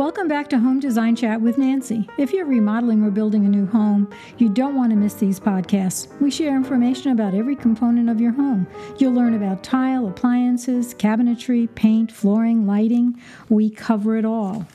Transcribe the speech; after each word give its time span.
Welcome 0.00 0.28
back 0.28 0.48
to 0.48 0.58
Home 0.58 0.80
Design 0.80 1.14
Chat 1.14 1.42
with 1.42 1.58
Nancy. 1.58 2.08
If 2.16 2.32
you're 2.32 2.46
remodeling 2.46 3.04
or 3.04 3.10
building 3.10 3.44
a 3.44 3.50
new 3.50 3.66
home, 3.66 4.10
you 4.38 4.48
don't 4.48 4.74
want 4.74 4.92
to 4.92 4.96
miss 4.96 5.12
these 5.12 5.38
podcasts. 5.38 6.08
We 6.22 6.30
share 6.30 6.56
information 6.56 7.12
about 7.12 7.34
every 7.34 7.54
component 7.54 8.08
of 8.08 8.18
your 8.18 8.32
home. 8.32 8.66
You'll 8.96 9.12
learn 9.12 9.34
about 9.34 9.62
tile, 9.62 10.08
appliances, 10.08 10.94
cabinetry, 10.94 11.74
paint, 11.74 12.10
flooring, 12.10 12.66
lighting. 12.66 13.20
We 13.50 13.68
cover 13.68 14.16
it 14.16 14.24
all. 14.24 14.66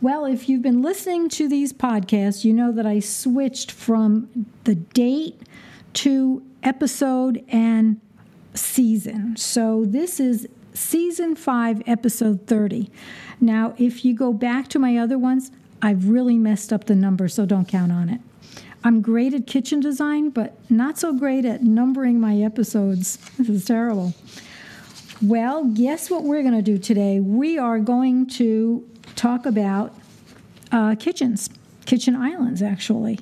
Well, 0.00 0.24
if 0.24 0.48
you've 0.48 0.62
been 0.62 0.82
listening 0.82 1.28
to 1.28 1.48
these 1.48 1.72
podcasts, 1.72 2.44
you 2.44 2.52
know 2.52 2.72
that 2.72 2.86
I 2.86 2.98
switched 2.98 3.70
from 3.70 4.46
the 4.64 4.74
date 4.74 5.42
to 5.92 6.42
episode 6.64 7.44
and 7.46 8.00
season. 8.52 9.36
So 9.36 9.84
this 9.84 10.18
is 10.18 10.48
season 10.76 11.34
5, 11.34 11.82
episode 11.86 12.46
30. 12.46 12.90
Now, 13.40 13.74
if 13.78 14.04
you 14.04 14.14
go 14.14 14.32
back 14.32 14.68
to 14.68 14.78
my 14.78 14.96
other 14.96 15.18
ones, 15.18 15.50
I've 15.82 16.08
really 16.08 16.36
messed 16.36 16.72
up 16.72 16.84
the 16.84 16.94
number, 16.94 17.28
so 17.28 17.46
don't 17.46 17.66
count 17.66 17.92
on 17.92 18.08
it. 18.08 18.20
I'm 18.84 19.00
great 19.00 19.34
at 19.34 19.46
kitchen 19.46 19.80
design, 19.80 20.30
but 20.30 20.58
not 20.70 20.98
so 20.98 21.12
great 21.12 21.44
at 21.44 21.62
numbering 21.62 22.20
my 22.20 22.36
episodes. 22.36 23.18
This 23.38 23.48
is 23.48 23.64
terrible. 23.64 24.14
Well, 25.22 25.64
guess 25.64 26.10
what 26.10 26.24
we're 26.24 26.42
going 26.42 26.54
to 26.54 26.62
do 26.62 26.78
today? 26.78 27.20
We 27.20 27.58
are 27.58 27.78
going 27.78 28.26
to 28.28 28.88
talk 29.14 29.46
about 29.46 29.94
uh, 30.72 30.94
kitchens, 30.96 31.48
kitchen 31.86 32.14
islands, 32.14 32.62
actually. 32.62 33.18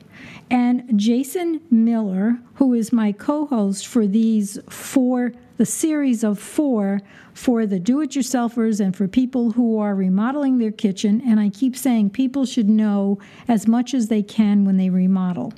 And 0.50 0.98
Jason 0.98 1.60
Miller, 1.70 2.38
who 2.54 2.74
is 2.74 2.92
my 2.92 3.12
co 3.12 3.46
host 3.46 3.86
for 3.86 4.06
these 4.06 4.58
four, 4.68 5.32
the 5.56 5.66
series 5.66 6.24
of 6.24 6.38
four 6.38 7.00
for 7.32 7.66
the 7.66 7.78
do 7.78 8.00
it 8.00 8.10
yourselfers 8.10 8.80
and 8.80 8.96
for 8.96 9.08
people 9.08 9.52
who 9.52 9.78
are 9.78 9.94
remodeling 9.94 10.58
their 10.58 10.70
kitchen. 10.70 11.22
And 11.26 11.38
I 11.40 11.48
keep 11.48 11.76
saying 11.76 12.10
people 12.10 12.44
should 12.46 12.68
know 12.68 13.18
as 13.48 13.66
much 13.66 13.94
as 13.94 14.08
they 14.08 14.22
can 14.22 14.64
when 14.64 14.76
they 14.76 14.90
remodel. 14.90 15.52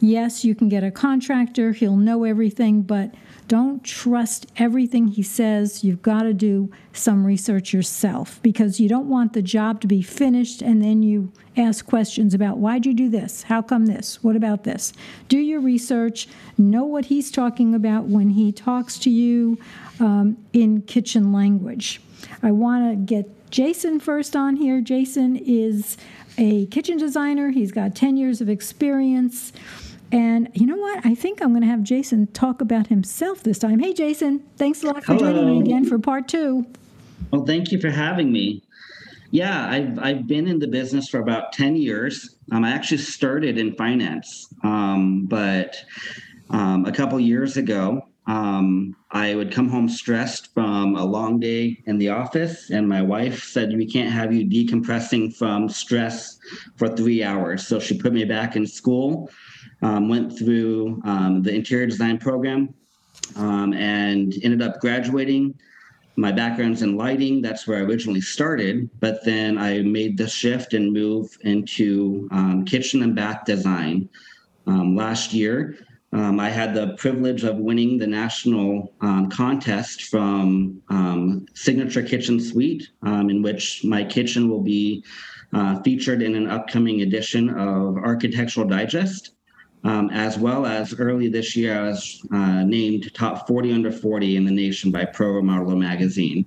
Yes, 0.00 0.44
you 0.44 0.54
can 0.54 0.68
get 0.68 0.84
a 0.84 0.90
contractor, 0.90 1.72
he'll 1.72 1.96
know 1.96 2.24
everything, 2.24 2.82
but 2.82 3.14
don't 3.48 3.84
trust 3.84 4.46
everything 4.56 5.08
he 5.08 5.22
says. 5.22 5.84
You've 5.84 6.02
got 6.02 6.22
to 6.22 6.32
do 6.32 6.70
some 6.92 7.26
research 7.26 7.72
yourself 7.72 8.40
because 8.42 8.80
you 8.80 8.88
don't 8.88 9.08
want 9.08 9.32
the 9.32 9.42
job 9.42 9.80
to 9.82 9.86
be 9.86 10.02
finished 10.02 10.62
and 10.62 10.82
then 10.82 11.02
you 11.02 11.32
ask 11.56 11.84
questions 11.84 12.34
about 12.34 12.58
why'd 12.58 12.86
you 12.86 12.94
do 12.94 13.08
this? 13.08 13.42
How 13.42 13.62
come 13.62 13.86
this? 13.86 14.22
What 14.22 14.36
about 14.36 14.64
this? 14.64 14.92
Do 15.28 15.38
your 15.38 15.60
research, 15.60 16.28
know 16.56 16.84
what 16.84 17.06
he's 17.06 17.30
talking 17.30 17.74
about 17.74 18.04
when 18.04 18.30
he 18.30 18.52
talks 18.52 18.98
to 19.00 19.10
you 19.10 19.58
um, 20.00 20.36
in 20.52 20.82
kitchen 20.82 21.32
language. 21.32 22.00
I 22.42 22.52
want 22.52 22.90
to 22.90 22.96
get 22.96 23.50
Jason 23.50 24.00
first 24.00 24.34
on 24.34 24.56
here. 24.56 24.80
Jason 24.80 25.36
is 25.36 25.96
a 26.38 26.66
kitchen 26.66 26.96
designer, 26.96 27.50
he's 27.50 27.72
got 27.72 27.94
10 27.94 28.16
years 28.16 28.40
of 28.40 28.48
experience. 28.48 29.52
And 30.12 30.50
you 30.52 30.66
know 30.66 30.76
what? 30.76 31.04
I 31.06 31.14
think 31.14 31.40
I'm 31.40 31.48
going 31.50 31.62
to 31.62 31.68
have 31.68 31.82
Jason 31.82 32.26
talk 32.28 32.60
about 32.60 32.88
himself 32.88 33.42
this 33.42 33.58
time. 33.58 33.78
Hey, 33.78 33.94
Jason, 33.94 34.40
thanks 34.58 34.82
a 34.82 34.86
lot 34.86 35.02
for 35.02 35.14
Hello. 35.14 35.32
joining 35.32 35.50
me 35.50 35.60
again 35.60 35.86
for 35.86 35.98
part 35.98 36.28
two. 36.28 36.66
Well, 37.30 37.46
thank 37.46 37.72
you 37.72 37.80
for 37.80 37.88
having 37.88 38.30
me. 38.30 38.62
Yeah, 39.30 39.66
I've, 39.70 39.98
I've 39.98 40.26
been 40.26 40.46
in 40.46 40.58
the 40.58 40.68
business 40.68 41.08
for 41.08 41.20
about 41.20 41.54
10 41.54 41.76
years. 41.76 42.36
Um, 42.52 42.62
I 42.62 42.72
actually 42.72 42.98
started 42.98 43.56
in 43.56 43.74
finance, 43.76 44.52
um, 44.62 45.24
but 45.24 45.82
um, 46.50 46.84
a 46.84 46.92
couple 46.92 47.18
years 47.18 47.56
ago, 47.56 48.02
um, 48.26 48.94
I 49.12 49.34
would 49.34 49.50
come 49.50 49.70
home 49.70 49.88
stressed 49.88 50.52
from 50.52 50.94
a 50.94 51.04
long 51.04 51.40
day 51.40 51.82
in 51.86 51.96
the 51.96 52.10
office, 52.10 52.68
and 52.68 52.86
my 52.86 53.00
wife 53.00 53.42
said, 53.42 53.74
We 53.74 53.90
can't 53.90 54.10
have 54.10 54.34
you 54.34 54.46
decompressing 54.46 55.34
from 55.34 55.70
stress 55.70 56.38
for 56.76 56.88
three 56.88 57.24
hours. 57.24 57.66
So 57.66 57.80
she 57.80 57.98
put 57.98 58.12
me 58.12 58.26
back 58.26 58.54
in 58.54 58.66
school 58.66 59.30
um, 59.82 60.08
went 60.08 60.36
through 60.38 61.00
um, 61.04 61.42
the 61.42 61.52
interior 61.54 61.86
design 61.86 62.18
program 62.18 62.72
um, 63.36 63.72
and 63.74 64.34
ended 64.42 64.62
up 64.62 64.80
graduating. 64.80 65.54
My 66.16 66.30
background's 66.30 66.82
in 66.82 66.96
lighting. 66.96 67.42
That's 67.42 67.66
where 67.66 67.78
I 67.78 67.82
originally 67.82 68.20
started. 68.20 68.88
But 69.00 69.24
then 69.24 69.58
I 69.58 69.80
made 69.82 70.16
the 70.16 70.28
shift 70.28 70.74
and 70.74 70.92
move 70.92 71.36
into 71.40 72.28
um, 72.30 72.64
kitchen 72.64 73.02
and 73.02 73.16
bath 73.16 73.44
design 73.44 74.08
um, 74.66 74.94
last 74.94 75.32
year. 75.32 75.76
Um, 76.12 76.38
I 76.38 76.50
had 76.50 76.74
the 76.74 76.94
privilege 76.98 77.42
of 77.42 77.56
winning 77.56 77.96
the 77.96 78.06
national 78.06 78.92
um, 79.00 79.30
contest 79.30 80.02
from 80.04 80.82
um, 80.90 81.46
Signature 81.54 82.02
Kitchen 82.02 82.38
Suite, 82.38 82.90
in 83.02 83.40
which 83.40 83.82
my 83.82 84.04
kitchen 84.04 84.50
will 84.50 84.60
be 84.60 85.02
uh, 85.54 85.80
featured 85.80 86.20
in 86.20 86.34
an 86.34 86.50
upcoming 86.50 87.00
edition 87.00 87.48
of 87.48 87.96
Architectural 87.96 88.68
Digest 88.68 89.32
um, 89.84 90.10
as 90.10 90.38
well 90.38 90.66
as 90.66 90.94
early 90.98 91.28
this 91.28 91.56
year, 91.56 91.78
I 91.78 91.88
was 91.88 92.24
uh, 92.32 92.62
named 92.62 93.12
top 93.14 93.48
40 93.48 93.72
under 93.72 93.90
40 93.90 94.36
in 94.36 94.44
the 94.44 94.50
nation 94.50 94.90
by 94.90 95.04
Pro 95.04 95.28
Remodeler 95.28 95.78
magazine. 95.78 96.46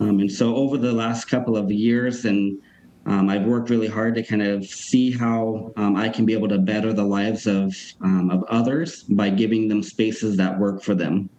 Um, 0.00 0.20
and 0.20 0.30
so 0.30 0.54
over 0.56 0.76
the 0.76 0.92
last 0.92 1.26
couple 1.26 1.56
of 1.56 1.70
years, 1.70 2.24
and 2.24 2.58
um, 3.06 3.28
I've 3.30 3.44
worked 3.44 3.70
really 3.70 3.86
hard 3.86 4.16
to 4.16 4.22
kind 4.22 4.42
of 4.42 4.66
see 4.66 5.12
how 5.12 5.72
um, 5.76 5.96
I 5.96 6.08
can 6.08 6.26
be 6.26 6.32
able 6.32 6.48
to 6.48 6.58
better 6.58 6.92
the 6.92 7.04
lives 7.04 7.46
of 7.46 7.74
um, 8.00 8.30
of 8.30 8.42
others 8.48 9.04
by 9.04 9.30
giving 9.30 9.68
them 9.68 9.82
spaces 9.82 10.36
that 10.36 10.58
work 10.58 10.82
for 10.82 10.94
them. 10.94 11.30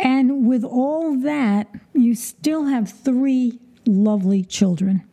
And 0.00 0.48
with 0.48 0.64
all 0.64 1.16
that, 1.20 1.68
you 1.94 2.16
still 2.16 2.64
have 2.64 2.90
three 2.90 3.60
lovely 3.86 4.42
children 4.42 5.04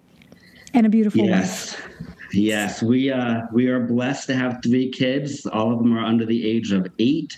and 0.73 0.85
a 0.85 0.89
beautiful 0.89 1.23
yes. 1.23 1.73
wife. 1.73 1.90
Yes, 2.33 2.81
we 2.81 3.11
uh, 3.11 3.41
we 3.51 3.67
are 3.67 3.79
blessed 3.79 4.27
to 4.27 4.35
have 4.35 4.61
three 4.63 4.89
kids. 4.89 5.45
All 5.45 5.71
of 5.71 5.79
them 5.79 5.97
are 5.97 6.03
under 6.03 6.25
the 6.25 6.47
age 6.47 6.71
of 6.71 6.87
eight, 6.99 7.37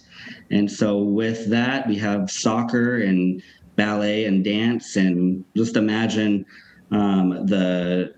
and 0.51 0.71
so 0.71 0.99
with 0.99 1.49
that, 1.49 1.87
we 1.87 1.97
have 1.97 2.29
soccer 2.29 2.97
and 2.97 3.41
ballet 3.75 4.25
and 4.25 4.43
dance, 4.43 4.95
and 4.95 5.43
just 5.55 5.77
imagine 5.77 6.45
um, 6.91 7.45
the 7.47 8.13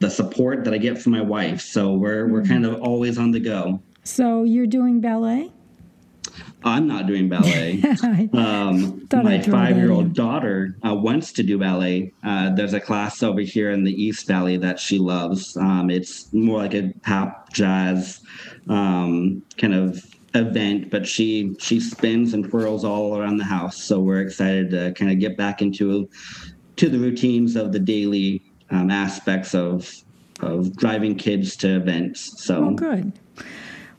the 0.00 0.10
support 0.10 0.64
that 0.64 0.74
I 0.74 0.78
get 0.78 1.00
from 1.00 1.12
my 1.12 1.22
wife. 1.22 1.60
So 1.60 1.94
we're 1.94 2.28
we're 2.28 2.42
mm-hmm. 2.42 2.52
kind 2.52 2.66
of 2.66 2.80
always 2.82 3.16
on 3.18 3.30
the 3.30 3.40
go. 3.40 3.80
So 4.02 4.44
you're 4.44 4.66
doing 4.66 5.00
ballet? 5.00 5.50
I'm 6.64 6.86
not 6.86 7.06
doing 7.06 7.28
ballet. 7.28 7.82
um, 8.32 9.06
my 9.12 9.40
five 9.42 9.76
year 9.76 9.92
old 9.92 10.14
daughter 10.14 10.76
uh, 10.86 10.94
wants 10.94 11.32
to 11.32 11.42
do 11.42 11.58
ballet. 11.58 12.12
Uh, 12.22 12.54
there's 12.54 12.72
a 12.72 12.80
class 12.80 13.22
over 13.22 13.40
here 13.40 13.70
in 13.70 13.84
the 13.84 13.92
East 13.92 14.26
Valley 14.26 14.56
that 14.56 14.80
she 14.80 14.98
loves. 14.98 15.56
Um, 15.56 15.90
it's 15.90 16.32
more 16.32 16.58
like 16.58 16.74
a 16.74 16.92
pop 17.02 17.52
jazz 17.52 18.20
um, 18.68 19.42
kind 19.58 19.74
of 19.74 20.02
event, 20.34 20.90
but 20.90 21.06
she 21.06 21.54
she 21.58 21.80
spins 21.80 22.34
and 22.34 22.48
twirls 22.48 22.84
all 22.84 23.18
around 23.18 23.36
the 23.36 23.44
house. 23.44 23.82
So 23.82 24.00
we're 24.00 24.22
excited 24.22 24.70
to 24.70 24.92
kind 24.92 25.12
of 25.12 25.18
get 25.18 25.36
back 25.36 25.60
into 25.60 26.08
to 26.76 26.88
the 26.88 26.98
routines 26.98 27.56
of 27.56 27.72
the 27.72 27.78
daily 27.78 28.42
um, 28.70 28.90
aspects 28.90 29.54
of 29.54 29.92
of 30.40 30.76
driving 30.76 31.16
kids 31.16 31.56
to 31.56 31.76
events. 31.76 32.42
So 32.42 32.64
oh, 32.64 32.74
good. 32.74 33.12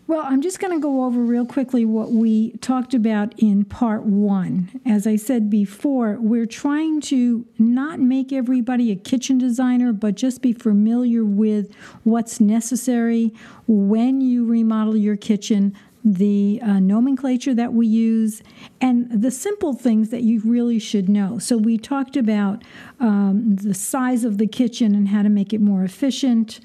Well, 0.08 0.24
I'm 0.24 0.44
just 0.44 0.60
going 0.60 0.72
to 0.72 0.80
go 0.80 1.04
over 1.04 1.20
real 1.20 1.48
quickly 1.48 1.84
what 1.84 2.12
we 2.12 2.52
talked 2.58 2.94
about 2.94 3.34
in 3.40 3.66
part 3.66 4.04
one. 4.04 4.80
As 4.86 5.08
I 5.08 5.16
said 5.16 5.50
before, 5.50 6.18
we're 6.20 6.46
trying 6.46 7.02
to 7.02 7.44
not 7.58 8.00
make 8.00 8.32
everybody 8.32 8.92
a 8.92 8.96
kitchen 8.96 9.40
designer, 9.40 9.94
but 9.94 10.14
just 10.14 10.44
be 10.44 10.54
familiar 10.54 11.26
with 11.26 11.74
what's 12.04 12.40
necessary 12.40 13.34
when 13.66 14.22
you 14.22 14.46
remodel 14.46 14.96
your 14.96 15.18
kitchen, 15.18 15.76
the 16.04 16.60
uh, 16.62 16.80
nomenclature 16.80 17.56
that 17.56 17.74
we 17.74 17.88
use, 17.88 18.44
and 18.80 19.10
the 19.10 19.32
simple 19.32 19.74
things 19.74 20.10
that 20.12 20.22
you 20.22 20.40
really 20.46 20.78
should 20.78 21.10
know. 21.10 21.40
So, 21.40 21.58
we 21.58 21.80
talked 21.80 22.16
about 22.16 22.64
um, 23.00 23.56
the 23.56 23.74
size 23.74 24.24
of 24.24 24.38
the 24.38 24.46
kitchen 24.46 24.94
and 24.94 25.08
how 25.08 25.24
to 25.24 25.30
make 25.30 25.52
it 25.52 25.62
more 25.62 25.84
efficient. 25.84 26.60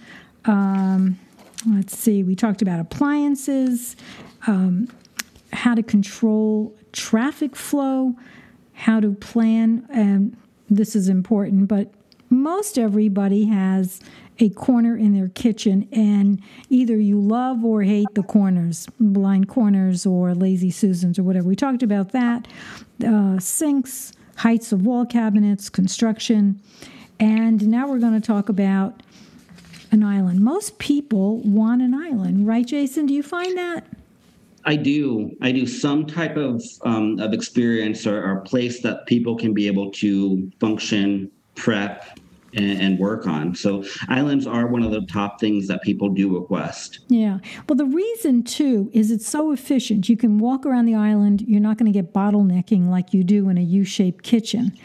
Um, 0.45 1.19
let's 1.67 1.97
see, 1.97 2.23
we 2.23 2.35
talked 2.35 2.63
about 2.63 2.81
appliances, 2.81 3.97
um, 4.47 4.89
how 5.53 5.75
to 5.75 5.83
control 5.83 6.75
traffic 6.93 7.57
flow, 7.57 8.15
how 8.73 9.01
to 9.01 9.13
plan, 9.13 9.87
and 9.91 10.37
this 10.69 10.97
is 10.97 11.09
important, 11.09 11.69
but 11.69 11.93
most 12.31 12.79
everybody 12.79 13.45
has 13.45 14.01
a 14.39 14.49
corner 14.51 14.97
in 14.97 15.13
their 15.13 15.29
kitchen, 15.29 15.87
and 15.93 16.41
either 16.71 16.97
you 16.97 17.21
love 17.21 17.65
or 17.65 17.83
hate 17.83 18.07
the 18.15 18.23
corners, 18.23 18.89
blind 18.99 19.49
corners 19.49 20.07
or 20.07 20.35
lazy 20.35 20.71
Susans 20.71 21.19
or 21.19 21.23
whatever. 21.23 21.47
We 21.47 21.57
talked 21.57 21.83
about 21.83 22.13
that, 22.13 22.49
uh, 23.07 23.39
sinks, 23.39 24.13
heights 24.37 24.73
of 24.73 24.87
wall 24.87 25.05
cabinets, 25.05 25.69
construction, 25.69 26.61
and 27.19 27.69
now 27.69 27.87
we're 27.87 27.99
going 27.99 28.19
to 28.19 28.27
talk 28.27 28.49
about 28.49 29.03
an 29.91 30.03
island. 30.03 30.41
Most 30.41 30.79
people 30.79 31.39
want 31.39 31.83
an 31.83 31.95
island, 31.95 32.47
right, 32.47 32.67
Jason? 32.67 33.07
Do 33.07 33.15
you 33.15 33.23
find 33.23 33.57
that? 33.57 33.87
I 34.65 34.77
do. 34.77 35.37
I 35.41 35.53
do 35.53 35.67
some 35.67 36.07
type 36.07 36.37
of 36.37 36.63
um, 36.85 37.19
of 37.19 37.33
experience 37.33 38.07
or, 38.07 38.23
or 38.23 38.41
place 38.41 38.83
that 38.83 39.07
people 39.07 39.37
can 39.37 39.55
be 39.55 39.67
able 39.67 39.91
to 39.93 40.51
function, 40.61 41.31
prep, 41.55 42.19
and, 42.55 42.81
and, 42.81 42.99
work 42.99 43.27
on. 43.27 43.55
So 43.55 43.85
islands 44.09 44.47
are 44.47 44.67
one 44.67 44.83
of 44.83 44.91
the 44.91 45.03
top 45.03 45.41
things 45.41 45.69
that 45.69 45.83
people 45.83 46.09
do 46.09 46.37
request. 46.37 47.01
Yeah. 47.09 47.39
Well, 47.69 47.77
the 47.77 47.87
reason 47.87 48.43
too 48.43 48.91
is 48.93 49.11
it's 49.11 49.27
so 49.27 49.53
efficient. 49.53 50.09
You 50.09 50.17
can 50.17 50.39
walk 50.39 50.67
around 50.67 50.87
the 50.87 50.95
island. 50.95 51.43
You're 51.43 51.61
not 51.61 51.79
going 51.79 51.91
to 51.91 51.97
get 51.97 52.13
bottlenecking 52.13 52.89
like 52.89 53.15
you 53.15 53.23
do 53.23 53.49
in 53.49 53.57
a 53.57 53.63
U-shaped 53.63 54.25
kitchen. 54.25 54.77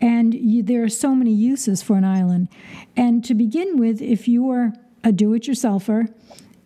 And 0.00 0.34
you, 0.34 0.62
there 0.62 0.82
are 0.82 0.88
so 0.88 1.14
many 1.14 1.32
uses 1.32 1.82
for 1.82 1.96
an 1.96 2.04
island. 2.04 2.48
And 2.96 3.24
to 3.24 3.34
begin 3.34 3.76
with, 3.76 4.00
if 4.00 4.26
you're 4.26 4.72
a 5.04 5.12
do-it-yourselfer 5.12 6.12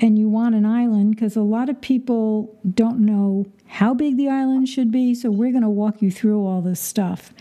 and 0.01 0.19
you 0.19 0.29
want 0.29 0.55
an 0.55 0.67
island, 0.67 1.15
because 1.15 1.37
a 1.37 1.43
lot 1.43 1.69
of 1.69 1.81
people 1.81 2.57
don't 2.75 3.01
know 3.01 3.47
how 3.67 3.95
big 3.95 4.17
the 4.17 4.29
island 4.29 4.69
should 4.69 4.93
be, 4.93 5.15
so 5.15 5.31
we're 5.31 5.51
going 5.51 5.63
to 5.63 5.69
walk 5.69 6.01
you 6.01 6.11
through 6.11 6.47
all 6.47 6.61
this 6.61 6.81
stuff. 6.81 7.33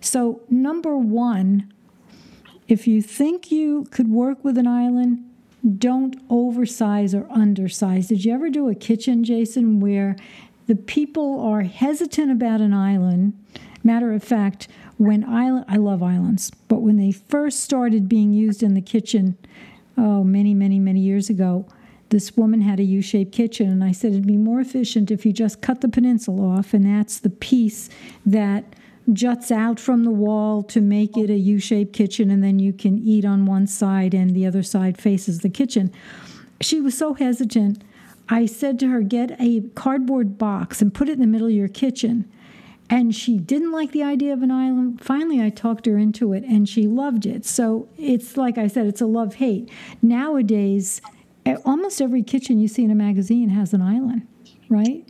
So, 0.00 0.40
number 0.48 0.96
one, 0.96 1.72
if 2.68 2.86
you 2.86 3.02
think 3.02 3.50
you 3.50 3.84
could 3.90 4.08
work 4.08 4.42
with 4.44 4.56
an 4.56 4.66
island, 4.66 5.28
don't 5.78 6.16
oversize 6.30 7.14
or 7.14 7.22
undersize. 7.24 8.08
Did 8.08 8.24
you 8.24 8.32
ever 8.32 8.50
do 8.50 8.68
a 8.68 8.74
kitchen, 8.74 9.22
Jason, 9.22 9.80
where 9.80 10.16
the 10.66 10.74
people 10.74 11.40
are 11.40 11.62
hesitant 11.62 12.30
about 12.30 12.60
an 12.60 12.72
island? 12.72 13.34
Matter 13.84 14.12
of 14.12 14.22
fact, 14.22 14.68
when 14.96 15.24
island, 15.24 15.64
I 15.68 15.76
love 15.76 16.02
islands, 16.02 16.50
but 16.68 16.82
when 16.82 16.96
they 16.96 17.12
first 17.12 17.60
started 17.60 18.08
being 18.08 18.32
used 18.32 18.62
in 18.62 18.74
the 18.74 18.80
kitchen, 18.80 19.36
oh, 19.96 20.22
many, 20.22 20.54
many, 20.54 20.78
many 20.78 21.00
years 21.00 21.28
ago, 21.28 21.66
this 22.10 22.36
woman 22.36 22.60
had 22.60 22.78
a 22.78 22.84
U-shaped 22.84 23.32
kitchen, 23.32 23.68
and 23.68 23.82
I 23.82 23.92
said 23.92 24.12
it'd 24.12 24.26
be 24.26 24.36
more 24.36 24.60
efficient 24.60 25.10
if 25.10 25.24
you 25.24 25.32
just 25.32 25.62
cut 25.62 25.80
the 25.80 25.88
peninsula 25.88 26.58
off, 26.58 26.74
and 26.74 26.84
that's 26.84 27.18
the 27.18 27.30
piece 27.30 27.88
that 28.26 28.64
juts 29.12 29.50
out 29.50 29.80
from 29.80 30.04
the 30.04 30.10
wall 30.10 30.62
to 30.62 30.80
make 30.80 31.16
it 31.16 31.30
a 31.30 31.36
U 31.36 31.58
shaped 31.58 31.92
kitchen, 31.92 32.30
and 32.30 32.44
then 32.44 32.58
you 32.58 32.72
can 32.72 32.98
eat 32.98 33.24
on 33.24 33.46
one 33.46 33.66
side 33.66 34.14
and 34.14 34.34
the 34.34 34.46
other 34.46 34.62
side 34.62 35.00
faces 35.00 35.40
the 35.40 35.48
kitchen. 35.48 35.92
She 36.60 36.80
was 36.80 36.96
so 36.96 37.14
hesitant. 37.14 37.82
I 38.28 38.46
said 38.46 38.78
to 38.80 38.88
her, 38.88 39.00
Get 39.00 39.34
a 39.40 39.62
cardboard 39.74 40.38
box 40.38 40.80
and 40.80 40.94
put 40.94 41.08
it 41.08 41.12
in 41.12 41.20
the 41.20 41.26
middle 41.26 41.48
of 41.48 41.52
your 41.52 41.68
kitchen. 41.68 42.30
And 42.90 43.14
she 43.14 43.38
didn't 43.38 43.72
like 43.72 43.92
the 43.92 44.02
idea 44.02 44.32
of 44.34 44.42
an 44.42 44.50
island. 44.50 45.02
Finally, 45.02 45.40
I 45.40 45.48
talked 45.48 45.86
her 45.86 45.96
into 45.96 46.32
it 46.32 46.44
and 46.44 46.68
she 46.68 46.86
loved 46.86 47.24
it. 47.24 47.46
So 47.46 47.88
it's 47.96 48.36
like 48.36 48.58
I 48.58 48.66
said, 48.66 48.86
it's 48.86 49.00
a 49.00 49.06
love 49.06 49.36
hate. 49.36 49.70
Nowadays, 50.02 51.00
almost 51.64 52.02
every 52.02 52.22
kitchen 52.22 52.58
you 52.58 52.68
see 52.68 52.84
in 52.84 52.90
a 52.90 52.94
magazine 52.94 53.48
has 53.48 53.72
an 53.72 53.80
island, 53.80 54.26
right? 54.68 55.06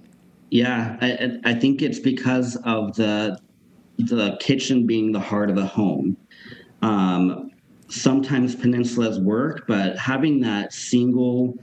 Yeah, 0.50 0.96
I, 1.00 1.38
I 1.44 1.54
think 1.54 1.82
it's 1.82 1.98
because 1.98 2.56
of 2.64 2.94
the 2.96 3.38
the 3.98 4.36
kitchen 4.40 4.86
being 4.86 5.12
the 5.12 5.20
heart 5.20 5.48
of 5.50 5.56
the 5.56 5.66
home. 5.66 6.16
Um, 6.82 7.50
sometimes 7.88 8.56
peninsulas 8.56 9.22
work, 9.22 9.64
but 9.66 9.96
having 9.98 10.40
that 10.40 10.72
single 10.72 11.56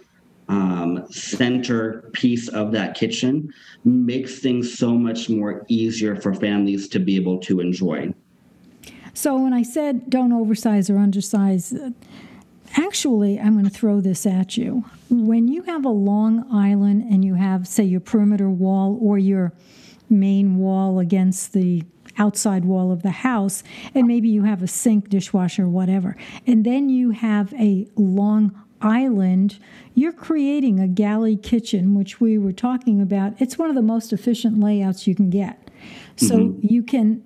um, 0.49 1.05
center 1.11 2.09
piece 2.13 2.49
of 2.49 2.71
that 2.71 2.95
kitchen 2.95 3.53
makes 3.85 4.39
things 4.39 4.77
so 4.77 4.95
much 4.95 5.29
more 5.29 5.65
easier 5.69 6.15
for 6.15 6.33
families 6.33 6.89
to 6.89 6.99
be 6.99 7.15
able 7.15 7.37
to 7.37 7.59
enjoy. 7.59 8.13
So 9.13 9.37
when 9.37 9.53
I 9.53 9.63
said 9.63 10.09
don't 10.09 10.33
oversize 10.33 10.89
or 10.89 10.95
undersize, 10.95 11.93
actually, 12.75 13.39
I'm 13.39 13.53
going 13.53 13.65
to 13.65 13.71
throw 13.71 14.01
this 14.01 14.25
at 14.25 14.57
you. 14.57 14.83
When 15.09 15.47
you 15.47 15.63
have 15.63 15.85
a 15.85 15.89
long 15.89 16.45
island 16.51 17.03
and 17.03 17.23
you 17.23 17.35
have, 17.35 17.67
say, 17.67 17.83
your 17.83 17.99
perimeter 17.99 18.49
wall 18.49 18.97
or 19.01 19.17
your 19.17 19.53
main 20.09 20.57
wall 20.57 20.99
against 20.99 21.53
the 21.53 21.83
outside 22.17 22.65
wall 22.65 22.91
of 22.91 23.03
the 23.03 23.11
house, 23.11 23.63
and 23.93 24.07
maybe 24.07 24.29
you 24.29 24.43
have 24.43 24.63
a 24.63 24.67
sink, 24.67 25.09
dishwasher, 25.09 25.67
whatever. 25.67 26.15
And 26.47 26.65
then 26.65 26.89
you 26.89 27.11
have 27.11 27.53
a 27.53 27.87
long 27.95 28.59
island, 28.81 29.59
you're 29.93 30.13
creating 30.13 30.79
a 30.79 30.87
galley 30.87 31.35
kitchen, 31.35 31.95
which 31.95 32.19
we 32.19 32.37
were 32.37 32.51
talking 32.51 33.01
about. 33.01 33.33
It's 33.39 33.57
one 33.57 33.69
of 33.69 33.75
the 33.75 33.81
most 33.81 34.13
efficient 34.13 34.59
layouts 34.59 35.07
you 35.07 35.15
can 35.15 35.29
get. 35.29 35.69
So 36.15 36.37
mm-hmm. 36.37 36.59
you 36.61 36.83
can 36.83 37.23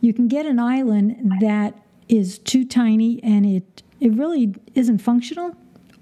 you 0.00 0.12
can 0.12 0.28
get 0.28 0.46
an 0.46 0.58
island 0.58 1.32
that 1.40 1.78
is 2.08 2.38
too 2.38 2.64
tiny 2.64 3.22
and 3.22 3.46
it 3.46 3.82
it 4.00 4.12
really 4.12 4.54
isn't 4.74 4.98
functional, 4.98 5.54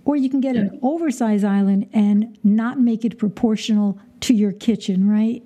or 0.05 0.17
you 0.17 0.31
can 0.31 0.41
get 0.41 0.55
yeah. 0.55 0.63
an 0.63 0.79
oversized 0.83 1.45
island 1.45 1.89
and 1.93 2.39
not 2.45 2.81
make 2.81 3.05
it 3.05 3.19
proportional 3.19 3.99
to 4.21 4.35
your 4.35 4.53
kitchen, 4.53 5.09
right? 5.09 5.43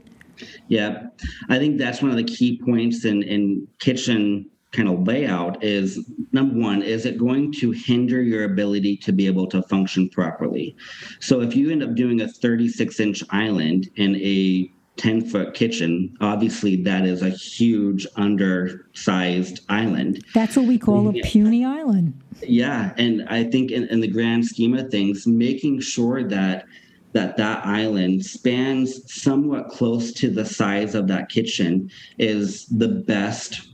Yeah, 0.69 1.07
I 1.49 1.59
think 1.59 1.79
that's 1.79 2.03
one 2.03 2.11
of 2.11 2.17
the 2.17 2.25
key 2.25 2.61
points 2.65 3.05
in 3.05 3.23
in 3.23 3.67
kitchen 3.79 4.51
kind 4.73 4.89
of 4.89 5.07
layout 5.07 5.63
is 5.63 6.11
number 6.33 6.59
one 6.59 6.83
is 6.83 7.05
it 7.05 7.19
going 7.19 7.53
to 7.53 7.71
hinder 7.71 8.23
your 8.23 8.45
ability 8.45 8.97
to 8.97 9.13
be 9.13 9.27
able 9.27 9.47
to 9.47 9.63
function 9.65 10.09
properly? 10.09 10.75
So 11.21 11.41
if 11.41 11.55
you 11.55 11.71
end 11.71 11.83
up 11.83 11.95
doing 11.95 12.21
a 12.23 12.29
36 12.29 12.99
inch 12.99 13.23
island 13.31 13.89
in 13.97 14.17
a 14.17 14.71
10 14.97 15.25
foot 15.27 15.55
kitchen 15.55 16.15
obviously 16.21 16.77
that 16.83 17.07
is 17.07 17.23
a 17.23 17.31
huge 17.31 18.07
undersized 18.17 19.61
island. 19.69 20.25
That's 20.35 20.57
what 20.57 20.67
we 20.67 20.79
call 20.79 21.09
a 21.09 21.13
puny 21.23 21.65
island. 21.65 22.21
Yeah 22.43 22.93
and 22.99 23.29
i 23.29 23.45
think 23.45 23.71
in, 23.71 23.87
in 23.89 24.01
the 24.01 24.09
grand 24.09 24.45
scheme 24.45 24.75
of 24.75 24.91
things 24.91 25.27
making 25.27 25.81
sure 25.81 26.25
that 26.29 26.65
that 27.13 27.37
that 27.37 27.65
island 27.67 28.25
spans 28.25 29.01
somewhat 29.13 29.69
close 29.69 30.13
to 30.13 30.31
the 30.31 30.45
size 30.45 30.95
of 30.95 31.07
that 31.09 31.29
kitchen 31.29 31.91
is 32.19 32.67
the 32.67 32.89
best 32.89 33.72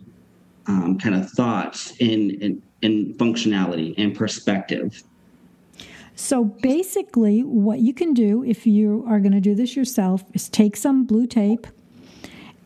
um, 0.69 0.99
kind 0.99 1.15
of 1.15 1.29
thoughts 1.31 1.93
in, 1.99 2.31
in 2.43 2.63
in 2.83 3.15
functionality 3.15 3.95
and 3.99 4.15
perspective. 4.15 5.03
So 6.15 6.45
basically, 6.45 7.43
what 7.43 7.81
you 7.81 7.95
can 7.95 8.13
do 8.13 8.43
if 8.45 8.67
you 8.67 9.05
are 9.09 9.21
going 9.21 9.33
to 9.33 9.41
do 9.41 9.55
this 9.55 9.77
yourself 9.77 10.25
is 10.35 10.49
take 10.49 10.77
some 10.77 11.05
blue 11.05 11.27
tape 11.27 11.67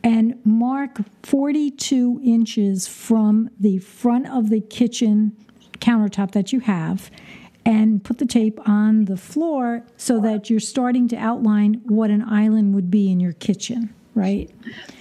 and 0.03 0.39
mark 0.43 0.99
42 1.23 2.19
inches 2.23 2.87
from 2.87 3.49
the 3.59 3.77
front 3.77 4.27
of 4.27 4.49
the 4.49 4.59
kitchen 4.59 5.35
countertop 5.79 6.31
that 6.31 6.51
you 6.51 6.61
have 6.61 7.09
and 7.65 8.03
put 8.03 8.17
the 8.17 8.25
tape 8.25 8.59
on 8.67 9.05
the 9.05 9.15
floor 9.15 9.85
so 9.95 10.19
that 10.19 10.49
you're 10.49 10.59
starting 10.59 11.07
to 11.07 11.15
outline 11.15 11.75
what 11.85 12.09
an 12.09 12.21
island 12.23 12.75
would 12.75 12.91
be 12.91 13.11
in 13.11 13.19
your 13.19 13.33
kitchen 13.33 13.93
right? 14.15 14.49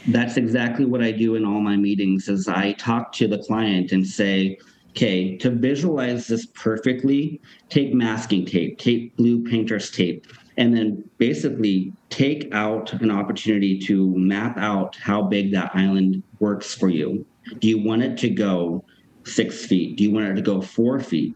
That's 0.09 0.37
exactly 0.37 0.85
what 0.85 1.03
i 1.03 1.13
do 1.13 1.35
in 1.35 1.45
all 1.45 1.61
my 1.61 1.77
meetings 1.77 2.29
is 2.29 2.49
i 2.49 2.73
talk 2.73 3.13
to 3.13 3.29
the 3.29 3.39
client 3.39 3.93
and 3.93 4.07
say 4.07 4.59
okay 4.91 5.37
to 5.39 5.51
visualize 5.51 6.27
this 6.27 6.47
perfectly 6.47 7.41
take 7.69 7.95
masking 7.95 8.45
tape 8.45 8.79
take 8.79 9.17
blue 9.17 9.43
painter's 9.43 9.91
tape 9.91 10.27
and 10.57 10.77
then 10.77 11.09
basically 11.19 11.93
take 12.11 12.53
out 12.53 12.93
an 12.93 13.11
opportunity 13.11 13.79
to 13.79 14.17
map 14.17 14.59
out 14.59 14.97
how 14.97 15.23
big 15.23 15.53
that 15.53 15.71
island 15.75 16.23
works 16.41 16.75
for 16.75 16.89
you. 16.89 17.25
Do 17.59 17.69
you 17.69 17.83
want 17.83 18.03
it 18.03 18.19
to 18.19 18.29
go 18.29 18.85
six 19.25 19.65
feet? 19.65 19.97
Do 19.97 20.05
you 20.05 20.11
want 20.11 20.27
it 20.27 20.35
to 20.35 20.43
go 20.43 20.61
four 20.61 21.01
feet? 21.01 21.35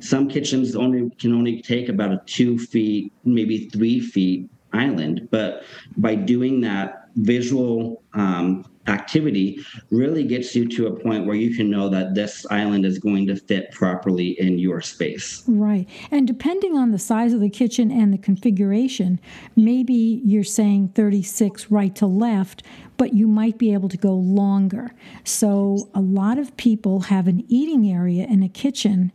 Some 0.00 0.28
kitchens 0.28 0.76
only 0.76 1.10
can 1.18 1.32
only 1.32 1.62
take 1.62 1.88
about 1.88 2.12
a 2.12 2.20
two 2.26 2.58
feet, 2.58 3.12
maybe 3.24 3.68
three 3.70 4.00
feet 4.00 4.48
island, 4.72 5.28
but 5.30 5.64
by 5.96 6.14
doing 6.14 6.60
that 6.60 7.07
visual 7.18 8.02
um, 8.14 8.64
activity 8.86 9.62
really 9.90 10.24
gets 10.24 10.54
you 10.54 10.66
to 10.66 10.86
a 10.86 10.98
point 10.98 11.26
where 11.26 11.36
you 11.36 11.54
can 11.54 11.70
know 11.70 11.90
that 11.90 12.14
this 12.14 12.46
island 12.50 12.86
is 12.86 12.98
going 12.98 13.26
to 13.26 13.36
fit 13.36 13.70
properly 13.70 14.38
in 14.40 14.58
your 14.58 14.80
space. 14.80 15.44
Right. 15.46 15.86
And 16.10 16.26
depending 16.26 16.76
on 16.76 16.90
the 16.90 16.98
size 16.98 17.34
of 17.34 17.40
the 17.40 17.50
kitchen 17.50 17.90
and 17.90 18.14
the 18.14 18.18
configuration, 18.18 19.20
maybe 19.56 20.22
you're 20.24 20.42
saying 20.42 20.88
36 20.94 21.70
right 21.70 21.94
to 21.96 22.06
left, 22.06 22.62
but 22.96 23.12
you 23.12 23.28
might 23.28 23.58
be 23.58 23.74
able 23.74 23.90
to 23.90 23.98
go 23.98 24.14
longer. 24.14 24.90
So 25.24 25.90
a 25.94 26.00
lot 26.00 26.38
of 26.38 26.56
people 26.56 27.00
have 27.00 27.28
an 27.28 27.44
eating 27.48 27.90
area 27.90 28.24
in 28.24 28.42
a 28.42 28.48
kitchen 28.48 29.12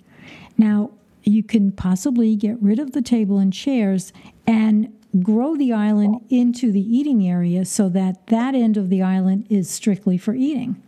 now, 0.58 0.92
you 1.24 1.44
can 1.44 1.72
possibly 1.72 2.36
get 2.36 2.62
rid 2.62 2.80
of 2.80 2.92
the 2.92 3.02
table 3.02 3.40
and 3.40 3.54
chairs 3.54 4.12
and 4.46 4.94
grow 5.22 5.56
the 5.56 5.72
island 5.72 6.26
into 6.30 6.72
the 6.72 6.82
eating 6.82 7.28
area 7.28 7.66
so 7.66 7.90
that 7.90 8.28
that 8.28 8.56
end 8.56 8.78
of 8.78 8.90
the 8.90 9.02
island 9.02 9.46
is 9.50 9.70
strictly 9.70 10.18
for 10.18 10.34
eating. 10.34 10.82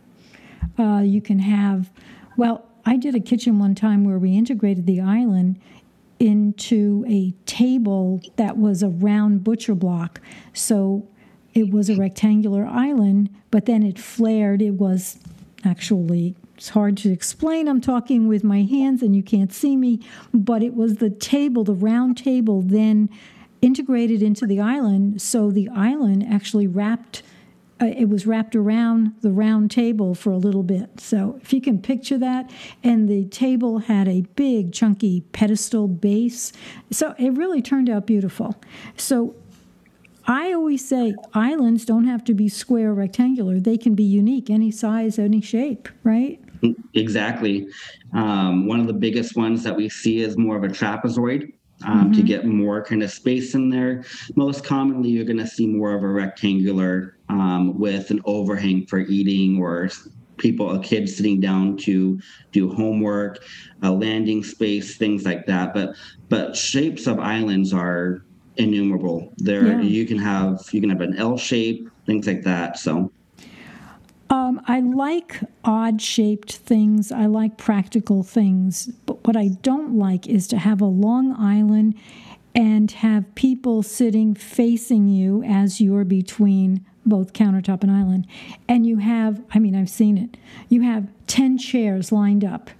Uh, 0.78 1.00
you 1.04 1.20
can 1.20 1.38
have, 1.38 1.90
well, 2.36 2.66
I 2.84 2.96
did 2.96 3.14
a 3.14 3.20
kitchen 3.20 3.58
one 3.58 3.74
time 3.74 4.04
where 4.04 4.18
we 4.18 4.36
integrated 4.36 4.86
the 4.86 5.00
island 5.00 5.60
into 6.18 7.04
a 7.08 7.32
table 7.44 8.20
that 8.36 8.56
was 8.56 8.82
a 8.82 8.88
round 8.88 9.44
butcher 9.44 9.74
block. 9.74 10.20
So 10.52 11.06
it 11.54 11.70
was 11.70 11.88
a 11.88 11.96
rectangular 11.96 12.66
island, 12.66 13.30
but 13.50 13.66
then 13.66 13.82
it 13.82 13.98
flared. 13.98 14.60
It 14.62 14.72
was 14.72 15.18
actually 15.64 16.34
it's 16.56 16.70
hard 16.70 16.96
to 16.98 17.12
explain. 17.12 17.68
I'm 17.68 17.82
talking 17.82 18.28
with 18.28 18.42
my 18.42 18.62
hands 18.62 19.02
and 19.02 19.14
you 19.14 19.22
can't 19.22 19.52
see 19.52 19.76
me, 19.76 20.00
but 20.32 20.62
it 20.62 20.74
was 20.74 20.96
the 20.96 21.10
table, 21.10 21.64
the 21.64 21.74
round 21.74 22.16
table, 22.16 22.62
then 22.62 23.10
integrated 23.62 24.22
into 24.22 24.46
the 24.46 24.60
island. 24.60 25.20
So 25.20 25.50
the 25.50 25.68
island 25.68 26.26
actually 26.28 26.66
wrapped 26.66 27.22
uh, 27.80 27.86
it 27.86 28.08
was 28.08 28.26
wrapped 28.26 28.56
around 28.56 29.12
the 29.20 29.30
round 29.30 29.70
table 29.70 30.14
for 30.14 30.30
a 30.30 30.38
little 30.38 30.62
bit. 30.62 30.98
So 30.98 31.38
if 31.42 31.52
you 31.52 31.60
can 31.60 31.80
picture 31.80 32.16
that, 32.18 32.50
and 32.82 33.08
the 33.08 33.26
table 33.26 33.78
had 33.78 34.08
a 34.08 34.22
big 34.34 34.72
chunky 34.72 35.20
pedestal 35.32 35.86
base, 35.86 36.52
so 36.90 37.14
it 37.18 37.30
really 37.34 37.60
turned 37.60 37.90
out 37.90 38.06
beautiful. 38.06 38.56
So 38.96 39.34
I 40.26 40.52
always 40.52 40.86
say 40.86 41.14
islands 41.34 41.84
don't 41.84 42.06
have 42.06 42.24
to 42.24 42.34
be 42.34 42.48
square 42.48 42.90
or 42.90 42.94
rectangular; 42.94 43.60
they 43.60 43.76
can 43.76 43.94
be 43.94 44.04
unique, 44.04 44.48
any 44.48 44.70
size, 44.70 45.18
any 45.18 45.42
shape, 45.42 45.88
right? 46.02 46.40
Exactly. 46.94 47.68
Um, 48.14 48.66
one 48.66 48.80
of 48.80 48.86
the 48.86 48.94
biggest 48.94 49.36
ones 49.36 49.62
that 49.64 49.76
we 49.76 49.90
see 49.90 50.20
is 50.20 50.38
more 50.38 50.56
of 50.56 50.64
a 50.64 50.68
trapezoid. 50.68 51.52
Um, 51.84 52.04
mm-hmm. 52.04 52.12
To 52.12 52.22
get 52.22 52.46
more 52.46 52.82
kind 52.82 53.02
of 53.02 53.10
space 53.10 53.54
in 53.54 53.68
there. 53.68 54.02
Most 54.34 54.64
commonly, 54.64 55.10
you're 55.10 55.26
going 55.26 55.36
to 55.36 55.46
see 55.46 55.66
more 55.66 55.94
of 55.94 56.02
a 56.02 56.08
rectangular 56.08 57.18
um, 57.28 57.78
with 57.78 58.10
an 58.10 58.22
overhang 58.24 58.86
for 58.86 59.00
eating 59.00 59.60
or 59.60 59.90
people, 60.38 60.70
a 60.70 60.82
kid 60.82 61.08
sitting 61.08 61.40
down 61.40 61.76
to 61.78 62.20
do 62.52 62.72
homework, 62.72 63.44
a 63.82 63.90
landing 63.90 64.42
space, 64.42 64.96
things 64.96 65.24
like 65.24 65.46
that. 65.46 65.74
But 65.74 65.96
but 66.28 66.56
shapes 66.56 67.06
of 67.06 67.18
islands 67.18 67.72
are 67.72 68.24
innumerable. 68.56 69.32
There 69.36 69.66
yeah. 69.66 69.80
you 69.82 70.06
can 70.06 70.18
have 70.18 70.66
you 70.72 70.80
can 70.80 70.90
have 70.90 71.00
an 71.00 71.16
L 71.16 71.36
shape, 71.36 71.90
things 72.06 72.26
like 72.26 72.42
that. 72.42 72.78
So 72.78 73.12
um, 74.28 74.60
I 74.66 74.80
like 74.80 75.40
odd 75.64 76.02
shaped 76.02 76.56
things. 76.56 77.12
I 77.12 77.26
like 77.26 77.56
practical 77.56 78.22
things. 78.22 78.86
But 79.06 79.24
what 79.26 79.36
I 79.36 79.48
don't 79.62 79.96
like 79.96 80.26
is 80.26 80.48
to 80.48 80.58
have 80.58 80.80
a 80.80 80.86
long 80.86 81.34
island 81.38 81.94
and 82.54 82.90
have 82.90 83.34
people 83.34 83.82
sitting 83.82 84.34
facing 84.34 85.08
you 85.08 85.42
as 85.44 85.80
you're 85.80 86.04
between 86.04 86.84
both 87.04 87.34
countertop 87.34 87.82
and 87.82 87.92
island. 87.92 88.26
And 88.68 88.86
you 88.86 88.96
have, 88.96 89.42
I 89.54 89.58
mean, 89.58 89.76
I've 89.76 89.90
seen 89.90 90.18
it, 90.18 90.36
you 90.68 90.80
have 90.82 91.08
10 91.28 91.58
chairs 91.58 92.10
lined 92.10 92.44
up. 92.44 92.70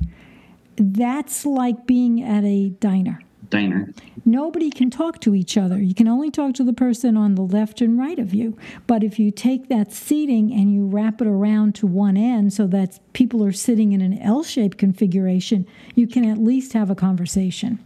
That's 0.76 1.46
like 1.46 1.86
being 1.86 2.22
at 2.22 2.44
a 2.44 2.70
diner 2.70 3.20
diner. 3.50 3.92
Nobody 4.24 4.70
can 4.70 4.90
talk 4.90 5.20
to 5.20 5.34
each 5.34 5.56
other. 5.56 5.80
You 5.80 5.94
can 5.94 6.08
only 6.08 6.30
talk 6.30 6.54
to 6.54 6.64
the 6.64 6.72
person 6.72 7.16
on 7.16 7.34
the 7.34 7.42
left 7.42 7.80
and 7.80 7.98
right 7.98 8.18
of 8.18 8.34
you. 8.34 8.56
But 8.86 9.04
if 9.04 9.18
you 9.18 9.30
take 9.30 9.68
that 9.68 9.92
seating 9.92 10.52
and 10.52 10.72
you 10.72 10.86
wrap 10.86 11.20
it 11.20 11.26
around 11.26 11.74
to 11.76 11.86
one 11.86 12.16
end 12.16 12.52
so 12.52 12.66
that 12.68 12.98
people 13.12 13.44
are 13.44 13.52
sitting 13.52 13.92
in 13.92 14.00
an 14.00 14.18
L 14.18 14.42
shaped 14.42 14.78
configuration, 14.78 15.66
you 15.94 16.06
can 16.06 16.24
at 16.24 16.38
least 16.38 16.72
have 16.72 16.90
a 16.90 16.94
conversation. 16.94 17.78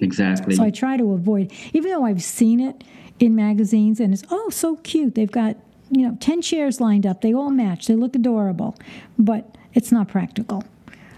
Exactly. 0.00 0.54
So 0.54 0.62
I 0.62 0.70
try 0.70 0.96
to 0.96 1.12
avoid, 1.12 1.52
even 1.72 1.90
though 1.90 2.04
I've 2.04 2.22
seen 2.22 2.60
it 2.60 2.84
in 3.18 3.34
magazines 3.34 4.00
and 4.00 4.12
it's, 4.14 4.24
oh, 4.30 4.50
so 4.50 4.76
cute. 4.76 5.14
They've 5.14 5.30
got, 5.30 5.56
you 5.90 6.06
know, 6.06 6.16
10 6.20 6.42
chairs 6.42 6.80
lined 6.80 7.06
up. 7.06 7.20
They 7.20 7.34
all 7.34 7.50
match. 7.50 7.86
They 7.86 7.96
look 7.96 8.14
adorable. 8.14 8.76
But 9.18 9.56
it's 9.74 9.90
not 9.90 10.08
practical. 10.08 10.64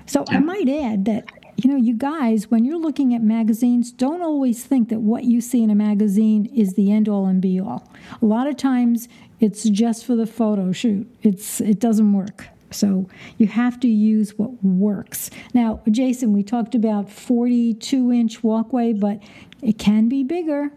So 0.06 0.25
yeah. 0.30 0.38
I 0.38 0.40
might 0.40 0.68
add 0.68 1.04
that 1.04 1.30
you 1.64 1.71
know, 1.71 1.76
you 1.76 1.95
guys, 1.95 2.50
when 2.50 2.64
you're 2.64 2.79
looking 2.79 3.14
at 3.14 3.23
magazines, 3.23 3.93
don't 3.93 4.23
always 4.23 4.64
think 4.64 4.88
that 4.88 5.00
what 5.00 5.25
you 5.25 5.40
see 5.40 5.62
in 5.62 5.71
a 5.71 5.75
magazine 5.75 6.47
is 6.47 6.75
the 6.75 6.90
end 6.90 7.09
all 7.09 7.26
and 7.26 7.40
be 7.40 7.61
all. 7.61 7.90
A 8.23 8.25
lot 8.25 8.47
of 8.47 8.57
times 8.57 9.09
it's 9.40 9.64
just 9.64 10.05
for 10.05 10.17
the 10.17 10.26
photo 10.26 10.73
shoot. 10.73 11.07
It's 11.23 11.61
it 11.61 11.79
doesn't 11.79 12.12
work. 12.12 12.47
So 12.71 13.09
you 13.37 13.49
have 13.49 13.81
to 13.81 13.88
use 13.88 14.38
what 14.38 14.62
works. 14.64 15.31
Now, 15.52 15.81
Jason, 15.90 16.33
we 16.33 16.43
talked 16.43 16.75
about 16.75 17.11
42 17.11 18.12
inch 18.12 18.43
walkway, 18.45 18.93
but 18.93 19.21
it 19.61 19.79
can 19.79 20.09
be 20.09 20.23
bigger. 20.23 20.71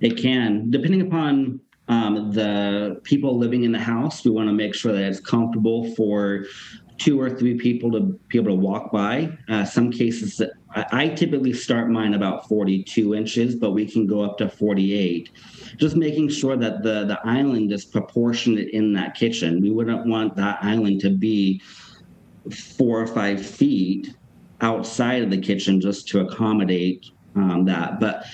It 0.00 0.16
can, 0.16 0.70
depending 0.70 1.00
upon 1.00 1.60
um, 1.88 2.32
the 2.32 3.00
people 3.04 3.36
living 3.36 3.64
in 3.64 3.72
the 3.72 3.78
house. 3.78 4.24
We 4.24 4.30
want 4.30 4.48
to 4.48 4.52
make 4.52 4.74
sure 4.74 4.92
that 4.92 5.02
it's 5.02 5.20
comfortable 5.20 5.94
for 5.94 6.46
two 6.98 7.20
or 7.20 7.30
three 7.30 7.56
people 7.56 7.90
to 7.92 8.00
be 8.28 8.38
able 8.38 8.50
to 8.50 8.60
walk 8.60 8.92
by. 8.92 9.36
Uh, 9.48 9.64
some 9.64 9.90
cases, 9.90 10.40
I, 10.74 10.86
I 10.92 11.08
typically 11.08 11.52
start 11.52 11.90
mine 11.90 12.14
about 12.14 12.48
42 12.48 13.14
inches, 13.14 13.56
but 13.56 13.72
we 13.72 13.90
can 13.90 14.06
go 14.06 14.22
up 14.22 14.38
to 14.38 14.48
48. 14.48 15.30
Just 15.76 15.96
making 15.96 16.28
sure 16.28 16.56
that 16.56 16.82
the, 16.82 17.04
the 17.04 17.18
island 17.24 17.72
is 17.72 17.84
proportionate 17.84 18.68
in 18.70 18.92
that 18.94 19.14
kitchen. 19.14 19.60
We 19.60 19.70
wouldn't 19.70 20.06
want 20.06 20.36
that 20.36 20.58
island 20.62 21.00
to 21.00 21.10
be 21.10 21.60
four 22.76 23.00
or 23.00 23.06
five 23.06 23.44
feet 23.44 24.14
outside 24.60 25.22
of 25.22 25.30
the 25.30 25.40
kitchen 25.40 25.80
just 25.80 26.06
to 26.08 26.20
accommodate 26.20 27.06
um, 27.34 27.64
that. 27.64 27.98
But 27.98 28.24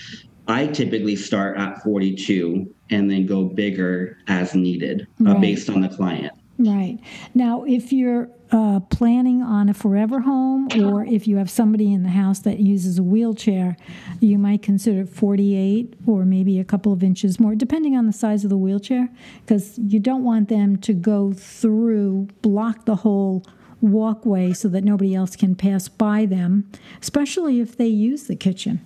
I 0.48 0.66
typically 0.66 1.16
start 1.16 1.58
at 1.58 1.82
42 1.82 2.74
and 2.90 3.10
then 3.10 3.26
go 3.26 3.44
bigger 3.44 4.18
as 4.26 4.54
needed 4.54 5.06
uh, 5.20 5.32
right. 5.32 5.40
based 5.40 5.70
on 5.70 5.80
the 5.80 5.88
client. 5.88 6.32
Right. 6.60 6.98
Now, 7.34 7.64
if 7.64 7.90
you're 7.90 8.28
uh, 8.52 8.80
planning 8.80 9.42
on 9.42 9.70
a 9.70 9.74
forever 9.74 10.20
home, 10.20 10.68
or 10.82 11.04
if 11.06 11.26
you 11.26 11.38
have 11.38 11.48
somebody 11.48 11.90
in 11.90 12.02
the 12.02 12.10
house 12.10 12.40
that 12.40 12.58
uses 12.60 12.98
a 12.98 13.02
wheelchair, 13.02 13.78
you 14.20 14.36
might 14.36 14.60
consider 14.60 15.06
48 15.06 15.94
or 16.06 16.26
maybe 16.26 16.58
a 16.58 16.64
couple 16.64 16.92
of 16.92 17.02
inches 17.02 17.40
more, 17.40 17.54
depending 17.54 17.96
on 17.96 18.06
the 18.06 18.12
size 18.12 18.44
of 18.44 18.50
the 18.50 18.58
wheelchair, 18.58 19.08
because 19.40 19.78
you 19.78 19.98
don't 19.98 20.22
want 20.22 20.50
them 20.50 20.76
to 20.78 20.92
go 20.92 21.32
through, 21.32 22.28
block 22.42 22.84
the 22.84 22.96
whole 22.96 23.42
walkway 23.80 24.52
so 24.52 24.68
that 24.68 24.84
nobody 24.84 25.14
else 25.14 25.36
can 25.36 25.54
pass 25.54 25.88
by 25.88 26.26
them, 26.26 26.70
especially 27.00 27.60
if 27.60 27.78
they 27.78 27.86
use 27.86 28.24
the 28.24 28.36
kitchen. 28.36 28.84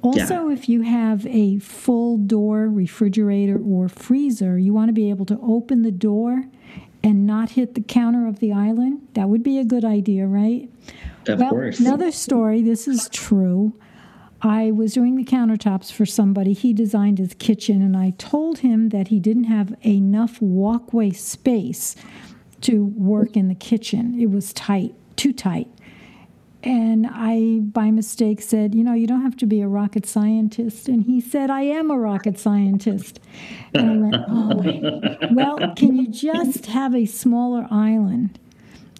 Also, 0.00 0.48
yeah. 0.48 0.52
if 0.52 0.68
you 0.68 0.82
have 0.82 1.26
a 1.26 1.58
full 1.58 2.18
door 2.18 2.68
refrigerator 2.68 3.58
or 3.58 3.88
freezer, 3.88 4.58
you 4.58 4.72
want 4.72 4.88
to 4.88 4.92
be 4.92 5.10
able 5.10 5.26
to 5.26 5.38
open 5.42 5.82
the 5.82 5.90
door 5.90 6.44
and 7.02 7.26
not 7.26 7.50
hit 7.50 7.74
the 7.74 7.80
counter 7.80 8.26
of 8.26 8.40
the 8.40 8.52
island? 8.52 9.06
That 9.14 9.28
would 9.28 9.42
be 9.42 9.58
a 9.58 9.64
good 9.64 9.84
idea, 9.84 10.26
right? 10.26 10.70
Of 11.26 11.40
well, 11.40 11.50
course. 11.50 11.80
Another 11.80 12.10
story, 12.10 12.62
this 12.62 12.88
is 12.88 13.08
true. 13.10 13.72
I 14.40 14.70
was 14.70 14.92
doing 14.92 15.16
the 15.16 15.24
countertops 15.24 15.90
for 15.92 16.06
somebody. 16.06 16.52
He 16.52 16.72
designed 16.72 17.18
his 17.18 17.34
kitchen, 17.34 17.82
and 17.82 17.96
I 17.96 18.10
told 18.18 18.58
him 18.58 18.90
that 18.90 19.08
he 19.08 19.18
didn't 19.18 19.44
have 19.44 19.74
enough 19.84 20.40
walkway 20.40 21.10
space 21.10 21.96
to 22.60 22.84
work 22.84 23.36
in 23.36 23.48
the 23.48 23.54
kitchen. 23.54 24.18
It 24.20 24.30
was 24.30 24.52
tight, 24.52 24.94
too 25.16 25.32
tight. 25.32 25.68
And 26.62 27.06
I, 27.08 27.60
by 27.60 27.90
mistake, 27.90 28.42
said, 28.42 28.74
You 28.74 28.82
know, 28.82 28.94
you 28.94 29.06
don't 29.06 29.22
have 29.22 29.36
to 29.38 29.46
be 29.46 29.60
a 29.60 29.68
rocket 29.68 30.06
scientist. 30.06 30.88
And 30.88 31.04
he 31.04 31.20
said, 31.20 31.50
I 31.50 31.62
am 31.62 31.90
a 31.90 31.98
rocket 31.98 32.38
scientist. 32.38 33.20
And 33.74 33.90
I 33.90 33.96
went, 33.96 34.16
Oh, 34.28 35.28
well, 35.32 35.74
can 35.76 35.96
you 35.96 36.08
just 36.08 36.66
have 36.66 36.94
a 36.94 37.06
smaller 37.06 37.66
island? 37.70 38.38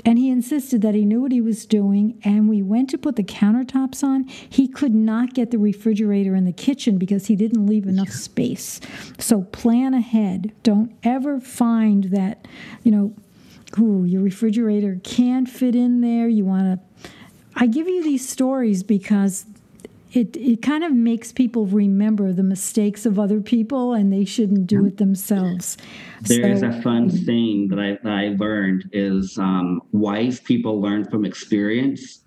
And 0.04 0.18
he 0.18 0.30
insisted 0.30 0.80
that 0.82 0.94
he 0.94 1.04
knew 1.04 1.20
what 1.20 1.32
he 1.32 1.40
was 1.40 1.66
doing. 1.66 2.20
And 2.24 2.48
we 2.48 2.62
went 2.62 2.88
to 2.90 2.98
put 2.98 3.16
the 3.16 3.24
countertops 3.24 4.04
on. 4.04 4.24
He 4.24 4.68
could 4.68 4.94
not 4.94 5.34
get 5.34 5.50
the 5.50 5.58
refrigerator 5.58 6.34
in 6.34 6.44
the 6.44 6.52
kitchen 6.52 6.96
because 6.96 7.26
he 7.26 7.36
didn't 7.36 7.66
leave 7.66 7.86
enough 7.86 8.10
space. 8.10 8.80
So 9.18 9.42
plan 9.42 9.94
ahead. 9.94 10.52
Don't 10.62 10.92
ever 11.02 11.40
find 11.40 12.04
that, 12.04 12.46
you 12.84 12.92
know, 12.92 13.14
ooh, 13.78 14.04
your 14.04 14.22
refrigerator 14.22 15.00
can't 15.02 15.48
fit 15.48 15.74
in 15.74 16.00
there. 16.00 16.28
You 16.28 16.44
want 16.44 16.80
to 16.80 17.10
I 17.60 17.66
give 17.66 17.88
you 17.88 18.04
these 18.04 18.26
stories 18.26 18.84
because 18.84 19.44
it, 20.12 20.36
it 20.36 20.62
kind 20.62 20.84
of 20.84 20.92
makes 20.92 21.32
people 21.32 21.66
remember 21.66 22.32
the 22.32 22.44
mistakes 22.44 23.04
of 23.04 23.18
other 23.18 23.40
people 23.40 23.92
and 23.92 24.12
they 24.12 24.24
shouldn't 24.24 24.68
do 24.68 24.86
it 24.86 24.96
themselves. 24.96 25.76
There's 26.22 26.60
so, 26.60 26.68
a 26.68 26.82
fun 26.82 27.10
saying 27.10 27.68
that 27.68 27.80
I, 27.80 27.98
that 28.02 28.12
I 28.12 28.36
learned 28.38 28.88
is 28.92 29.36
um, 29.38 29.82
wise 29.90 30.38
people 30.38 30.80
learn 30.80 31.04
from 31.10 31.24
experience 31.24 32.20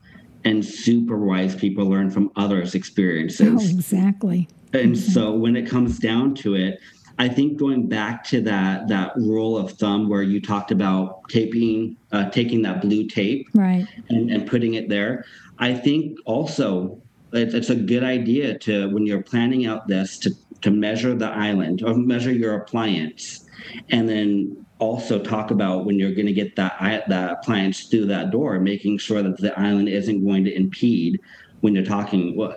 and 0.44 0.64
super 0.66 1.18
wise 1.18 1.56
people 1.56 1.90
learn 1.90 2.12
from 2.12 2.30
others' 2.36 2.76
experiences. 2.76 3.48
Oh, 3.50 3.76
exactly. 3.76 4.50
And 4.74 4.98
so 4.98 5.32
when 5.32 5.56
it 5.56 5.68
comes 5.68 5.98
down 5.98 6.36
to 6.36 6.56
it, 6.56 6.80
I 7.20 7.28
think 7.28 7.58
going 7.58 7.88
back 7.88 8.24
to 8.26 8.42
that 8.42 8.88
that 8.88 9.16
rule 9.16 9.58
of 9.58 9.74
thumb 9.74 10.10
where 10.10 10.24
you 10.24 10.42
talked 10.42 10.72
about 10.72 11.28
taping, 11.30 11.98
uh, 12.12 12.30
taking 12.30 12.62
that 12.64 12.82
blue 12.82 13.08
tape, 13.08 13.48
right, 13.54 13.88
and, 14.10 14.32
and 14.32 14.48
putting 14.48 14.74
it 14.76 14.90
there. 14.90 15.26
I 15.60 15.74
think 15.74 16.18
also 16.26 17.02
it's, 17.34 17.54
it's 17.54 17.70
a 17.70 17.76
good 17.76 18.04
idea 18.04 18.58
to 18.60 18.90
when 18.94 19.06
you're 19.06 19.22
planning 19.22 19.66
out 19.66 19.88
this 19.88 20.18
to 20.20 20.32
to 20.62 20.72
measure 20.72 21.16
the 21.16 21.30
island 21.30 21.82
or 21.84 21.94
measure 21.96 22.32
your 22.32 22.56
appliance, 22.56 23.46
and 23.90 24.08
then 24.08 24.66
also 24.80 25.20
talk 25.20 25.52
about 25.52 25.86
when 25.86 26.00
you're 26.00 26.14
going 26.14 26.26
to 26.26 26.34
get 26.34 26.56
that 26.56 26.74
that 27.08 27.32
appliance 27.32 27.86
through 27.86 28.08
that 28.08 28.32
door, 28.32 28.60
making 28.60 28.98
sure 28.98 29.22
that 29.22 29.38
the 29.38 29.58
island 29.60 29.90
isn't 29.90 30.26
going 30.26 30.44
to 30.44 30.56
impede 30.56 31.20
when 31.62 31.76
you're 31.76 31.86
talking. 31.86 32.36
Well, 32.36 32.56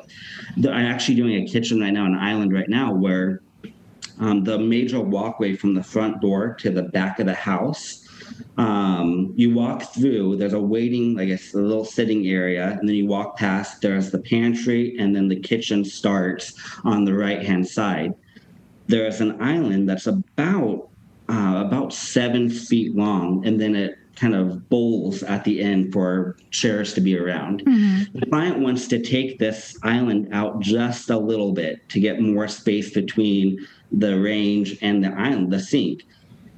I'm 0.57 0.87
actually 0.87 1.17
doing 1.17 1.43
a 1.43 1.47
kitchen 1.47 1.81
right 1.81 1.93
now, 1.93 2.07
an 2.07 2.15
island 2.15 2.53
right 2.53 2.69
now, 2.69 2.95
where 2.95 3.43
um, 4.21 4.45
the 4.45 4.59
major 4.59 5.01
walkway 5.01 5.57
from 5.57 5.75
the 5.75 5.83
front 5.83 6.21
door 6.21 6.55
to 6.55 6.71
the 6.71 6.83
back 6.83 7.19
of 7.19 7.27
the 7.27 7.35
house. 7.35 8.01
Um, 8.57 9.33
you 9.37 9.55
walk 9.55 9.95
through, 9.95 10.37
there's 10.37 10.53
a 10.53 10.61
waiting, 10.61 11.19
I 11.19 11.27
guess, 11.27 11.55
a 11.55 11.59
little 11.59 11.85
sitting 11.85 12.27
area, 12.27 12.77
and 12.79 12.89
then 12.89 12.97
you 12.97 13.07
walk 13.07 13.37
past, 13.37 13.83
there's 13.83 14.11
the 14.11 14.21
pantry, 14.21 14.97
and 14.99 15.15
then 15.15 15.29
the 15.29 15.39
kitchen 15.39 15.85
starts 15.85 16.55
on 16.85 17.05
the 17.05 17.15
right 17.15 17.45
hand 17.45 17.67
side. 17.67 18.15
There's 18.87 19.21
an 19.21 19.41
island 19.43 19.89
that's 19.89 20.07
about 20.07 20.89
uh, 21.29 21.65
about 21.67 21.93
seven 21.93 22.51
feet 22.51 22.95
long, 22.95 23.47
and 23.47 23.59
then 23.59 23.75
it 23.75 23.99
kind 24.17 24.35
of 24.35 24.69
bowls 24.69 25.23
at 25.23 25.45
the 25.45 25.61
end 25.61 25.93
for 25.93 26.37
chairs 26.51 26.95
to 26.95 27.01
be 27.01 27.19
around. 27.19 27.65
Mm-hmm. 27.65 28.19
The 28.19 28.27
client 28.27 28.61
wants 28.61 28.89
to 28.89 29.03
take 29.03 29.39
this 29.39 29.77
island 29.83 30.29
out 30.33 30.61
just 30.61 31.11
a 31.11 31.19
little 31.19 31.53
bit 31.53 31.89
to 31.91 32.01
get 32.01 32.21
more 32.21 32.49
space 32.49 32.91
between 32.91 33.67
the 33.93 34.19
range 34.19 34.79
and 34.83 35.03
the 35.03 35.13
island, 35.13 35.53
the 35.53 35.61
sink. 35.61 36.05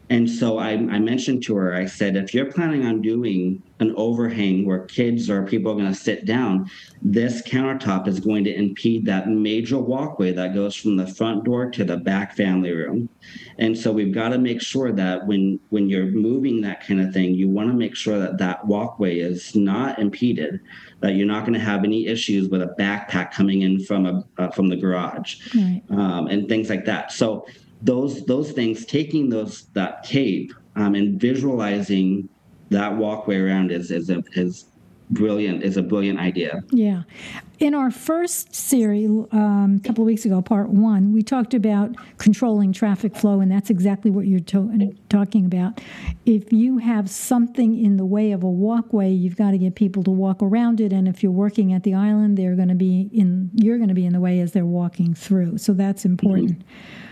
And 0.09 0.31
so 0.31 0.59
I, 0.59 0.71
I, 0.71 1.01
mentioned 1.01 1.43
to 1.45 1.57
her, 1.57 1.75
I 1.75 1.87
said, 1.87 2.17
if 2.17 2.33
you're 2.33 2.51
planning 2.53 2.87
on 2.87 3.03
doing 3.03 3.61
an 3.81 3.93
overhang 3.97 4.65
where 4.65 4.85
kids 4.85 5.29
or 5.29 5.45
people 5.45 5.73
are 5.73 5.75
going 5.75 5.93
to 5.93 5.99
sit 5.99 6.25
down, 6.25 6.71
this 7.03 7.43
countertop 7.43 8.07
is 8.07 8.21
going 8.21 8.45
to 8.45 8.55
impede 8.55 9.05
that 9.07 9.29
major 9.29 9.79
walkway 9.79 10.33
that 10.33 10.55
goes 10.55 10.77
from 10.77 10.97
the 10.97 11.09
front 11.09 11.45
door 11.45 11.71
to 11.71 11.85
the 11.85 11.97
back 11.97 12.37
family 12.37 12.71
room. 12.71 13.09
And 13.59 13.77
so 13.77 13.91
we've 13.91 14.15
got 14.15 14.29
to 14.29 14.39
make 14.39 14.63
sure 14.63 14.93
that 14.93 15.27
when 15.27 15.59
when 15.71 15.89
you're 15.89 16.07
moving 16.07 16.61
that 16.61 16.87
kind 16.87 17.01
of 17.01 17.13
thing, 17.13 17.35
you 17.35 17.49
want 17.49 17.69
to 17.69 17.75
make 17.75 17.97
sure 17.97 18.19
that 18.19 18.39
that 18.39 18.65
walkway 18.65 19.19
is 19.19 19.57
not 19.57 19.99
impeded, 19.99 20.61
that 21.01 21.15
you're 21.15 21.27
not 21.27 21.41
going 21.41 21.55
to 21.55 21.65
have 21.65 21.83
any 21.83 22.07
issues 22.07 22.49
with 22.49 22.63
a 22.63 22.75
backpack 22.79 23.33
coming 23.33 23.63
in 23.63 23.83
from 23.85 24.07
a 24.07 24.25
uh, 24.39 24.51
from 24.51 24.69
the 24.69 24.77
garage, 24.77 25.37
right. 25.55 25.83
um, 25.91 26.29
and 26.29 26.49
things 26.49 26.71
like 26.71 26.85
that. 26.85 27.11
So 27.11 27.47
those 27.83 28.25
those 28.27 28.53
things, 28.53 28.85
taking 28.85 29.29
those 29.29 29.67
that 29.75 30.03
cape 30.03 30.53
um, 30.77 30.95
and 30.95 31.21
visualizing 31.21 32.29
that 32.71 32.97
walkway 32.97 33.39
around 33.39 33.71
is 33.71 33.91
is 33.91 34.11
a, 34.11 34.23
is 34.33 34.67
brilliant 35.11 35.63
is 35.63 35.77
a 35.77 35.83
brilliant 35.83 36.19
idea. 36.19 36.63
Yeah. 36.71 37.03
In 37.59 37.75
our 37.75 37.91
first 37.91 38.55
series, 38.55 39.09
um, 39.33 39.81
a 39.83 39.87
couple 39.87 40.03
of 40.03 40.07
weeks 40.07 40.27
ago, 40.27 40.43
part 40.43 40.69
one, 40.69 41.13
we 41.13 41.23
talked 41.23 41.55
about 41.55 41.97
controlling 42.19 42.73
traffic 42.73 43.17
flow, 43.17 43.41
and 43.41 43.51
that's 43.51 43.71
exactly 43.71 44.11
what 44.11 44.27
you're 44.27 44.41
to- 44.41 44.95
talking 45.09 45.47
about. 45.47 45.81
If 46.27 46.53
you 46.53 46.79
have 46.79 47.09
something 47.09 47.83
in 47.83 47.97
the 47.97 48.05
way 48.05 48.33
of 48.33 48.43
a 48.43 48.51
walkway, 48.51 49.11
you've 49.11 49.37
got 49.37 49.53
to 49.53 49.59
get 49.59 49.75
people 49.75 50.03
to 50.05 50.11
walk 50.11 50.43
around 50.43 50.81
it, 50.81 50.93
and 50.93 51.09
if 51.09 51.23
you're 51.23 51.33
working 51.33 51.73
at 51.73 51.83
the 51.83 51.95
island, 51.95 52.37
they're 52.37 52.57
going 52.57 52.69
to 52.69 52.75
be 52.75 53.09
in. 53.13 53.51
You're 53.55 53.79
going 53.79 53.89
to 53.89 53.95
be 53.95 54.05
in 54.05 54.13
the 54.13 54.21
way 54.21 54.41
as 54.41 54.53
they're 54.53 54.67
walking 54.67 55.15
through. 55.15 55.57
So 55.57 55.73
that's 55.73 56.05
important. 56.05 56.59
Mm-hmm. 56.59 57.06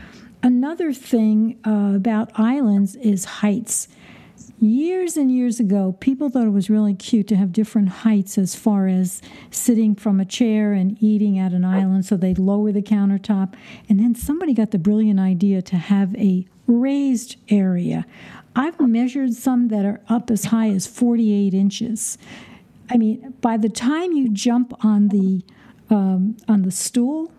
Another 0.45 0.93
thing 0.93 1.59
uh, 1.67 1.97
about 1.97 2.31
islands 2.39 2.97
is 2.97 3.25
heights. 3.25 3.89
Years 4.61 5.17
and 5.17 5.33
years 5.33 5.59
ago, 5.59 5.97
people 6.01 6.29
thought 6.29 6.47
it 6.47 6.51
was 6.51 6.69
really 6.69 6.93
cute 6.93 7.27
to 7.29 7.37
have 7.37 7.51
different 7.51 7.89
heights 7.89 8.37
as 8.37 8.55
far 8.55 8.87
as 8.87 9.23
sitting 9.51 9.95
from 9.95 10.21
a 10.21 10.27
chair 10.27 10.75
and 10.75 11.03
eating 11.03 11.39
at 11.39 11.53
an 11.53 11.65
island, 11.65 12.05
so 12.05 12.19
they'd 12.19 12.39
lower 12.39 12.73
the 12.73 12.83
countertop. 12.83 13.55
And 13.89 13.99
then 13.99 14.15
somebody 14.15 14.53
got 14.53 14.71
the 14.71 14.79
brilliant 14.79 15.19
idea 15.19 15.63
to 15.63 15.77
have 15.77 16.15
a 16.17 16.47
raised 16.67 17.37
area. 17.49 18.05
I've 18.55 18.79
measured 18.79 19.33
some 19.33 19.69
that 19.69 19.87
are 19.87 20.03
up 20.11 20.31
as 20.31 20.47
high 20.47 20.69
as 20.69 20.87
48 20.87 21.55
inches. 21.55 22.19
I 22.91 22.99
mean, 22.99 23.33
by 23.41 23.57
the 23.57 23.71
time 23.71 24.13
you 24.13 24.29
jump 24.29 24.75
on 24.85 25.09
the 25.09 25.43
um, 25.89 26.37
on 26.47 26.63
the 26.63 26.71
stool, 26.71 27.33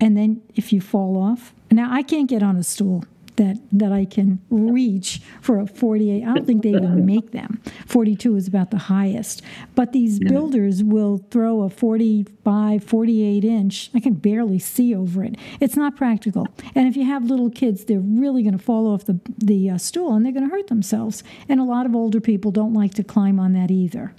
and 0.00 0.16
then 0.16 0.42
if 0.56 0.72
you 0.72 0.80
fall 0.80 1.16
off, 1.16 1.52
now 1.70 1.92
I 1.92 2.02
can't 2.02 2.28
get 2.28 2.42
on 2.42 2.56
a 2.56 2.62
stool 2.62 3.04
that 3.38 3.56
that 3.72 3.92
I 3.92 4.04
can 4.04 4.40
reach 4.50 5.22
for 5.40 5.58
a 5.58 5.66
48. 5.66 6.22
I 6.22 6.34
don't 6.34 6.46
think 6.46 6.62
they 6.62 6.70
even 6.70 7.06
make 7.14 7.30
them. 7.30 7.62
42 7.86 8.36
is 8.36 8.46
about 8.46 8.70
the 8.70 8.78
highest. 8.78 9.42
But 9.74 9.92
these 9.92 10.18
yeah. 10.20 10.28
builders 10.28 10.84
will 10.84 11.18
throw 11.30 11.62
a 11.62 11.70
45, 11.70 12.84
48 12.84 13.44
inch. 13.44 13.90
I 13.94 14.00
can 14.00 14.14
barely 14.14 14.58
see 14.58 14.94
over 14.94 15.24
it. 15.24 15.36
It's 15.60 15.76
not 15.76 15.96
practical. 15.96 16.46
And 16.74 16.86
if 16.86 16.96
you 16.96 17.04
have 17.06 17.24
little 17.24 17.50
kids, 17.50 17.86
they're 17.86 18.00
really 18.00 18.42
going 18.42 18.58
to 18.58 18.62
fall 18.62 18.86
off 18.92 19.04
the 19.04 19.18
the 19.38 19.70
uh, 19.70 19.78
stool 19.78 20.14
and 20.14 20.24
they're 20.24 20.32
going 20.32 20.48
to 20.48 20.54
hurt 20.54 20.66
themselves. 20.66 21.24
And 21.48 21.60
a 21.60 21.64
lot 21.64 21.86
of 21.86 21.94
older 21.94 22.20
people 22.20 22.50
don't 22.50 22.74
like 22.74 22.94
to 22.94 23.04
climb 23.04 23.40
on 23.40 23.54
that 23.54 23.70
either 23.70 24.12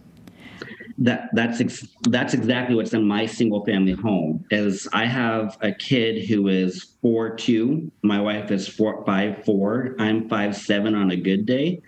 that 1.00 1.30
that's 1.34 1.62
ex- 1.62 1.88
that's 2.10 2.34
exactly 2.34 2.76
what's 2.76 2.94
in 2.94 3.08
my 3.08 3.26
single 3.26 3.66
family 3.66 3.94
home 3.94 4.46
is 4.52 4.88
i 4.94 5.06
have 5.06 5.58
a 5.62 5.72
kid 5.72 6.26
who 6.28 6.48
is 6.50 6.96
four 7.02 7.36
two 7.36 7.90
my 8.04 8.20
wife 8.20 8.52
is 8.52 8.68
four 8.68 9.04
five 9.06 9.44
four 9.46 9.96
i'm 9.98 10.28
five 10.28 10.56
seven 10.56 10.94
on 10.94 11.12
a 11.12 11.16
good 11.16 11.46
day. 11.46 11.82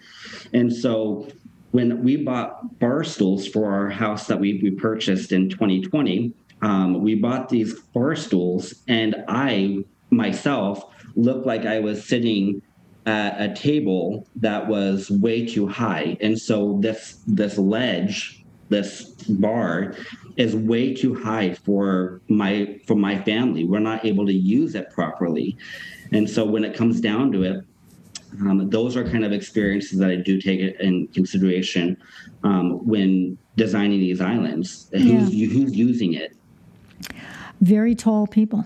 And 0.54 0.74
so 0.74 1.28
when 1.72 2.04
we 2.04 2.18
bought 2.18 2.80
bar 2.80 3.04
stools 3.04 3.48
for 3.48 3.72
our 3.72 3.90
house 3.90 4.28
that 4.28 4.40
we, 4.40 4.60
we 4.62 4.72
purchased 4.72 5.32
in 5.32 5.50
2020 5.50 6.34
um, 6.62 7.02
we 7.02 7.16
bought 7.16 7.50
these 7.50 7.80
bar 7.94 8.16
stools 8.16 8.74
and 8.88 9.16
i 9.28 9.78
myself 10.10 10.86
looked 11.16 11.46
like 11.46 11.66
i 11.66 11.80
was 11.80 12.08
sitting 12.08 12.62
at 13.06 13.42
a 13.42 13.54
table 13.54 14.28
that 14.36 14.68
was 14.68 15.10
way 15.10 15.46
too 15.46 15.68
high. 15.68 16.18
And 16.22 16.40
so 16.40 16.78
this 16.82 17.22
this 17.26 17.58
ledge 17.58 18.41
this 18.72 19.04
bar 19.30 19.94
is 20.38 20.56
way 20.56 20.94
too 20.96 21.14
high 21.14 21.54
for 21.54 22.22
my 22.30 22.80
for 22.88 22.96
my 22.96 23.22
family. 23.22 23.66
We're 23.66 23.80
not 23.80 24.04
able 24.04 24.26
to 24.26 24.34
use 24.34 24.74
it 24.74 24.90
properly, 24.90 25.58
and 26.12 26.28
so 26.28 26.46
when 26.46 26.64
it 26.64 26.74
comes 26.74 27.00
down 27.00 27.32
to 27.34 27.44
it, 27.44 27.66
um, 28.40 28.70
those 28.70 28.96
are 28.96 29.04
kind 29.04 29.26
of 29.26 29.34
experiences 29.34 30.00
that 30.00 30.10
I 30.10 30.16
do 30.16 30.42
take 30.42 30.62
in 30.80 31.08
consideration 31.10 31.98
um, 32.44 32.86
when 32.88 33.38
designing 33.58 34.00
these 34.00 34.22
islands. 34.22 34.90
Yeah. 34.92 35.00
Who's, 35.00 35.52
who's 35.52 35.76
using 35.76 36.14
it? 36.14 36.36
Very 37.60 37.94
tall 37.94 38.26
people. 38.26 38.66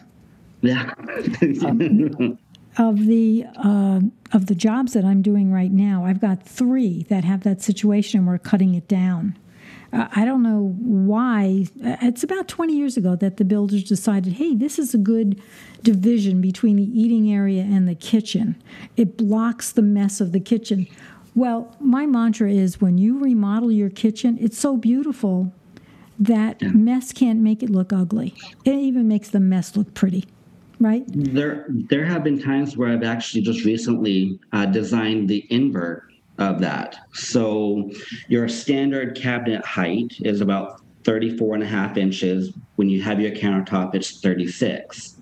Yeah. 0.61 0.93
um, 1.65 2.37
of 2.77 3.05
the 3.05 3.45
uh, 3.57 4.01
of 4.33 4.45
the 4.45 4.55
jobs 4.55 4.93
that 4.93 5.03
I'm 5.03 5.21
doing 5.21 5.51
right 5.51 5.71
now, 5.71 6.05
I've 6.05 6.21
got 6.21 6.43
three 6.43 7.03
that 7.09 7.23
have 7.23 7.41
that 7.43 7.61
situation. 7.61 8.19
And 8.19 8.27
we're 8.27 8.37
cutting 8.37 8.75
it 8.75 8.87
down. 8.87 9.37
I 9.95 10.25
don't 10.25 10.43
know 10.43 10.75
why. 10.79 11.67
It's 11.81 12.23
about 12.23 12.47
20 12.47 12.75
years 12.75 12.97
ago 12.97 13.15
that 13.15 13.37
the 13.37 13.45
builders 13.45 13.83
decided, 13.83 14.33
hey, 14.33 14.53
this 14.53 14.77
is 14.77 14.93
a 14.93 14.97
good 14.97 15.41
division 15.83 16.41
between 16.41 16.75
the 16.75 16.83
eating 16.83 17.31
area 17.31 17.61
and 17.61 17.87
the 17.87 17.95
kitchen. 17.95 18.61
It 18.97 19.15
blocks 19.15 19.71
the 19.71 19.81
mess 19.81 20.19
of 20.19 20.33
the 20.33 20.39
kitchen. 20.39 20.87
Well, 21.33 21.75
my 21.79 22.05
mantra 22.05 22.51
is 22.51 22.81
when 22.81 22.97
you 22.97 23.19
remodel 23.19 23.71
your 23.71 23.89
kitchen, 23.89 24.37
it's 24.41 24.57
so 24.57 24.75
beautiful 24.75 25.53
that 26.19 26.61
yeah. 26.61 26.69
mess 26.69 27.13
can't 27.13 27.39
make 27.39 27.63
it 27.63 27.69
look 27.69 27.93
ugly. 27.93 28.33
It 28.65 28.75
even 28.75 29.07
makes 29.07 29.29
the 29.29 29.39
mess 29.39 29.75
look 29.75 29.93
pretty 29.93 30.25
right? 30.81 31.05
There, 31.07 31.67
there 31.69 32.03
have 32.03 32.25
been 32.25 32.37
times 32.37 32.75
where 32.75 32.89
I've 32.91 33.01
actually 33.01 33.41
just 33.43 33.63
recently 33.63 34.37
uh, 34.51 34.65
designed 34.65 35.29
the 35.29 35.47
invert 35.49 36.03
of 36.37 36.59
that. 36.61 36.97
So 37.13 37.91
your 38.27 38.47
standard 38.47 39.15
cabinet 39.15 39.65
height 39.65 40.13
is 40.21 40.41
about 40.41 40.81
34 41.03 41.55
and 41.55 41.63
a 41.63 41.67
half 41.67 41.97
inches. 41.97 42.53
When 42.75 42.89
you 42.89 43.01
have 43.03 43.21
your 43.21 43.31
countertop, 43.31 43.95
it's 43.95 44.19
36. 44.19 45.17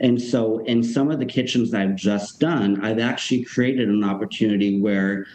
And 0.00 0.20
so 0.20 0.58
in 0.64 0.82
some 0.82 1.10
of 1.10 1.18
the 1.18 1.26
kitchens 1.26 1.74
I've 1.74 1.96
just 1.96 2.40
done, 2.40 2.84
I've 2.84 3.00
actually 3.00 3.44
created 3.44 3.88
an 3.88 4.04
opportunity 4.04 4.80
where 4.80 5.26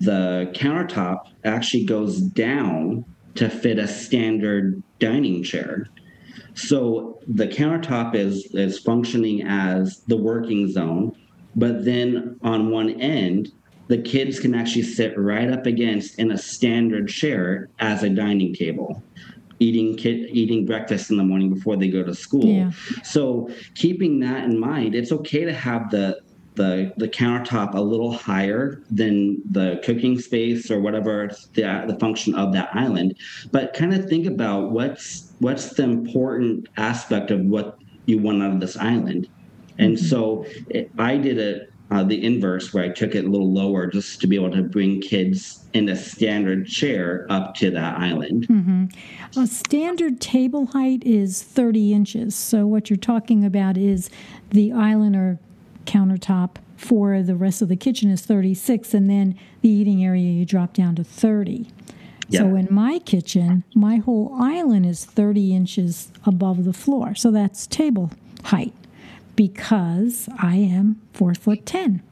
the 0.00 0.50
countertop 0.54 1.26
actually 1.44 1.84
goes 1.84 2.20
down 2.20 3.04
to 3.34 3.50
fit 3.50 3.78
a 3.78 3.86
standard 3.86 4.82
dining 4.98 5.42
chair. 5.42 5.88
So 6.54 7.20
the 7.28 7.46
countertop 7.46 8.14
is 8.14 8.46
is 8.54 8.78
functioning 8.78 9.42
as 9.42 10.02
the 10.08 10.16
working 10.16 10.70
zone, 10.70 11.16
but 11.54 11.84
then 11.84 12.38
on 12.42 12.70
one 12.70 13.00
end 13.00 13.52
the 13.90 13.98
kids 13.98 14.38
can 14.38 14.54
actually 14.54 14.84
sit 14.84 15.18
right 15.18 15.50
up 15.50 15.66
against 15.66 16.16
in 16.20 16.30
a 16.30 16.38
standard 16.38 17.08
chair 17.08 17.68
as 17.80 18.04
a 18.04 18.08
dining 18.08 18.54
table 18.54 19.02
eating 19.58 19.96
kid 19.96 20.28
eating 20.30 20.64
breakfast 20.64 21.10
in 21.10 21.16
the 21.16 21.24
morning 21.24 21.52
before 21.52 21.76
they 21.76 21.88
go 21.88 22.02
to 22.02 22.14
school 22.14 22.44
yeah. 22.44 22.70
so 23.02 23.50
keeping 23.74 24.20
that 24.20 24.44
in 24.44 24.58
mind 24.58 24.94
it's 24.94 25.10
okay 25.12 25.44
to 25.44 25.52
have 25.52 25.90
the 25.90 26.18
the 26.54 26.92
the 26.98 27.08
countertop 27.08 27.74
a 27.74 27.80
little 27.80 28.12
higher 28.12 28.80
than 28.90 29.42
the 29.50 29.80
cooking 29.84 30.18
space 30.18 30.70
or 30.70 30.80
whatever 30.80 31.28
the, 31.54 31.84
the 31.88 31.96
function 31.98 32.32
of 32.36 32.52
that 32.52 32.70
island 32.72 33.14
but 33.50 33.74
kind 33.74 33.92
of 33.92 34.08
think 34.08 34.24
about 34.24 34.70
what's 34.70 35.32
what's 35.40 35.74
the 35.74 35.82
important 35.82 36.68
aspect 36.76 37.32
of 37.32 37.40
what 37.40 37.76
you 38.06 38.18
want 38.18 38.40
out 38.40 38.52
of 38.52 38.60
this 38.60 38.76
island 38.76 39.28
and 39.78 39.96
mm-hmm. 39.96 40.06
so 40.06 40.46
it, 40.68 40.90
i 40.96 41.16
did 41.16 41.38
it 41.38 41.69
uh, 41.90 42.04
the 42.04 42.24
inverse 42.24 42.72
where 42.72 42.84
I 42.84 42.88
took 42.88 43.14
it 43.14 43.24
a 43.24 43.28
little 43.28 43.52
lower 43.52 43.86
just 43.86 44.20
to 44.20 44.26
be 44.26 44.36
able 44.36 44.52
to 44.52 44.62
bring 44.62 45.00
kids 45.00 45.64
in 45.72 45.88
a 45.88 45.96
standard 45.96 46.66
chair 46.66 47.26
up 47.30 47.54
to 47.56 47.70
that 47.72 47.98
island. 47.98 48.46
Mm-hmm. 48.48 49.40
A 49.40 49.46
standard 49.46 50.20
table 50.20 50.66
height 50.66 51.02
is 51.04 51.42
30 51.42 51.92
inches. 51.92 52.34
So 52.34 52.66
what 52.66 52.90
you're 52.90 52.96
talking 52.96 53.44
about 53.44 53.76
is 53.76 54.08
the 54.50 54.72
island 54.72 55.16
or 55.16 55.38
countertop 55.84 56.56
for 56.76 57.22
the 57.22 57.34
rest 57.34 57.60
of 57.60 57.68
the 57.68 57.76
kitchen 57.76 58.10
is 58.10 58.22
36, 58.22 58.94
and 58.94 59.10
then 59.10 59.38
the 59.60 59.68
eating 59.68 60.04
area 60.04 60.30
you 60.30 60.46
drop 60.46 60.72
down 60.72 60.94
to 60.96 61.04
30. 61.04 61.68
Yeah. 62.28 62.40
So 62.40 62.54
in 62.54 62.68
my 62.70 63.00
kitchen, 63.00 63.64
my 63.74 63.96
whole 63.96 64.34
island 64.40 64.86
is 64.86 65.04
30 65.04 65.54
inches 65.54 66.10
above 66.24 66.64
the 66.64 66.72
floor. 66.72 67.14
So 67.14 67.30
that's 67.30 67.66
table 67.66 68.10
height 68.44 68.72
because 69.40 70.28
I 70.38 70.56
am 70.56 71.00
four 71.14 71.32
foot 71.32 71.64
ten. 71.64 72.02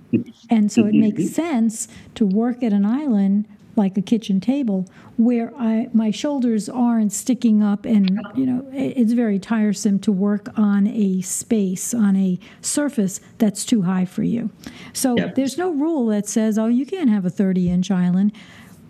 And 0.49 0.73
so 0.73 0.87
it 0.87 0.95
makes 0.95 1.21
mm-hmm. 1.25 1.33
sense 1.35 1.87
to 2.15 2.25
work 2.25 2.63
at 2.63 2.73
an 2.73 2.87
island 2.87 3.47
like 3.77 3.99
a 3.99 4.01
kitchen 4.01 4.41
table 4.41 4.87
where 5.19 5.55
I 5.59 5.91
my 5.93 6.11
shoulders 6.11 6.71
aren't 6.71 7.13
sticking 7.13 7.63
up 7.63 7.85
and 7.85 8.19
you 8.35 8.47
know 8.47 8.67
it's 8.73 9.13
very 9.13 9.39
tiresome 9.39 9.99
to 10.01 10.11
work 10.11 10.49
on 10.57 10.87
a 10.87 11.21
space 11.21 11.93
on 11.93 12.17
a 12.17 12.41
surface 12.63 13.21
that's 13.37 13.63
too 13.67 13.83
high 13.83 14.07
for 14.07 14.23
you. 14.23 14.49
So 14.95 15.15
Yep. 15.19 15.35
there's 15.35 15.59
no 15.59 15.71
rule 15.71 16.07
that 16.07 16.27
says 16.27 16.57
oh 16.57 16.69
you 16.69 16.87
can't 16.87 17.11
have 17.11 17.27
a 17.27 17.31
30 17.31 17.69
inch 17.69 17.91
island. 17.91 18.33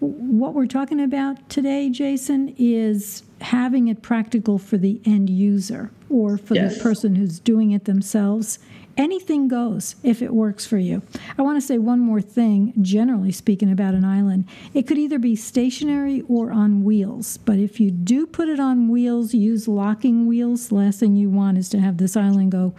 What 0.00 0.54
we're 0.54 0.66
talking 0.66 1.00
about 1.00 1.48
today, 1.48 1.90
Jason, 1.90 2.54
is 2.56 3.24
having 3.40 3.88
it 3.88 4.00
practical 4.02 4.58
for 4.58 4.76
the 4.78 5.00
end 5.04 5.28
user 5.28 5.90
or 6.08 6.38
for 6.38 6.54
Yes. 6.54 6.76
the 6.76 6.82
person 6.82 7.16
who's 7.16 7.40
doing 7.40 7.72
it 7.72 7.84
themselves. 7.84 8.58
Anything 8.96 9.46
goes 9.48 9.96
if 10.02 10.22
it 10.22 10.34
works 10.34 10.66
for 10.66 10.78
you. 10.78 11.02
I 11.36 11.42
want 11.42 11.56
to 11.60 11.64
say 11.66 11.78
one 11.78 12.00
more 12.00 12.20
thing, 12.20 12.72
generally 12.80 13.30
speaking, 13.32 13.70
about 13.70 13.94
an 13.94 14.04
island. 14.04 14.44
It 14.74 14.86
could 14.88 14.98
either 14.98 15.18
be 15.18 15.36
stationary 15.36 16.22
or 16.28 16.50
on 16.52 16.82
wheels, 16.84 17.36
but 17.38 17.58
if 17.58 17.78
you 17.80 17.90
do 17.92 18.26
put 18.26 18.48
it 18.48 18.58
on 18.60 18.88
wheels, 18.88 19.34
use 19.34 19.68
locking 19.68 20.26
wheels. 20.26 20.68
The 20.68 20.74
last 20.76 21.00
thing 21.00 21.14
you 21.16 21.30
want 21.30 21.58
is 21.58 21.68
to 21.70 21.80
have 21.80 21.98
this 21.98 22.16
island 22.16 22.52
go 22.52 22.72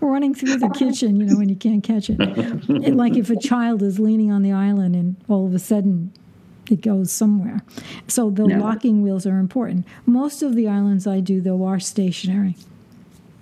running 0.00 0.34
through 0.34 0.56
the 0.58 0.68
kitchen, 0.70 1.16
you 1.16 1.26
know, 1.26 1.36
when 1.36 1.48
you 1.48 1.56
can't 1.56 1.82
catch 1.82 2.10
it. 2.10 2.16
It- 2.20 2.94
like 2.96 3.16
if 3.16 3.30
a 3.30 3.36
child 3.36 3.82
is 3.82 3.98
leaning 3.98 4.30
on 4.30 4.42
the 4.42 4.52
island 4.52 4.94
and 4.96 5.16
all 5.28 5.46
of 5.46 5.54
a 5.54 5.58
sudden 5.58 6.12
it 6.70 6.82
goes 6.82 7.10
somewhere. 7.10 7.62
So 8.06 8.30
the 8.30 8.46
Yeah. 8.46 8.60
locking 8.60 9.02
wheels 9.02 9.26
are 9.26 9.38
important. 9.38 9.84
Most 10.06 10.42
of 10.42 10.54
the 10.54 10.68
islands 10.68 11.06
I 11.06 11.20
do, 11.20 11.40
though, 11.40 11.64
are 11.64 11.80
stationary. 11.80 12.56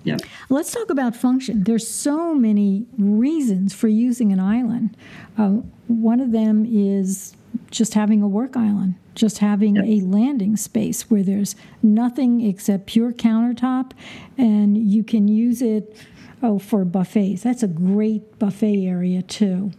Yeah. 0.03 0.17
Let's 0.49 0.71
talk 0.71 0.89
about 0.89 1.15
function. 1.15 1.63
There's 1.63 1.87
so 1.87 2.33
many 2.33 2.85
reasons 2.97 3.73
for 3.73 3.87
using 3.87 4.31
an 4.31 4.39
island. 4.39 4.95
Uh, 5.37 5.57
one 5.87 6.19
of 6.21 6.31
them 6.31 6.65
is 6.67 7.35
just 7.69 7.93
having 7.93 8.21
a 8.23 8.27
work 8.27 8.55
island, 8.57 8.95
just 9.13 9.39
having 9.39 9.75
Yep. 9.75 9.85
a 9.85 10.01
landing 10.01 10.55
space 10.55 11.11
where 11.11 11.21
there's 11.21 11.55
nothing 11.83 12.41
except 12.41 12.85
pure 12.87 13.11
countertop, 13.11 13.91
and 14.37 14.77
you 14.77 15.03
can 15.03 15.27
use 15.27 15.61
it 15.61 15.95
oh 16.41 16.59
for 16.59 16.85
buffets. 16.85 17.43
That's 17.43 17.63
a 17.63 17.67
great 17.67 18.39
buffet 18.39 18.85
area 18.85 19.21
too. 19.21 19.71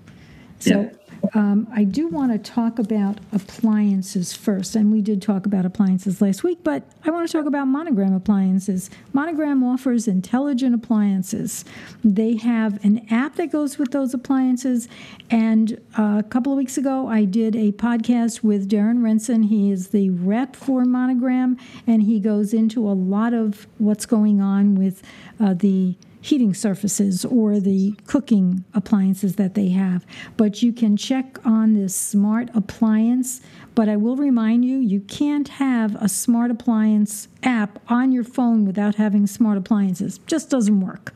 So. 0.59 0.83
Yeah. 0.83 0.91
Um, 1.35 1.69
I 1.75 1.85
do 1.85 2.09
want 2.09 2.33
to 2.33 2.39
talk 2.39 2.79
about 2.79 3.19
appliances 3.33 4.33
first, 4.33 4.75
and 4.75 4.91
we 4.91 5.03
did 5.03 5.21
talk 5.21 5.47
about 5.47 5.65
appliances 5.65 6.21
last 6.21 6.43
week, 6.43 6.59
but 6.65 6.83
I 7.05 7.11
want 7.11 7.29
to 7.29 7.33
talk 7.33 7.47
about 7.47 7.67
Monogram 7.67 8.15
appliances. 8.15 8.91
Monogram 9.13 9.63
offers 9.63 10.09
intelligent 10.09 10.75
appliances. 10.75 11.65
They 12.03 12.37
have 12.37 12.83
an 12.85 13.07
app 13.11 13.37
that 13.37 13.53
goes 13.53 13.79
with 13.79 13.93
those 13.93 14.15
appliances, 14.15 14.89
and 15.31 15.81
uh, 15.99 16.17
a 16.19 16.23
couple 16.29 16.53
of 16.53 16.57
weeks 16.57 16.79
ago, 16.79 17.09
I 17.09 17.25
did 17.25 17.55
a 17.55 17.73
podcast 17.73 18.43
with 18.43 18.69
Darren 18.69 19.01
Renson. 19.01 19.49
He 19.49 19.71
is 19.71 19.89
the 19.89 20.11
rep 20.11 20.57
for 20.57 20.85
Monogram, 20.85 21.59
and 21.87 22.03
he 22.03 22.19
goes 22.19 22.55
into 22.55 22.89
a 22.89 22.93
lot 22.93 23.35
of 23.35 23.67
what's 23.79 24.07
going 24.07 24.41
on 24.41 24.75
with 24.75 25.03
uh, 25.39 25.55
the 25.55 25.97
heating 26.21 26.55
surfaces 26.55 27.25
or 27.25 27.61
the 27.61 27.95
cooking 28.07 28.65
appliances 28.75 29.37
that 29.37 29.55
they 29.55 29.71
have. 29.71 30.05
But 30.37 30.63
you 30.63 30.73
can 30.73 30.97
check 30.97 31.39
on 31.47 31.73
this 31.75 31.95
smart 31.95 32.51
appliance. 32.55 33.41
But 33.75 33.89
I 33.89 33.97
will 33.97 34.17
remind 34.17 34.65
you, 34.65 34.79
you 34.79 35.01
can't 35.01 35.49
have 35.49 35.95
a 35.97 36.09
smart 36.09 36.51
appliance 36.51 37.29
app 37.43 37.79
on 37.89 38.13
your 38.13 38.25
phone 38.25 38.65
without 38.65 38.97
having 38.97 39.27
smart 39.27 39.57
appliances. 39.57 40.19
Just 40.27 40.51
doesn't 40.51 40.81
work. 40.81 41.15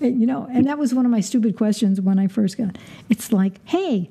Uh, 0.00 0.06
You 0.06 0.26
know, 0.26 0.46
and 0.52 0.66
that 0.66 0.78
was 0.78 0.94
one 0.94 1.06
of 1.06 1.10
my 1.10 1.20
stupid 1.20 1.56
questions 1.56 2.00
when 2.00 2.18
I 2.18 2.26
first 2.28 2.58
got. 2.58 2.76
It's 3.08 3.32
like, 3.32 3.60
hey, 3.64 4.10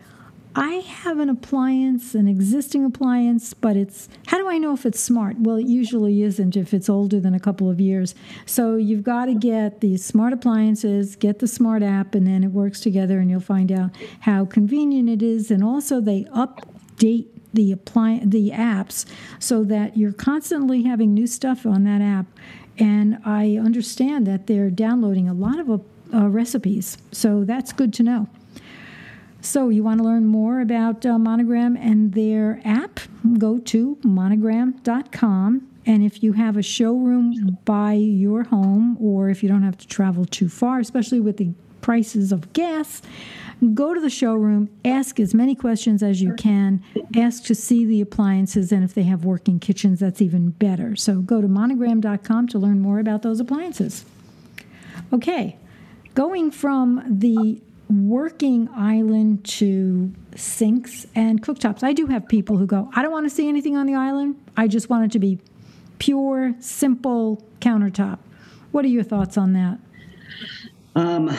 I 0.58 0.76
have 0.76 1.20
an 1.20 1.30
appliance, 1.30 2.16
an 2.16 2.30
existing 2.30 2.86
appliance, 2.86 3.54
but 3.54 3.76
it's 3.76 4.08
how 4.28 4.38
do 4.38 4.48
I 4.48 4.58
know 4.58 4.74
if 4.74 4.86
it's 4.86 5.02
smart? 5.02 5.38
Well, 5.38 5.58
it 5.58 5.66
usually 5.66 6.24
isn't 6.24 6.56
if 6.56 6.74
it's 6.74 6.88
older 6.88 7.20
than 7.20 7.34
a 7.34 7.42
couple 7.42 7.70
of 7.70 7.82
years. 7.82 8.16
So 8.46 8.78
you've 8.78 9.04
got 9.04 9.26
to 9.26 9.34
get 9.34 9.82
these 9.82 10.06
smart 10.06 10.32
appliances, 10.32 11.18
get 11.18 11.40
the 11.40 11.48
smart 11.48 11.84
app, 11.84 12.16
and 12.16 12.26
then 12.26 12.42
it 12.42 12.52
works 12.52 12.80
together, 12.80 13.20
and 13.20 13.30
you'll 13.30 13.42
find 13.42 13.70
out 13.70 13.92
how 14.22 14.46
convenient 14.46 15.10
it 15.10 15.22
is. 15.22 15.52
And 15.52 15.62
also, 15.62 16.00
they 16.00 16.24
update 16.26 17.28
the 17.54 17.74
apply 17.74 18.22
the 18.24 18.52
apps 18.52 19.06
so 19.40 19.66
that 19.66 19.98
you're 19.98 20.14
constantly 20.14 20.84
having 20.84 21.14
new 21.14 21.28
stuff 21.28 21.66
on 21.66 21.84
that 21.84 22.02
app. 22.02 22.28
And 22.78 23.20
I 23.26 23.58
understand 23.58 24.26
that 24.28 24.48
they're 24.48 24.70
downloading 24.70 25.28
a 25.28 25.34
lot 25.34 25.60
of 25.60 25.82
uh, 26.14 26.30
recipes, 26.30 26.98
so 27.12 27.44
that's 27.44 27.74
good 27.74 27.94
to 27.96 28.04
know. 28.04 28.30
So, 29.46 29.70
you 29.70 29.84
want 29.84 30.00
to 30.00 30.04
learn 30.04 30.26
more 30.26 30.60
about 30.60 31.06
uh, 31.06 31.20
Monogram 31.20 31.78
and 31.78 32.14
their 32.14 32.60
app? 32.66 33.00
Go 33.38 33.60
to 33.60 33.96
monogram.com. 34.04 35.68
And 35.86 36.04
if 36.04 36.24
you 36.24 36.34
have 36.34 36.58
a 36.58 36.64
showroom 36.64 37.60
by 37.64 37.94
your 37.94 38.46
home, 38.46 38.98
or 39.00 39.30
if 39.30 39.44
you 39.44 39.50
don't 39.50 39.62
have 39.62 39.78
to 39.78 39.88
travel 39.88 40.26
too 40.26 40.50
far, 40.50 40.80
especially 40.80 41.20
with 41.20 41.38
the 41.38 41.54
prices 41.82 42.32
of 42.32 42.54
gas, 42.54 43.04
go 43.76 43.94
to 43.94 44.02
the 44.02 44.10
showroom, 44.10 44.68
ask 44.84 45.20
as 45.20 45.36
many 45.36 45.54
questions 45.54 46.02
as 46.02 46.24
you 46.24 46.34
can, 46.34 46.84
ask 47.16 47.44
to 47.44 47.54
see 47.54 47.86
the 47.86 48.02
appliances, 48.02 48.72
and 48.72 48.84
if 48.84 48.96
they 48.96 49.04
have 49.04 49.26
working 49.26 49.60
kitchens, 49.60 50.00
that's 50.00 50.24
even 50.24 50.50
better. 50.50 50.96
So, 50.96 51.22
go 51.22 51.40
to 51.40 51.48
monogram.com 51.48 52.48
to 52.48 52.58
learn 52.58 52.80
more 52.80 52.98
about 52.98 53.22
those 53.22 53.40
appliances. 53.40 54.06
Okay, 55.14 55.56
going 56.16 56.50
from 56.50 57.04
the 57.08 57.62
working 57.90 58.70
island 58.76 59.46
to 59.46 60.14
sinks 60.36 61.06
and 61.16 61.42
cooktops. 61.42 61.84
I 61.84 61.94
do 61.94 62.08
have 62.08 62.28
people 62.28 62.58
who 62.58 62.66
go, 62.66 62.90
I 62.96 63.02
don't 63.02 63.12
want 63.12 63.26
to 63.26 63.30
see 63.30 63.48
anything 63.48 63.76
on 63.76 63.86
the 63.86 63.96
island. 63.96 64.36
I 64.58 64.68
just 64.68 64.90
want 64.90 65.06
it 65.06 65.12
to 65.12 65.20
be 65.20 65.40
pure, 66.00 66.56
simple 66.60 67.46
countertop. 67.62 68.20
What 68.72 68.86
are 68.86 68.90
your 68.90 69.04
thoughts 69.04 69.38
on 69.38 69.54
that? 69.54 69.80
Um, 70.96 71.32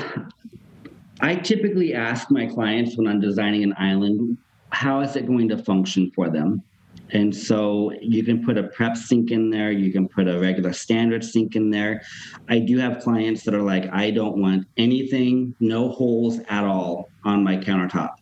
I 1.21 1.37
typically 1.37 1.95
ask 1.95 2.31
my 2.31 2.47
clients 2.47 2.97
when 2.97 3.07
I'm 3.07 3.21
designing 3.21 3.63
an 3.63 3.75
island, 3.79 4.39
how 4.71 5.01
is 5.01 5.17
it 5.17 5.27
going 5.27 5.49
to 5.49 5.59
function 5.59 6.11
for 6.15 6.29
them? 6.31 6.63
And 7.11 7.35
so 7.35 7.93
you 8.01 8.25
can 8.25 8.45
put 8.45 8.59
a 8.59 8.65
prep 8.65 8.97
sink 8.97 9.31
in 9.31 9.51
there, 9.51 9.71
you 9.71 9.93
can 9.93 10.09
put 10.09 10.29
a 10.29 10.39
regular 10.39 10.73
standard 10.73 11.25
sink 11.25 11.55
in 11.55 11.71
there. 11.71 12.03
I 12.49 12.59
do 12.59 12.79
have 12.79 13.01
clients 13.01 13.45
that 13.45 13.55
are 13.55 13.63
like, 13.63 13.89
I 13.93 14.11
don't 14.11 14.39
want 14.39 14.67
anything, 14.77 15.55
no 15.61 15.91
holes 15.91 16.41
at 16.49 16.65
all 16.65 17.11
on 17.25 17.45
my 17.45 17.57
countertop. 17.57 18.15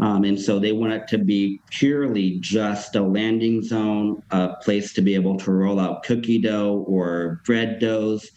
Um, 0.00 0.24
and 0.24 0.40
so 0.40 0.58
they 0.58 0.72
want 0.72 0.92
it 0.92 1.08
to 1.08 1.18
be 1.18 1.60
purely 1.70 2.38
just 2.38 2.94
a 2.94 3.02
landing 3.02 3.62
zone, 3.62 4.22
a 4.30 4.54
place 4.62 4.92
to 4.92 5.02
be 5.02 5.14
able 5.14 5.36
to 5.38 5.50
roll 5.50 5.80
out 5.80 6.04
cookie 6.04 6.38
dough 6.38 6.84
or 6.86 7.40
bread 7.44 7.80
doughs, 7.80 8.30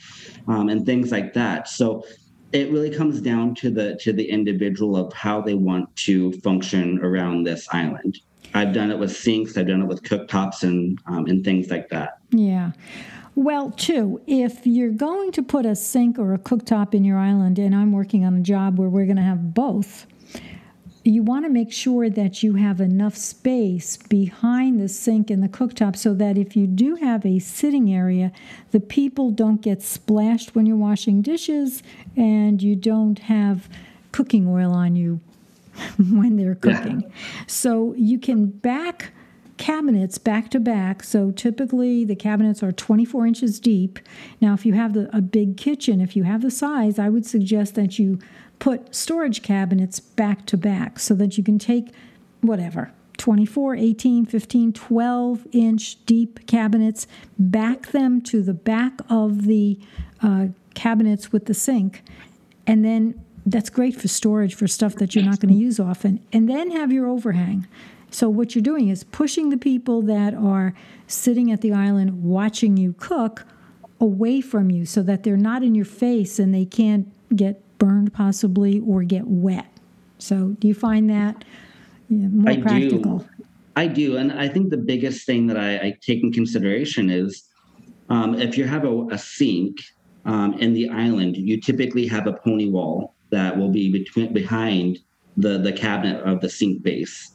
um, 0.48 0.70
and 0.70 0.86
things 0.86 1.12
like 1.12 1.34
that. 1.34 1.68
So 1.68 2.04
it 2.52 2.72
really 2.72 2.90
comes 2.90 3.22
down 3.22 3.56
to 3.56 3.70
the 3.70 3.96
to 4.02 4.12
the 4.12 4.28
individual 4.28 4.98
of 4.98 5.14
how 5.14 5.42
they 5.42 5.54
want 5.54 5.96
to 5.98 6.32
function 6.42 7.00
around 7.00 7.44
this 7.44 7.68
island. 7.72 8.20
I've 8.54 8.74
done 8.74 8.92
it 8.92 9.00
with 9.00 9.16
sinks, 9.16 9.58
I've 9.58 9.68
done 9.68 9.82
it 9.82 9.88
with 9.88 10.04
cooktops, 10.04 10.64
and 10.64 11.00
um, 11.08 11.26
and 11.28 11.44
things 11.44 11.70
like 11.70 11.90
that. 11.90 12.20
Yeah. 12.32 12.72
Well, 13.34 13.72
too, 13.72 14.22
if 14.28 14.68
you're 14.68 14.92
going 14.92 15.32
to 15.32 15.42
put 15.42 15.66
a 15.66 15.76
sink 15.76 16.20
or 16.20 16.34
a 16.34 16.38
cooktop 16.38 16.94
in 16.94 17.06
your 17.06 17.18
island, 17.18 17.58
and 17.60 17.74
I'm 17.74 17.94
working 17.94 18.26
on 18.26 18.36
a 18.36 18.42
job 18.42 18.78
where 18.78 18.90
we're 18.90 19.06
going 19.06 19.16
to 19.16 19.22
have 19.22 19.54
both, 19.54 20.06
you 21.04 21.24
want 21.24 21.46
to 21.46 21.50
make 21.50 21.72
sure 21.72 22.10
that 22.10 22.44
you 22.44 22.56
have 22.56 22.80
enough 22.80 23.16
space 23.16 23.98
behind 23.98 24.80
the 24.80 24.88
sink 24.88 25.32
and 25.32 25.42
the 25.42 25.48
cooktop 25.48 25.96
so 25.96 26.14
that 26.14 26.38
if 26.38 26.56
you 26.56 26.68
do 26.68 26.96
have 26.96 27.26
a 27.26 27.40
sitting 27.40 27.92
area, 27.92 28.32
the 28.72 28.80
people 28.80 29.32
don't 29.32 29.62
get 29.62 29.82
splashed 29.82 30.54
when 30.54 30.66
you're 30.66 30.76
washing 30.76 31.22
dishes 31.22 31.82
and 32.16 32.62
you 32.62 32.76
don't 32.76 33.20
have 33.20 33.68
cooking 34.12 34.48
oil 34.48 34.74
on 34.74 34.96
you 34.96 35.22
when 35.98 36.38
they're 36.38 36.56
cooking. 36.56 37.12
So 37.48 37.94
you 37.96 38.20
can 38.20 38.48
back 38.48 39.14
cabinets 39.58 40.18
back 40.18 40.50
to 40.50 40.60
back. 40.60 41.04
So 41.04 41.30
typically 41.30 42.04
the 42.04 42.16
cabinets 42.16 42.64
are 42.64 42.72
24 42.72 43.28
inches 43.28 43.60
deep. 43.60 44.00
Now, 44.42 44.54
if 44.56 44.66
you 44.66 44.74
have 44.74 44.94
the, 44.94 45.16
a 45.16 45.22
big 45.22 45.56
kitchen, 45.56 46.02
if 46.02 46.16
you 46.16 46.24
have 46.24 46.42
the 46.42 46.50
size, 46.50 46.98
I 46.98 47.10
would 47.10 47.28
suggest 47.28 47.76
that 47.76 48.00
you 48.00 48.18
put 48.58 48.94
storage 48.96 49.44
cabinets 49.44 50.00
back 50.00 50.48
to 50.48 50.58
back 50.58 50.98
so 50.98 51.14
that 51.16 51.38
you 51.38 51.44
can 51.44 51.60
take 51.60 51.94
whatever 52.42 52.92
24, 53.18 53.76
18, 53.76 54.26
15, 54.26 54.74
12 54.74 55.48
inch 55.52 56.06
deep 56.06 56.48
cabinets, 56.48 57.06
back 57.38 57.88
them 57.88 58.20
to 58.22 58.42
the 58.42 58.56
back 58.56 58.94
of 59.10 59.44
the 59.46 59.80
uh, 60.24 60.48
cabinets 60.74 61.32
with 61.32 61.46
the 61.46 61.54
sink, 61.54 62.04
and 62.66 62.84
then 62.84 63.24
that's 63.46 63.70
great 63.70 63.96
for 64.00 64.08
storage 64.08 64.56
for 64.56 64.68
stuff 64.68 64.96
that 64.96 65.16
you're 65.16 65.24
not 65.24 65.40
going 65.40 65.54
to 65.54 65.60
use 65.60 65.80
often. 65.80 66.26
And 66.32 66.50
then 66.50 66.72
have 66.72 66.92
your 66.92 67.08
overhang. 67.08 67.68
So, 68.12 68.30
what 68.30 68.56
you're 68.56 68.62
doing 68.62 68.90
is 68.90 69.04
pushing 69.06 69.50
the 69.50 69.58
people 69.58 70.02
that 70.04 70.34
are 70.34 70.74
sitting 71.08 71.52
at 71.52 71.62
the 71.62 71.72
island 71.72 72.24
watching 72.24 72.76
you 72.78 72.94
cook 73.00 73.46
away 74.00 74.42
from 74.42 74.70
you 74.70 74.86
so 74.86 75.02
that 75.04 75.24
they're 75.24 75.38
not 75.38 75.64
in 75.64 75.76
your 75.76 75.86
face 75.86 76.38
and 76.38 76.54
they 76.54 76.66
can't 76.66 77.08
get 77.36 77.62
burned 77.78 78.14
possibly 78.14 78.82
or 78.82 79.04
get 79.04 79.28
wet. 79.28 79.68
So, 80.18 80.56
do 80.60 80.68
you 80.68 80.74
find 80.74 81.10
that 81.10 81.46
more 82.10 82.52
I 82.52 82.62
practical? 82.62 83.20
Do. 83.20 83.30
I 83.78 83.88
do. 83.88 84.18
And 84.18 84.34
I 84.34 84.50
think 84.50 84.70
the 84.70 84.78
biggest 84.78 85.26
thing 85.26 85.48
that 85.48 85.58
I, 85.58 85.76
I 85.78 85.98
take 86.02 86.22
in 86.22 86.34
consideration 86.34 87.10
is 87.10 87.44
um, 88.10 88.36
if 88.36 88.58
you 88.58 88.66
have 88.66 88.84
a, 88.84 89.08
a 89.08 89.18
sink 89.18 89.78
um, 90.26 90.54
in 90.60 90.74
the 90.74 90.90
island, 90.90 91.38
you 91.38 91.60
typically 91.62 92.06
have 92.08 92.28
a 92.28 92.34
pony 92.34 92.70
wall 92.70 93.16
that 93.32 93.58
will 93.58 93.70
be 93.70 93.92
between 93.92 94.34
behind 94.34 95.00
the 95.38 95.58
the 95.58 95.72
cabinet 95.72 96.22
of 96.24 96.42
the 96.42 96.50
sink 96.50 96.84
base 96.84 97.32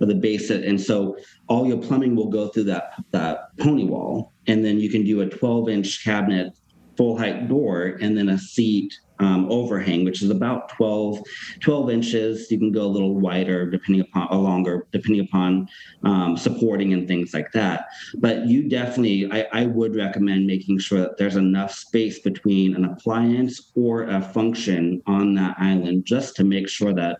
or 0.00 0.06
the 0.06 0.14
base 0.14 0.50
and 0.50 0.80
so 0.80 1.16
all 1.48 1.66
your 1.66 1.78
plumbing 1.78 2.14
will 2.14 2.28
go 2.28 2.48
through 2.48 2.64
that 2.64 2.94
that 3.10 3.56
pony 3.58 3.84
wall 3.84 4.32
and 4.46 4.64
then 4.64 4.78
you 4.78 4.88
can 4.88 5.04
do 5.04 5.20
a 5.20 5.28
12 5.28 5.68
inch 5.68 6.04
cabinet 6.04 6.52
full 6.96 7.18
height 7.18 7.48
door 7.48 7.98
and 8.00 8.16
then 8.16 8.28
a 8.28 8.38
seat 8.38 8.94
um, 9.20 9.50
overhang, 9.50 10.04
which 10.04 10.22
is 10.22 10.30
about 10.30 10.70
12, 10.70 11.20
12 11.60 11.90
inches. 11.90 12.50
You 12.50 12.58
can 12.58 12.72
go 12.72 12.82
a 12.82 12.88
little 12.88 13.14
wider 13.14 13.70
depending 13.70 14.00
upon, 14.02 14.28
or 14.30 14.38
longer 14.38 14.86
depending 14.92 15.20
upon 15.20 15.68
um, 16.02 16.36
supporting 16.36 16.92
and 16.92 17.06
things 17.06 17.32
like 17.32 17.52
that. 17.52 17.86
But 18.16 18.46
you 18.46 18.68
definitely, 18.68 19.30
I, 19.30 19.46
I 19.52 19.66
would 19.66 19.94
recommend 19.94 20.46
making 20.46 20.78
sure 20.78 21.00
that 21.00 21.18
there's 21.18 21.36
enough 21.36 21.72
space 21.72 22.18
between 22.18 22.74
an 22.74 22.86
appliance 22.86 23.70
or 23.76 24.04
a 24.04 24.20
function 24.20 25.02
on 25.06 25.34
that 25.34 25.56
island 25.58 26.06
just 26.06 26.34
to 26.36 26.44
make 26.44 26.68
sure 26.68 26.94
that 26.94 27.18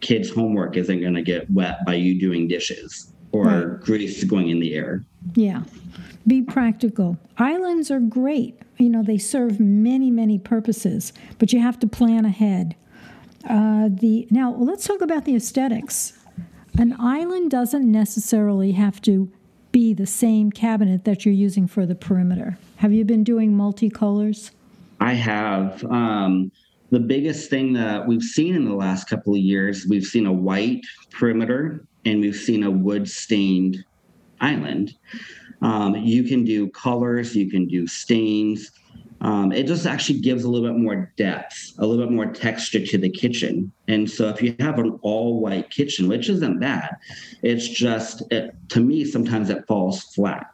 kids' 0.00 0.30
homework 0.30 0.76
isn't 0.76 1.00
going 1.00 1.14
to 1.14 1.22
get 1.22 1.48
wet 1.50 1.84
by 1.86 1.94
you 1.94 2.18
doing 2.18 2.48
dishes 2.48 3.11
or 3.32 3.44
right. 3.44 3.80
grease 3.80 4.22
going 4.24 4.48
in 4.48 4.60
the 4.60 4.74
air. 4.74 5.02
Yeah. 5.34 5.62
Be 6.26 6.42
practical. 6.42 7.18
Islands 7.38 7.90
are 7.90 8.00
great. 8.00 8.60
You 8.78 8.88
know, 8.88 9.02
they 9.02 9.18
serve 9.18 9.58
many, 9.58 10.10
many 10.10 10.38
purposes, 10.38 11.12
but 11.38 11.52
you 11.52 11.60
have 11.60 11.78
to 11.80 11.86
plan 11.86 12.24
ahead. 12.24 12.76
Uh, 13.48 13.88
the 13.90 14.28
now 14.30 14.54
let's 14.54 14.86
talk 14.86 15.00
about 15.00 15.24
the 15.24 15.34
aesthetics. 15.34 16.12
An 16.78 16.94
island 16.98 17.50
doesn't 17.50 17.90
necessarily 17.90 18.72
have 18.72 19.02
to 19.02 19.30
be 19.72 19.94
the 19.94 20.06
same 20.06 20.50
cabinet 20.50 21.04
that 21.04 21.24
you're 21.24 21.34
using 21.34 21.66
for 21.66 21.86
the 21.86 21.94
perimeter. 21.94 22.58
Have 22.76 22.92
you 22.92 23.04
been 23.04 23.24
doing 23.24 23.52
multicolors? 23.52 24.50
I 25.00 25.14
have. 25.14 25.84
Um, 25.84 26.52
the 26.90 27.00
biggest 27.00 27.50
thing 27.50 27.72
that 27.72 28.06
we've 28.06 28.22
seen 28.22 28.54
in 28.54 28.64
the 28.64 28.74
last 28.74 29.08
couple 29.08 29.34
of 29.34 29.40
years, 29.40 29.86
we've 29.88 30.04
seen 30.04 30.26
a 30.26 30.32
white 30.32 30.84
perimeter 31.10 31.86
and 32.04 32.20
we've 32.20 32.36
seen 32.36 32.62
a 32.64 32.70
wood 32.70 33.08
stained 33.08 33.84
island. 34.40 34.94
Um, 35.62 35.94
you 35.94 36.24
can 36.24 36.44
do 36.44 36.68
colors, 36.70 37.36
you 37.36 37.50
can 37.50 37.66
do 37.66 37.86
stains. 37.86 38.70
Um, 39.20 39.52
it 39.52 39.68
just 39.68 39.86
actually 39.86 40.18
gives 40.18 40.42
a 40.42 40.48
little 40.48 40.68
bit 40.68 40.76
more 40.76 41.12
depth, 41.16 41.74
a 41.78 41.86
little 41.86 42.04
bit 42.04 42.12
more 42.12 42.26
texture 42.26 42.84
to 42.84 42.98
the 42.98 43.08
kitchen. 43.08 43.70
And 43.86 44.10
so 44.10 44.28
if 44.28 44.42
you 44.42 44.56
have 44.58 44.80
an 44.80 44.98
all 45.02 45.40
white 45.40 45.70
kitchen, 45.70 46.08
which 46.08 46.28
isn't 46.28 46.58
bad, 46.58 46.96
it's 47.42 47.68
just, 47.68 48.24
it, 48.32 48.52
to 48.70 48.80
me, 48.80 49.04
sometimes 49.04 49.48
it 49.48 49.64
falls 49.68 50.02
flat. 50.14 50.50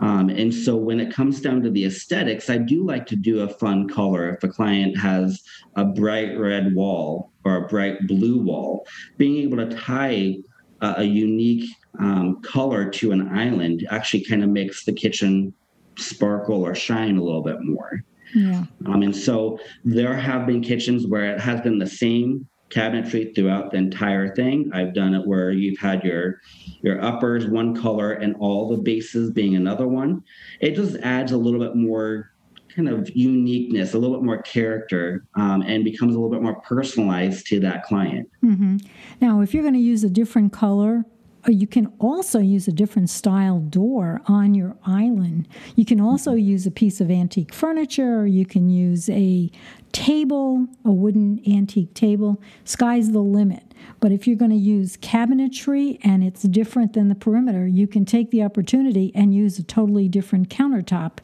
Um, 0.00 0.28
and 0.28 0.52
so 0.52 0.74
when 0.74 0.98
it 0.98 1.14
comes 1.14 1.40
down 1.40 1.62
to 1.62 1.70
the 1.70 1.84
aesthetics, 1.84 2.50
I 2.50 2.58
do 2.58 2.84
like 2.84 3.06
to 3.06 3.16
do 3.16 3.42
a 3.42 3.48
fun 3.48 3.88
color. 3.88 4.28
If 4.30 4.42
a 4.42 4.48
client 4.48 4.98
has 4.98 5.44
a 5.76 5.84
bright 5.84 6.36
red 6.36 6.74
wall 6.74 7.30
or 7.44 7.56
a 7.56 7.68
bright 7.68 8.08
blue 8.08 8.42
wall, 8.42 8.88
being 9.18 9.36
able 9.36 9.58
to 9.58 9.76
tie 9.76 10.38
a, 10.84 11.00
a 11.00 11.04
unique 11.04 11.70
um, 11.98 12.40
color 12.42 12.88
to 12.90 13.12
an 13.12 13.28
island 13.36 13.86
actually 13.90 14.24
kind 14.24 14.42
of 14.42 14.50
makes 14.50 14.84
the 14.84 14.92
kitchen 14.92 15.52
sparkle 15.96 16.62
or 16.62 16.74
shine 16.74 17.16
a 17.16 17.22
little 17.22 17.42
bit 17.42 17.62
more. 17.62 18.04
Yeah. 18.34 18.64
Um, 18.86 19.02
and 19.02 19.14
so 19.14 19.58
there 19.84 20.14
have 20.14 20.46
been 20.46 20.60
kitchens 20.60 21.06
where 21.06 21.34
it 21.34 21.40
has 21.40 21.60
been 21.60 21.78
the 21.78 21.86
same 21.86 22.48
cabinetry 22.70 23.34
throughout 23.34 23.70
the 23.70 23.76
entire 23.76 24.34
thing. 24.34 24.70
I've 24.74 24.94
done 24.94 25.14
it 25.14 25.26
where 25.26 25.52
you've 25.52 25.78
had 25.78 26.02
your 26.02 26.40
your 26.82 27.02
uppers 27.02 27.46
one 27.46 27.76
color 27.80 28.12
and 28.12 28.34
all 28.40 28.68
the 28.68 28.82
bases 28.82 29.30
being 29.30 29.54
another 29.54 29.86
one. 29.86 30.22
It 30.60 30.74
just 30.74 30.96
adds 30.96 31.30
a 31.30 31.36
little 31.36 31.60
bit 31.60 31.76
more 31.76 32.33
kind 32.74 32.88
of 32.88 33.08
uniqueness, 33.14 33.94
a 33.94 33.98
little 33.98 34.16
bit 34.16 34.24
more 34.24 34.42
character, 34.42 35.24
um, 35.36 35.62
and 35.62 35.84
becomes 35.84 36.14
a 36.14 36.18
little 36.18 36.30
bit 36.30 36.42
more 36.42 36.60
personalized 36.60 37.46
to 37.46 37.60
that 37.60 37.84
client. 37.84 38.28
Mm-hmm. 38.44 38.78
Now, 39.20 39.40
if 39.40 39.54
you're 39.54 39.62
going 39.62 39.74
to 39.74 39.80
use 39.80 40.04
a 40.04 40.10
different 40.10 40.52
color 40.52 41.04
uh, 41.46 41.52
you 41.52 41.66
can 41.66 41.92
also 41.98 42.38
use 42.38 42.68
a 42.68 42.72
different 42.72 43.10
style 43.10 43.60
door 43.60 44.22
on 44.26 44.54
your 44.54 44.76
island. 44.86 45.46
You 45.76 45.84
can 45.84 46.00
also 46.00 46.32
use 46.32 46.66
a 46.66 46.70
piece 46.70 47.00
of 47.00 47.10
antique 47.10 47.52
furniture, 47.52 48.26
you 48.26 48.46
can 48.46 48.70
use 48.70 49.08
a 49.10 49.50
table, 49.92 50.66
a 50.84 50.90
wooden 50.90 51.40
antique 51.46 51.94
table. 51.94 52.40
Sky's 52.64 53.12
the 53.12 53.20
limit. 53.20 53.74
But 54.00 54.12
if 54.12 54.26
you're 54.26 54.36
going 54.36 54.50
to 54.50 54.56
use 54.56 54.96
cabinetry 54.96 55.98
and 56.02 56.24
it's 56.24 56.42
different 56.42 56.94
than 56.94 57.08
the 57.08 57.14
perimeter, 57.14 57.66
you 57.66 57.86
can 57.86 58.04
take 58.04 58.30
the 58.30 58.42
opportunity 58.42 59.12
and 59.14 59.34
use 59.34 59.58
a 59.58 59.62
totally 59.62 60.08
different 60.08 60.48
countertop 60.48 61.18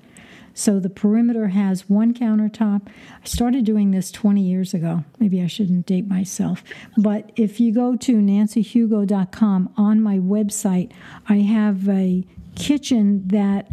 so 0.55 0.79
the 0.79 0.91
perimeter 0.91 1.49
has 1.49 1.89
one 1.89 2.15
countertop. 2.15 2.87
I 2.89 3.27
started 3.27 3.65
doing 3.65 3.91
this 3.91 4.11
20 4.11 4.41
years 4.41 4.75
ago. 4.75 5.05
Maybe 5.19 5.43
I 5.43 5.47
shouldn't 5.47 5.87
date 5.87 6.07
myself. 6.07 6.63
But 6.97 7.33
if 7.37 7.61
you 7.61 7.73
go 7.73 7.97
to 7.97 8.17
nancyhugo.com 8.17 9.73
on 9.77 10.01
my 10.03 10.19
website, 10.19 10.93
I 11.29 11.37
have 11.39 11.89
a 11.89 12.25
kitchen 12.57 13.29
that 13.29 13.71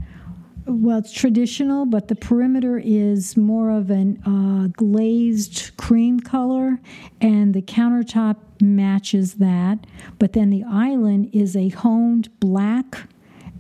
well, 0.67 0.97
it's 0.97 1.13
traditional, 1.13 1.85
but 1.85 2.09
the 2.09 2.15
perimeter 2.15 2.77
is 2.77 3.37
more 3.37 3.69
of 3.69 3.89
an 3.89 4.21
uh, 4.25 4.67
glazed 4.75 5.71
cream 5.77 6.19
color, 6.19 6.77
and 7.21 7.53
the 7.53 7.61
countertop 7.61 8.35
matches 8.61 9.35
that. 9.35 9.87
But 10.19 10.33
then 10.33 10.49
the 10.49 10.65
island 10.65 11.29
is 11.31 11.55
a 11.55 11.69
honed 11.69 12.37
black, 12.41 13.07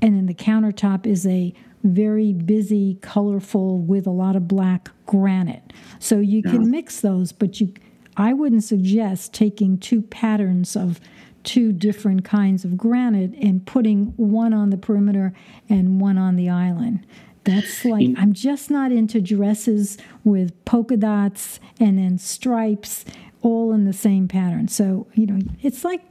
and 0.01 0.15
then 0.15 0.25
the 0.25 0.33
countertop 0.33 1.05
is 1.05 1.25
a 1.25 1.53
very 1.83 2.33
busy, 2.33 2.97
colorful 3.01 3.79
with 3.79 4.07
a 4.07 4.11
lot 4.11 4.35
of 4.35 4.47
black 4.47 4.89
granite. 5.05 5.73
So 5.99 6.19
you 6.19 6.41
yeah. 6.43 6.51
can 6.51 6.69
mix 6.69 7.01
those, 7.01 7.31
but 7.31 7.61
you 7.61 7.73
I 8.17 8.33
wouldn't 8.33 8.63
suggest 8.63 9.33
taking 9.33 9.77
two 9.77 10.01
patterns 10.01 10.75
of 10.75 10.99
two 11.43 11.71
different 11.71 12.25
kinds 12.25 12.65
of 12.65 12.75
granite 12.75 13.33
and 13.35 13.65
putting 13.65 14.07
one 14.17 14.53
on 14.53 14.69
the 14.69 14.77
perimeter 14.77 15.33
and 15.69 16.01
one 16.01 16.17
on 16.17 16.35
the 16.35 16.49
island. 16.49 17.05
That's 17.43 17.85
like 17.85 18.09
I'm 18.17 18.33
just 18.33 18.69
not 18.69 18.91
into 18.91 19.21
dresses 19.21 19.97
with 20.25 20.65
polka 20.65 20.97
dots 20.97 21.61
and 21.79 21.97
then 21.97 22.17
stripes 22.17 23.05
all 23.41 23.71
in 23.71 23.85
the 23.85 23.93
same 23.93 24.27
pattern. 24.27 24.67
So, 24.67 25.07
you 25.13 25.27
know, 25.27 25.39
it's 25.61 25.85
like 25.85 26.01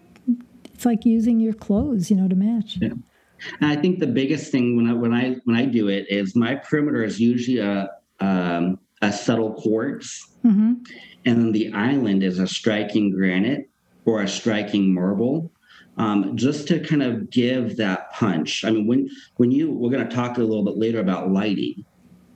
it's 0.73 0.87
like 0.87 1.05
using 1.05 1.41
your 1.41 1.53
clothes, 1.53 2.11
you 2.11 2.17
know, 2.17 2.29
to 2.29 2.37
match. 2.37 2.79
Yeah. 2.81 2.95
And 3.61 3.71
I 3.71 3.81
think 3.81 3.99
the 3.99 4.07
biggest 4.07 4.51
thing 4.51 4.77
when 4.77 4.89
I 4.89 4.95
when 4.95 5.13
I 5.13 5.37
when 5.45 5.57
I 5.57 5.65
do 5.65 5.89
it 5.89 6.07
is 6.09 6.37
my 6.37 6.55
perimeter 6.55 7.03
is 7.03 7.21
usually 7.21 7.59
a 7.59 7.91
um, 8.21 8.79
a 9.03 9.13
subtle 9.13 9.55
quartz, 9.55 10.33
mm-hmm. 10.45 10.75
and 11.25 11.39
then 11.39 11.53
the 11.53 11.73
island 11.73 12.23
is 12.23 12.39
a 12.39 12.47
striking 12.47 13.11
granite 13.11 13.69
or 14.05 14.23
a 14.23 14.29
striking 14.29 14.93
marble. 14.93 15.51
Um, 15.99 16.37
just 16.37 16.69
to 16.69 16.79
kind 16.79 17.03
of 17.03 17.31
give 17.31 17.79
that 17.79 18.13
punch. 18.13 18.67
I 18.67 18.71
mean, 18.71 18.87
when 18.87 19.09
when 19.37 19.51
you 19.51 19.71
we're 19.71 19.91
going 19.91 20.07
to 20.07 20.15
talk 20.15 20.37
a 20.37 20.43
little 20.43 20.65
bit 20.65 20.77
later 20.77 21.01
about 21.01 21.31
lighting, 21.31 21.85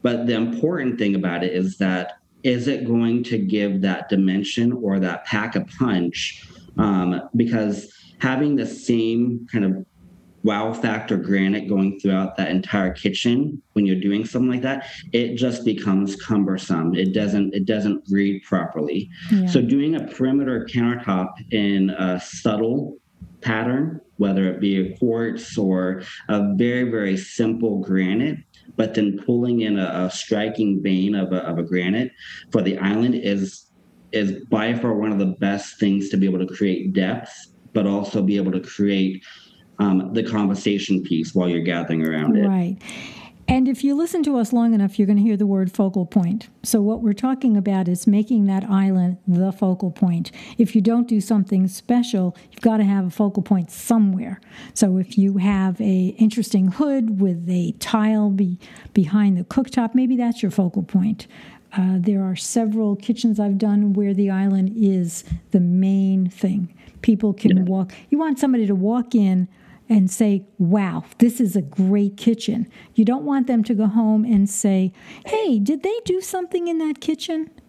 but 0.03 0.27
the 0.27 0.35
important 0.35 0.99
thing 0.99 1.15
about 1.15 1.45
it 1.45 1.53
is 1.53 1.77
that 1.79 2.21
is 2.43 2.69
it 2.69 2.87
going 2.87 3.23
to 3.25 3.39
give 3.39 3.83
that 3.83 4.09
dimension 4.09 4.73
or 4.73 4.99
that 4.99 5.27
pack 5.27 5.57
a 5.57 5.65
punch? 5.79 6.43
Um, 6.79 7.29
because 7.37 7.93
having 8.19 8.57
the 8.57 8.67
same 8.67 9.47
kind 9.51 9.65
of 9.65 9.87
wow 10.43 10.73
factor 10.73 11.17
granite 11.17 11.69
going 11.69 11.99
throughout 12.01 12.37
that 12.37 12.49
entire 12.49 12.93
kitchen 12.93 13.61
when 13.75 13.85
you're 13.87 14.01
doing 14.01 14.25
something 14.25 14.51
like 14.51 14.63
that 14.63 14.87
it 15.13 15.37
just 15.37 15.65
becomes 15.65 16.17
cumbersome 16.17 16.95
it 16.95 17.13
doesn't 17.13 17.55
it 17.55 17.67
doesn't 17.67 18.03
read 18.11 18.43
properly 18.43 19.09
yeah. 19.31 19.47
so 19.47 19.61
doing 19.61 19.95
a 19.95 20.07
perimeter 20.09 20.67
countertop 20.71 21.29
in 21.51 21.91
a 21.91 22.21
subtle 22.21 22.97
pattern 23.41 24.01
whether 24.17 24.45
it 24.45 24.61
be 24.61 24.79
a 24.79 24.97
quartz 24.99 25.57
or 25.57 26.03
a 26.29 26.55
very 26.55 26.91
very 26.91 27.17
simple 27.17 27.79
granite 27.81 28.39
but 28.77 28.95
then 28.95 29.19
pulling 29.25 29.61
in 29.61 29.79
a, 29.79 30.07
a 30.07 30.11
striking 30.11 30.83
vein 30.83 31.15
of 31.15 31.33
a, 31.33 31.39
of 31.39 31.59
a 31.59 31.63
granite 31.63 32.13
for 32.51 32.63
the 32.63 32.79
island 32.79 33.15
is 33.15 33.67
is 34.13 34.45
by 34.47 34.75
far 34.75 34.95
one 34.95 35.13
of 35.13 35.19
the 35.19 35.27
best 35.27 35.79
things 35.79 36.09
to 36.09 36.17
be 36.17 36.27
able 36.27 36.39
to 36.39 36.55
create 36.55 36.93
depth 36.93 37.49
but 37.73 37.87
also 37.87 38.23
be 38.23 38.37
able 38.37 38.53
to 38.53 38.61
create 38.61 39.23
um, 39.81 40.13
the 40.13 40.23
conversation 40.23 41.03
piece 41.03 41.35
while 41.35 41.49
you're 41.49 41.61
gathering 41.61 42.07
around 42.07 42.37
it. 42.37 42.47
Right. 42.47 42.77
And 43.49 43.67
if 43.67 43.83
you 43.83 43.97
listen 43.97 44.23
to 44.25 44.39
us 44.39 44.53
long 44.53 44.75
enough, 44.75 44.97
you're 44.97 45.07
going 45.07 45.17
to 45.17 45.25
hear 45.25 45.37
the 45.37 45.47
word 45.47 45.73
focal 45.73 46.07
point. 46.07 46.49
So, 46.63 46.81
what 46.81 47.03
we're 47.03 47.15
talking 47.15 47.57
about 47.57 47.89
is 47.89 48.07
making 48.07 48.47
that 48.47 48.63
island 48.71 49.17
the 49.27 49.51
focal 49.51 49.91
point. 49.91 50.31
If 50.57 50.77
you 50.77 50.81
don't 50.81 51.09
do 51.09 51.21
something 51.21 51.67
special, 51.67 52.37
you've 52.53 52.61
got 52.61 52.77
to 52.77 52.85
have 52.85 53.07
a 53.07 53.11
focal 53.11 53.43
point 53.43 53.73
somewhere. 53.73 54.41
So, 54.73 54.99
if 54.99 55.19
you 55.19 55.39
have 55.39 55.81
a 55.81 56.15
interesting 56.19 56.69
hood 56.69 57.21
with 57.21 57.49
a 57.49 57.73
tile 57.81 58.31
be, 58.31 58.61
behind 58.95 59.37
the 59.37 59.43
cooktop, 59.43 59.97
maybe 59.97 60.17
that's 60.17 60.43
your 60.43 60.53
focal 60.53 60.85
point. 60.85 61.27
Uh, 61.77 61.97
there 61.99 62.23
are 62.23 62.37
several 62.37 62.95
kitchens 62.95 63.41
I've 63.41 63.59
done 63.59 63.95
where 63.95 64.15
the 64.15 64.31
island 64.31 64.73
is 64.77 65.25
the 65.51 65.61
main 65.61 66.29
thing. 66.29 66.73
People 67.03 67.33
can 67.33 67.57
yeah. 67.57 67.63
walk. 67.65 67.93
You 68.11 68.19
want 68.19 68.39
somebody 68.39 68.69
to 68.69 68.77
walk 68.77 69.17
in 69.17 69.49
and 69.91 70.09
say, 70.09 70.47
wow, 70.59 71.05
this 71.19 71.41
is 71.41 71.57
a 71.57 71.63
great 71.63 72.17
kitchen. 72.17 72.71
You 72.95 73.05
don't 73.05 73.25
want 73.25 73.49
them 73.49 73.65
to 73.65 73.75
go 73.75 73.87
home 73.87 74.25
and 74.25 74.49
say, 74.49 74.93
hey, 75.27 75.59
did 75.59 75.83
they 75.83 75.99
do 76.05 76.21
something 76.21 76.69
in 76.69 76.79
that 76.79 77.01
kitchen? 77.01 77.51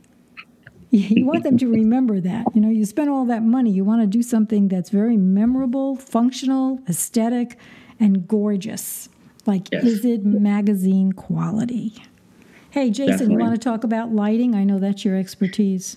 You 0.94 1.26
want 1.26 1.44
them 1.44 1.58
to 1.60 1.72
remember 1.72 2.20
that. 2.20 2.48
You 2.54 2.60
know, 2.60 2.68
you 2.68 2.84
spend 2.84 3.10
all 3.10 3.24
that 3.28 3.44
money, 3.44 3.72
you 3.72 3.86
want 3.86 4.02
to 4.02 4.08
do 4.08 4.22
something 4.22 4.68
that's 4.68 4.90
very 4.90 5.16
memorable, 5.16 5.96
functional, 5.96 6.82
aesthetic, 6.90 7.58
and 7.98 8.28
gorgeous. 8.28 9.08
Like, 9.46 9.72
yes. 9.72 9.86
is 9.86 10.04
it 10.04 10.26
magazine 10.26 11.14
quality? 11.14 11.94
Hey, 12.72 12.90
Jason, 12.90 13.08
Definitely. 13.08 13.34
you 13.36 13.40
want 13.40 13.54
to 13.54 13.58
talk 13.58 13.86
about 13.86 14.12
lighting? 14.12 14.54
I 14.54 14.66
know 14.66 14.80
that's 14.80 15.06
your 15.06 15.16
expertise. 15.16 15.96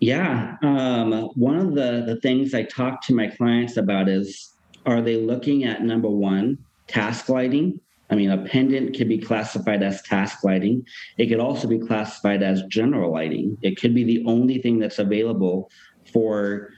Yeah. 0.00 0.56
Um, 0.62 1.30
one 1.34 1.56
of 1.56 1.74
the, 1.74 2.04
the 2.06 2.20
things 2.20 2.52
I 2.52 2.64
talk 2.64 3.00
to 3.04 3.14
my 3.14 3.28
clients 3.28 3.78
about 3.78 4.06
is 4.06 4.52
are 4.86 5.02
they 5.02 5.16
looking 5.16 5.64
at 5.64 5.82
number 5.82 6.08
one, 6.08 6.58
task 6.86 7.28
lighting? 7.28 7.80
I 8.08 8.14
mean, 8.14 8.30
a 8.30 8.38
pendant 8.38 8.96
could 8.96 9.08
be 9.08 9.18
classified 9.18 9.82
as 9.82 10.00
task 10.02 10.44
lighting. 10.44 10.86
It 11.18 11.26
could 11.26 11.40
also 11.40 11.66
be 11.66 11.78
classified 11.78 12.42
as 12.42 12.62
general 12.64 13.12
lighting. 13.12 13.58
It 13.62 13.80
could 13.80 13.94
be 13.94 14.04
the 14.04 14.24
only 14.26 14.62
thing 14.62 14.78
that's 14.78 15.00
available 15.00 15.70
for 16.12 16.70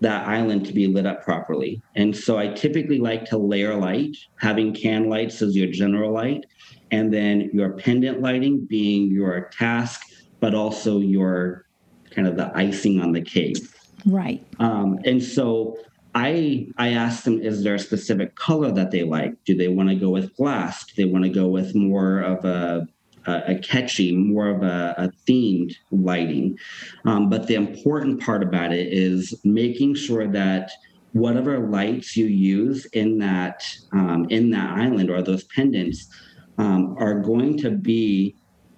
that 0.00 0.28
island 0.28 0.66
to 0.66 0.72
be 0.72 0.86
lit 0.86 1.06
up 1.06 1.24
properly. 1.24 1.82
And 1.96 2.14
so 2.14 2.38
I 2.38 2.48
typically 2.48 2.98
like 2.98 3.24
to 3.26 3.38
layer 3.38 3.74
light, 3.74 4.16
having 4.38 4.74
can 4.74 5.08
lights 5.08 5.42
as 5.42 5.56
your 5.56 5.70
general 5.70 6.12
light, 6.12 6.44
and 6.92 7.12
then 7.12 7.50
your 7.52 7.72
pendant 7.72 8.20
lighting 8.20 8.64
being 8.66 9.10
your 9.10 9.50
task, 9.50 10.02
but 10.38 10.54
also 10.54 11.00
your 11.00 11.66
kind 12.10 12.28
of 12.28 12.36
the 12.36 12.56
icing 12.56 13.00
on 13.00 13.12
the 13.12 13.22
cake. 13.22 13.56
Right. 14.04 14.46
Um, 14.60 15.00
and 15.04 15.20
so 15.20 15.78
I 16.16 16.66
I 16.78 16.88
asked 16.94 17.26
them, 17.26 17.42
is 17.42 17.62
there 17.62 17.74
a 17.74 17.78
specific 17.78 18.36
color 18.36 18.72
that 18.72 18.90
they 18.90 19.02
like? 19.02 19.34
Do 19.44 19.54
they 19.54 19.68
want 19.68 19.90
to 19.90 19.94
go 19.94 20.08
with 20.08 20.34
glass? 20.34 20.84
Do 20.84 20.94
they 20.96 21.10
want 21.12 21.24
to 21.24 21.30
go 21.30 21.46
with 21.46 21.74
more 21.74 22.20
of 22.20 22.44
a 22.46 22.86
a, 23.28 23.58
catchy, 23.58 24.14
more 24.14 24.48
of 24.48 24.62
a, 24.62 24.94
a 24.96 25.10
themed 25.26 25.74
lighting? 25.90 26.56
Um, 27.04 27.28
but 27.28 27.48
the 27.48 27.56
important 27.56 28.20
part 28.20 28.42
about 28.42 28.72
it 28.72 28.92
is 28.92 29.34
making 29.44 29.96
sure 29.96 30.26
that 30.28 30.70
whatever 31.12 31.58
lights 31.58 32.16
you 32.16 32.26
use 32.26 32.86
in 32.86 33.18
that 33.18 33.62
um, 33.92 34.26
in 34.30 34.50
that 34.50 34.70
island 34.78 35.10
or 35.10 35.20
those 35.20 35.44
pendants 35.44 36.08
um, 36.56 36.96
are 36.98 37.20
going 37.20 37.58
to 37.58 37.70
be 37.70 38.36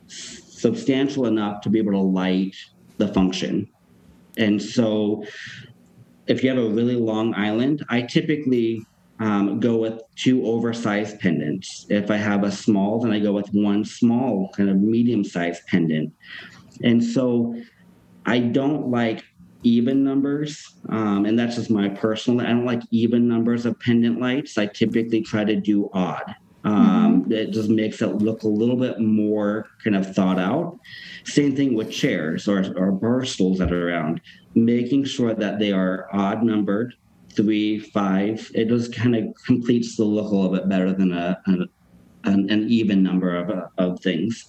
substantial 0.08 1.26
enough 1.26 1.60
to 1.60 1.70
be 1.70 1.78
able 1.78 1.92
to 1.92 1.98
light 1.98 2.56
the 2.96 3.06
function. 3.08 3.68
And 4.38 4.60
so, 4.60 5.24
if 6.28 6.42
you 6.42 6.50
have 6.50 6.58
a 6.58 6.68
really 6.68 6.96
long 6.96 7.34
island, 7.34 7.84
I 7.88 8.02
typically 8.02 8.84
um, 9.20 9.58
go 9.58 9.76
with 9.76 10.02
two 10.14 10.44
oversized 10.46 11.18
pendants. 11.20 11.86
If 11.88 12.10
I 12.10 12.16
have 12.16 12.44
a 12.44 12.52
small, 12.52 13.00
then 13.00 13.12
I 13.12 13.18
go 13.18 13.32
with 13.32 13.48
one 13.52 13.84
small, 13.84 14.50
kind 14.56 14.70
of 14.70 14.76
medium 14.76 15.24
sized 15.24 15.66
pendant. 15.66 16.12
And 16.84 17.02
so, 17.02 17.56
I 18.26 18.40
don't 18.40 18.90
like 18.90 19.24
even 19.62 20.04
numbers, 20.04 20.74
um, 20.90 21.24
and 21.24 21.38
that's 21.38 21.56
just 21.56 21.70
my 21.70 21.88
personal. 21.88 22.46
I 22.46 22.50
don't 22.50 22.66
like 22.66 22.82
even 22.90 23.26
numbers 23.26 23.64
of 23.66 23.80
pendant 23.80 24.20
lights. 24.20 24.58
I 24.58 24.66
typically 24.66 25.22
try 25.22 25.44
to 25.44 25.56
do 25.56 25.88
odd. 25.94 26.34
Um, 26.64 27.22
mm-hmm. 27.22 27.32
It 27.32 27.50
just 27.50 27.68
makes 27.68 28.02
it 28.02 28.16
look 28.16 28.42
a 28.42 28.48
little 28.48 28.76
bit 28.76 29.00
more 29.00 29.66
kind 29.82 29.96
of 29.96 30.14
thought 30.14 30.38
out. 30.38 30.78
Same 31.24 31.54
thing 31.54 31.74
with 31.74 31.90
chairs 31.90 32.48
or, 32.48 32.64
or 32.76 32.92
bar 32.92 33.24
stools 33.24 33.58
that 33.58 33.72
are 33.72 33.88
around, 33.88 34.20
making 34.54 35.04
sure 35.04 35.34
that 35.34 35.58
they 35.58 35.72
are 35.72 36.08
odd 36.12 36.42
numbered, 36.42 36.94
three, 37.32 37.78
five. 37.78 38.50
It 38.54 38.68
just 38.68 38.94
kind 38.94 39.14
of 39.14 39.24
completes 39.46 39.96
the 39.96 40.04
look 40.04 40.32
a 40.32 40.34
little 40.34 40.52
bit 40.52 40.68
better 40.68 40.92
than 40.92 41.12
a, 41.12 41.40
a 41.46 41.52
an, 42.24 42.50
an, 42.50 42.68
even 42.68 43.02
number 43.02 43.36
of, 43.36 43.70
of 43.78 44.00
things. 44.00 44.46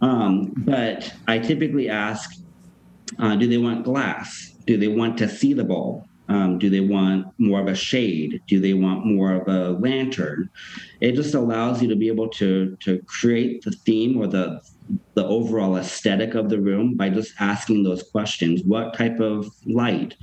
Um, 0.00 0.52
but 0.56 1.12
I 1.28 1.38
typically 1.38 1.90
ask, 1.90 2.42
uh, 3.18 3.36
do 3.36 3.46
they 3.46 3.58
want 3.58 3.84
glass? 3.84 4.54
Do 4.66 4.78
they 4.78 4.88
want 4.88 5.18
to 5.18 5.28
see 5.28 5.52
the 5.52 5.64
bulb? 5.64 6.07
Um, 6.28 6.58
do 6.58 6.68
they 6.68 6.80
want 6.80 7.26
more 7.38 7.60
of 7.60 7.68
a 7.68 7.74
shade? 7.74 8.42
Do 8.46 8.60
they 8.60 8.74
want 8.74 9.06
more 9.06 9.32
of 9.32 9.48
a 9.48 9.70
lantern? 9.78 10.50
It 11.00 11.12
just 11.12 11.34
allows 11.34 11.80
you 11.80 11.88
to 11.88 11.96
be 11.96 12.08
able 12.08 12.28
to 12.30 12.76
to 12.80 13.02
create 13.06 13.62
the 13.62 13.72
theme 13.72 14.18
or 14.18 14.26
the 14.26 14.60
the 15.14 15.24
overall 15.24 15.76
aesthetic 15.76 16.34
of 16.34 16.48
the 16.48 16.60
room 16.60 16.94
by 16.94 17.10
just 17.10 17.32
asking 17.40 17.82
those 17.82 18.02
questions. 18.02 18.62
What 18.64 18.94
type 18.94 19.20
of 19.20 19.50
light? 19.66 20.16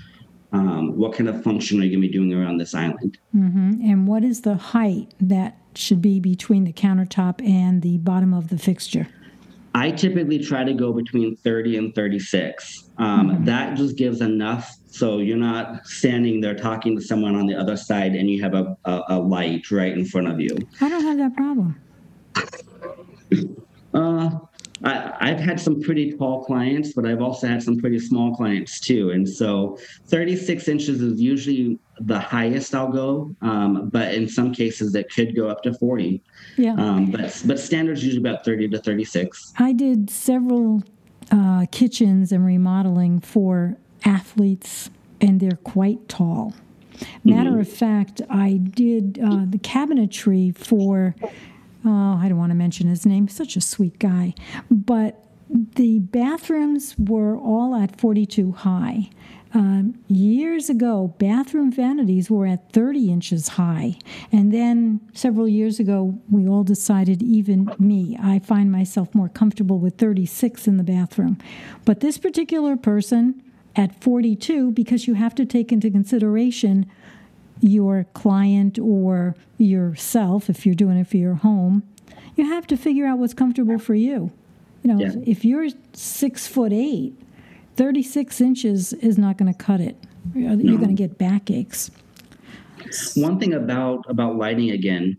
Um, 0.51 0.95
what 0.95 1.13
kind 1.13 1.27
of 1.27 1.43
function 1.43 1.81
are 1.81 1.83
you 1.83 1.91
going 1.91 2.01
to 2.01 2.07
be 2.07 2.13
doing 2.13 2.33
around 2.33 2.57
this 2.57 2.73
island? 2.73 3.17
Mm-hmm. 3.35 3.81
And 3.83 4.07
what 4.07 4.23
is 4.23 4.41
the 4.41 4.55
height 4.55 5.13
that 5.19 5.57
should 5.75 6.01
be 6.01 6.19
between 6.19 6.63
the 6.63 6.71
countertop 6.71 7.45
and 7.45 7.81
the 7.81 7.97
bottom 7.97 8.33
of 8.33 8.47
the 8.47 8.57
fixture? 8.57 9.09
I 9.73 9.91
typically 9.91 10.39
try 10.39 10.63
to 10.63 10.73
go 10.73 10.93
between 10.93 11.35
30 11.35 11.77
and 11.77 11.95
36. 11.95 12.89
Um, 12.97 13.29
mm-hmm. 13.29 13.45
That 13.45 13.75
just 13.75 13.97
gives 13.97 14.21
enough 14.21 14.73
so 14.95 15.17
you're 15.17 15.35
not 15.35 15.85
standing 15.85 16.39
there 16.39 16.55
talking 16.55 16.95
to 16.95 17.01
someone 17.01 17.35
on 17.35 17.45
the 17.47 17.55
other 17.55 17.75
side 17.75 18.15
and 18.15 18.29
you 18.29 18.41
have 18.41 18.53
a, 18.53 18.77
a, 18.85 19.03
a 19.09 19.19
light 19.19 19.69
right 19.69 19.91
in 19.91 20.05
front 20.05 20.27
of 20.27 20.39
you. 20.39 20.55
I 20.79 20.87
don't 20.87 21.03
have 21.03 21.17
that 21.17 21.35
problem. 21.35 21.75
uh, 23.93 24.29
I, 24.83 25.29
have 25.29 25.39
had 25.39 25.59
some 25.59 25.81
pretty 25.81 26.13
tall 26.13 26.45
clients, 26.45 26.93
but 26.93 27.05
I've 27.05 27.21
also 27.21 27.45
had 27.45 27.61
some 27.61 27.77
pretty 27.77 27.99
small 27.99 28.35
clients 28.35 28.79
too. 28.79 29.11
And 29.11 29.27
so 29.27 29.77
36 30.07 30.69
inches 30.69 31.01
is 31.01 31.19
usually 31.19 31.77
the 31.99 32.19
highest 32.19 32.73
I'll 32.73 32.91
go, 32.91 33.35
um, 33.41 33.89
but 33.89 34.13
in 34.13 34.29
some 34.29 34.53
cases 34.53 34.95
it 34.95 35.11
could 35.13 35.35
go 35.35 35.49
up 35.49 35.61
to 35.63 35.73
40. 35.73 36.23
Yeah. 36.55 36.75
Um, 36.75 37.11
but 37.11 37.41
but 37.45 37.59
standards 37.59 38.01
usually 38.01 38.21
about 38.21 38.45
30 38.45 38.69
to 38.69 38.79
36. 38.79 39.53
I 39.57 39.73
did 39.73 40.09
several 40.09 40.83
uh, 41.31 41.65
kitchens 41.71 42.31
and 42.31 42.45
remodeling 42.45 43.19
for 43.19 43.77
athletes, 44.05 44.89
and 45.19 45.39
they're 45.39 45.59
quite 45.63 46.07
tall. 46.07 46.53
Matter 47.23 47.51
mm-hmm. 47.51 47.59
of 47.59 47.69
fact, 47.69 48.21
I 48.29 48.53
did 48.53 49.19
uh, 49.21 49.45
the 49.49 49.57
cabinetry 49.57 50.57
for, 50.57 51.15
oh, 51.83 52.19
I 52.21 52.29
don't 52.29 52.37
want 52.37 52.51
to 52.51 52.55
mention 52.55 52.87
his 52.87 53.05
name, 53.05 53.27
such 53.27 53.57
a 53.57 53.61
sweet 53.61 53.99
guy, 53.99 54.33
but 54.71 55.25
the 55.49 55.99
bathrooms 55.99 56.95
were 56.97 57.37
all 57.37 57.75
at 57.75 57.99
42 57.99 58.51
high. 58.53 59.09
Um, 59.53 59.97
years 60.09 60.69
ago, 60.69 61.13
bathroom 61.17 61.71
vanities 61.71 62.29
were 62.29 62.45
at 62.45 62.73
30 62.73 63.09
inches 63.09 63.47
high. 63.49 63.97
And 64.29 64.53
then 64.53 64.99
several 65.13 65.47
years 65.47 65.79
ago, 65.79 66.19
we 66.29 66.45
all 66.45 66.65
decided, 66.65 67.23
even 67.23 67.73
me, 67.79 68.17
I 68.21 68.39
find 68.39 68.69
myself 68.69 69.15
more 69.15 69.29
comfortable 69.29 69.79
with 69.79 69.97
36 69.97 70.67
in 70.67 70.75
the 70.75 70.83
bathroom. 70.83 71.37
But 71.85 72.01
this 72.01 72.17
particular 72.17 72.75
person 72.75 73.41
at 73.75 74.01
42 74.01 74.71
because 74.71 75.07
you 75.07 75.15
have 75.15 75.35
to 75.35 75.45
take 75.45 75.71
into 75.71 75.89
consideration 75.89 76.89
your 77.61 78.05
client 78.13 78.77
or 78.79 79.35
yourself 79.57 80.49
if 80.49 80.65
you're 80.65 80.75
doing 80.75 80.97
it 80.97 81.07
for 81.07 81.17
your 81.17 81.35
home. 81.35 81.83
You 82.35 82.45
have 82.45 82.67
to 82.67 82.77
figure 82.77 83.05
out 83.05 83.19
what's 83.19 83.33
comfortable 83.33 83.79
for 83.79 83.95
you. 83.95 84.31
You 84.83 84.93
know, 84.93 84.99
yeah. 84.99 85.13
if 85.25 85.45
you're 85.45 85.67
six 85.93 86.47
foot 86.47 86.73
eight, 86.73 87.13
36 87.75 88.41
inches 88.41 88.93
is 88.93 89.17
not 89.17 89.37
going 89.37 89.51
to 89.51 89.57
cut 89.57 89.81
it. 89.81 89.97
You're 90.33 90.55
no. 90.55 90.77
going 90.77 90.89
to 90.89 90.93
get 90.95 91.17
backaches. 91.17 91.91
One 93.15 93.39
thing 93.39 93.53
about 93.53 94.05
about 94.07 94.35
lighting 94.35 94.71
again, 94.71 95.17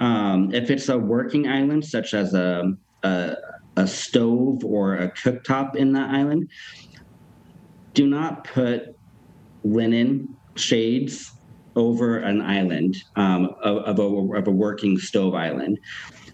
um, 0.00 0.52
if 0.52 0.70
it's 0.70 0.88
a 0.88 0.98
working 0.98 1.48
island 1.48 1.84
such 1.84 2.14
as 2.14 2.34
a, 2.34 2.72
a 3.02 3.36
a 3.76 3.86
stove 3.86 4.64
or 4.64 4.96
a 4.96 5.10
cooktop 5.10 5.76
in 5.76 5.92
that 5.92 6.10
island, 6.10 6.50
do 7.96 8.06
not 8.06 8.44
put 8.44 8.94
linen 9.64 10.36
shades 10.54 11.32
over 11.74 12.18
an 12.18 12.42
island 12.42 12.96
um, 13.16 13.54
of, 13.62 13.78
of, 13.78 13.98
a, 13.98 14.36
of 14.36 14.46
a 14.46 14.50
working 14.50 14.98
stove 14.98 15.34
island. 15.34 15.78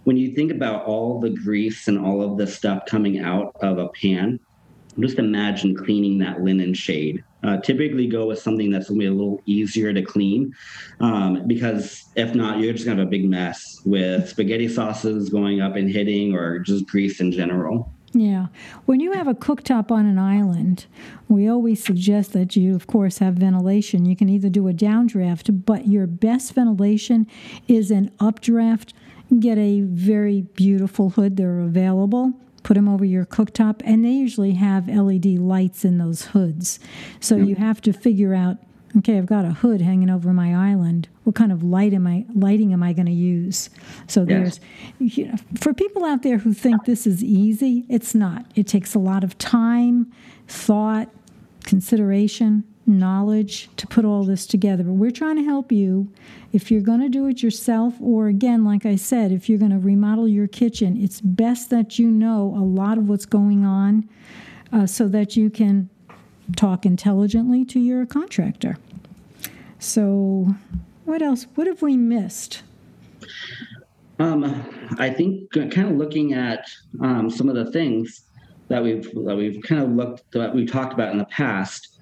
When 0.05 0.17
you 0.17 0.35
think 0.35 0.51
about 0.51 0.85
all 0.85 1.21
the 1.21 1.31
grease 1.31 1.87
and 1.87 1.99
all 1.99 2.21
of 2.21 2.37
the 2.37 2.49
stuff 2.49 2.83
coming 2.87 3.21
out 3.21 3.53
of 3.63 3.79
a 3.79 3.89
pan, 3.89 4.41
just 4.99 5.19
imagine 5.19 5.75
cleaning 5.77 6.19
that 6.19 6.43
linen 6.43 6.75
shade. 6.75 7.25
Uh, 7.45 7.59
typically 7.59 8.07
go 8.07 8.27
with 8.27 8.41
something 8.41 8.71
that's 8.71 8.89
going 8.89 9.01
to 9.01 9.05
be 9.05 9.09
a 9.09 9.13
little 9.13 9.41
easier 9.47 9.93
to 9.93 10.03
clean 10.03 10.53
um, 11.01 11.47
because 11.47 12.05
if 12.15 12.35
not, 12.35 12.59
you're 12.59 12.73
just 12.73 12.85
going 12.85 12.97
to 12.97 13.03
have 13.03 13.09
a 13.09 13.11
big 13.11 13.29
mess 13.29 13.81
with 13.85 14.29
spaghetti 14.29 14.69
sauces 14.69 15.29
going 15.29 15.61
up 15.61 15.77
and 15.77 15.91
hitting 15.91 16.35
or 16.35 16.59
just 16.59 16.87
grease 16.87 17.21
in 17.21 17.33
general. 17.33 17.93
Yeah. 18.15 18.49
When 18.85 19.01
you 19.01 19.13
have 19.13 19.27
a 19.27 19.35
cooktop 19.35 19.91
on 19.91 20.05
an 20.05 20.19
island, 20.19 20.85
we 21.29 21.49
always 21.49 21.83
suggest 21.83 22.35
that 22.35 22.57
you, 22.57 22.75
of 22.75 22.87
course, 22.87 23.19
have 23.19 23.35
ventilation. 23.35 24.05
You 24.05 24.17
can 24.17 24.29
either 24.29 24.51
do 24.51 24.69
a 24.69 24.75
downdraft, 24.75 25.65
but 25.65 25.89
your 25.89 26.07
best 26.07 26.53
ventilation 26.53 27.27
is 27.69 27.91
an 27.91 28.11
updraft. 28.21 28.93
Get 29.41 29.57
a 29.57 29.81
very 29.81 30.43
beautiful 30.43 31.11
hood, 31.11 31.39
they're 31.39 31.61
available. 31.61 32.35
put 32.63 32.75
them 32.75 32.89
over 32.89 33.05
your 33.05 33.25
cooktop, 33.25 33.81
and 33.85 34.05
they 34.05 34.11
usually 34.11 34.53
have 34.53 34.89
LED 34.89 35.27
lights 35.39 35.85
in 35.85 35.99
those 35.99 36.27
hoods. 36.27 36.79
So 37.21 37.37
you 37.37 37.57
have 37.57 37.81
to 37.83 37.93
figure 37.93 38.35
out 38.35 38.59
okay, 38.99 39.19
I've 39.19 39.27
got 39.27 39.45
a 39.45 39.51
hood 39.51 39.81
hanging 39.81 40.11
over 40.11 40.33
my 40.33 40.55
island. 40.55 41.09
What 41.25 41.35
kind 41.35 41.53
of 41.53 41.63
light 41.63 41.95
am 41.95 42.07
I 42.07 42.25
lighting 42.35 42.73
am 42.73 42.83
I 42.83 42.93
going 42.93 43.07
to 43.07 43.13
use? 43.13 43.71
So 44.07 44.25
there's 44.25 44.61
you 44.99 45.29
know, 45.29 45.35
for 45.61 45.73
people 45.73 46.05
out 46.05 46.23
there 46.23 46.39
who 46.39 46.53
think 46.53 46.85
this 46.85 47.07
is 47.07 47.23
easy, 47.23 47.85
it's 47.89 48.15
not. 48.15 48.47
It 48.55 48.67
takes 48.67 48.95
a 48.95 48.99
lot 48.99 49.25
of 49.25 49.39
time, 49.39 50.13
thought, 50.47 51.09
consideration, 51.65 52.65
knowledge 52.87 53.69
to 53.77 53.87
put 53.87 54.05
all 54.05 54.25
this 54.25 54.47
together. 54.47 54.83
But 54.83 54.95
we're 54.95 55.11
trying 55.11 55.37
to 55.37 55.45
help 55.45 55.71
you 55.71 56.13
if 56.53 56.71
you're 56.71 56.83
going 56.83 57.01
to 57.01 57.09
do 57.09 57.27
it 57.27 57.43
yourself 57.43 57.95
or 58.01 58.27
again 58.27 58.65
like 58.65 58.85
I 58.85 58.97
said, 58.97 59.33
if 59.33 59.49
you're 59.49 59.59
going 59.59 59.71
to 59.71 59.79
remodel 59.79 60.29
your 60.29 60.49
kitchen, 60.49 60.97
it's 61.01 61.21
best 61.21 61.71
that 61.71 61.99
you 61.99 62.09
know 62.09 62.55
a 62.57 62.65
lot 62.65 62.99
of 62.99 63.09
what's 63.09 63.27
going 63.27 63.65
on 63.65 64.09
uh, 64.73 64.87
so 64.87 65.09
that 65.09 65.37
you 65.37 65.51
can 65.51 65.89
talk 66.57 66.85
intelligently 66.85 67.65
to 67.67 67.81
your 67.81 68.07
contractor. 68.07 68.77
So, 69.79 70.55
what 71.05 71.23
else? 71.23 71.47
What 71.55 71.67
have 71.67 71.83
we 71.83 71.97
missed? 71.97 72.63
Um, 74.19 74.45
I 74.99 75.11
think 75.11 75.51
kind 75.51 75.91
of 75.91 75.97
looking 75.97 76.35
at 76.35 76.71
um, 77.01 77.29
some 77.29 77.49
of 77.49 77.55
the 77.55 77.71
things 77.73 78.23
that 78.69 78.83
we've 78.83 79.05
that 79.25 79.37
we've 79.37 79.63
kind 79.63 79.83
of 79.83 79.91
looked 79.91 80.31
that 80.33 80.55
we 80.55 80.67
talked 80.67 80.93
about 80.93 81.11
in 81.11 81.19
the 81.19 81.25
past. 81.27 81.99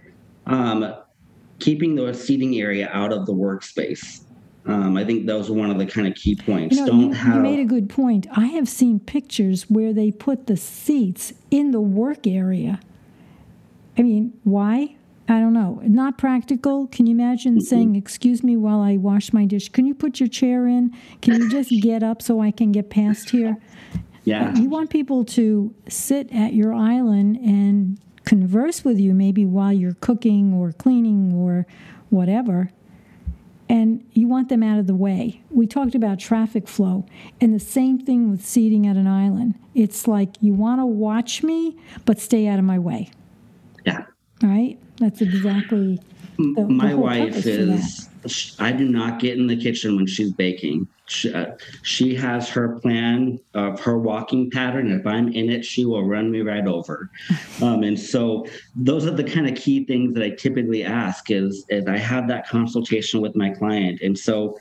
Um, 0.46 0.94
keeping 1.58 1.94
the 1.94 2.12
seating 2.12 2.56
area 2.56 2.90
out 2.92 3.12
of 3.12 3.26
the 3.26 3.32
workspace. 3.32 4.22
Um, 4.66 4.96
I 4.96 5.04
think 5.04 5.26
those 5.26 5.48
are 5.48 5.54
one 5.54 5.70
of 5.70 5.78
the 5.78 5.86
kind 5.86 6.06
of 6.06 6.14
key 6.14 6.34
points. 6.34 6.76
You 6.76 6.82
know, 6.82 6.86
Don't 6.86 7.00
you, 7.00 7.12
have, 7.12 7.36
you 7.36 7.40
made 7.40 7.60
a 7.60 7.64
good 7.64 7.88
point. 7.88 8.26
I 8.36 8.46
have 8.46 8.68
seen 8.68 9.00
pictures 9.00 9.70
where 9.70 9.92
they 9.92 10.10
put 10.10 10.46
the 10.46 10.56
seats 10.56 11.32
in 11.50 11.70
the 11.70 11.80
work 11.80 12.26
area 12.26 12.80
I 13.98 14.02
mean, 14.02 14.32
why? 14.44 14.96
I 15.28 15.38
don't 15.38 15.52
know. 15.52 15.80
Not 15.84 16.18
practical. 16.18 16.88
Can 16.88 17.06
you 17.06 17.12
imagine 17.14 17.54
mm-hmm. 17.54 17.60
saying, 17.60 17.96
Excuse 17.96 18.42
me 18.42 18.56
while 18.56 18.80
I 18.80 18.96
wash 18.96 19.32
my 19.32 19.44
dish? 19.44 19.68
Can 19.68 19.86
you 19.86 19.94
put 19.94 20.18
your 20.18 20.28
chair 20.28 20.66
in? 20.66 20.96
Can 21.22 21.34
you 21.34 21.48
just 21.48 21.70
get 21.82 22.02
up 22.02 22.20
so 22.20 22.40
I 22.40 22.50
can 22.50 22.72
get 22.72 22.90
past 22.90 23.30
here? 23.30 23.56
Yeah. 24.24 24.54
You 24.56 24.68
want 24.68 24.90
people 24.90 25.24
to 25.26 25.74
sit 25.88 26.32
at 26.32 26.52
your 26.52 26.74
island 26.74 27.36
and 27.36 27.98
converse 28.24 28.84
with 28.84 28.98
you 28.98 29.14
maybe 29.14 29.44
while 29.46 29.72
you're 29.72 29.94
cooking 29.94 30.52
or 30.52 30.72
cleaning 30.72 31.32
or 31.32 31.66
whatever. 32.10 32.70
And 33.68 34.04
you 34.12 34.26
want 34.26 34.48
them 34.48 34.64
out 34.64 34.80
of 34.80 34.88
the 34.88 34.96
way. 34.96 35.42
We 35.48 35.68
talked 35.68 35.94
about 35.94 36.18
traffic 36.18 36.66
flow, 36.66 37.06
and 37.40 37.54
the 37.54 37.60
same 37.60 38.00
thing 38.00 38.28
with 38.28 38.44
seating 38.44 38.84
at 38.84 38.96
an 38.96 39.06
island. 39.06 39.54
It's 39.76 40.08
like 40.08 40.30
you 40.40 40.54
want 40.54 40.80
to 40.80 40.86
watch 40.86 41.44
me, 41.44 41.76
but 42.04 42.18
stay 42.18 42.48
out 42.48 42.58
of 42.58 42.64
my 42.64 42.80
way. 42.80 43.12
Yeah. 43.84 44.04
Right? 44.42 44.78
That's 44.96 45.20
exactly 45.20 46.00
the, 46.40 46.66
my 46.68 46.90
the 46.90 46.96
wife 46.96 47.46
is 47.46 48.08
I 48.58 48.72
do 48.72 48.88
not 48.88 49.18
get 49.18 49.38
in 49.38 49.46
the 49.46 49.56
kitchen 49.56 49.96
when 49.96 50.06
she's 50.06 50.32
baking. 50.32 50.86
She, 51.06 51.32
uh, 51.32 51.52
she, 51.82 52.14
has 52.14 52.48
her 52.50 52.78
plan 52.80 53.38
of 53.54 53.80
her 53.80 53.98
walking 53.98 54.50
pattern. 54.50 54.92
If 54.92 55.06
I'm 55.06 55.28
in 55.28 55.50
it, 55.50 55.64
she 55.64 55.84
will 55.84 56.04
run 56.04 56.30
me 56.30 56.40
right 56.40 56.66
over. 56.66 57.10
Um, 57.62 57.82
and 57.82 57.98
so 57.98 58.46
those 58.74 59.06
are 59.06 59.10
the 59.10 59.24
kind 59.24 59.46
of 59.46 59.54
key 59.54 59.84
things 59.84 60.14
that 60.14 60.22
I 60.22 60.30
typically 60.30 60.82
ask 60.82 61.30
is, 61.30 61.66
is 61.68 61.86
I 61.86 61.98
have 61.98 62.26
that 62.28 62.48
consultation 62.48 63.20
with 63.20 63.36
my 63.36 63.50
client. 63.50 64.00
And 64.00 64.18
so 64.18 64.58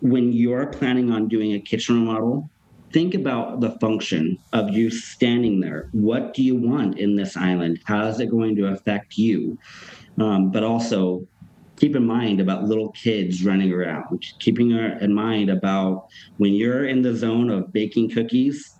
when 0.00 0.34
you're 0.34 0.66
planning 0.66 1.10
on 1.10 1.28
doing 1.28 1.54
a 1.54 1.60
kitchen 1.60 2.00
remodel, 2.00 2.50
think 2.92 3.14
about 3.14 3.60
the 3.60 3.70
function 3.78 4.38
of 4.52 4.70
you 4.70 4.90
standing 4.90 5.60
there. 5.60 5.88
What 5.92 6.34
do 6.34 6.42
you 6.42 6.54
want 6.54 6.98
in 6.98 7.16
this 7.16 7.36
island? 7.36 7.80
How 7.84 8.06
is 8.06 8.20
it 8.20 8.30
going 8.30 8.56
to 8.56 8.68
affect 8.68 9.16
you? 9.16 9.58
Um, 10.20 10.50
but 10.50 10.62
also 10.62 11.26
keep 11.76 11.96
in 11.96 12.06
mind 12.06 12.40
about 12.40 12.64
little 12.64 12.92
kids 12.92 13.44
running 13.44 13.72
around, 13.72 14.22
keeping 14.38 14.70
in 14.70 15.14
mind 15.14 15.50
about 15.50 16.06
when 16.36 16.52
you're 16.52 16.86
in 16.86 17.02
the 17.02 17.14
zone 17.14 17.50
of 17.50 17.72
baking 17.72 18.10
cookies, 18.10 18.78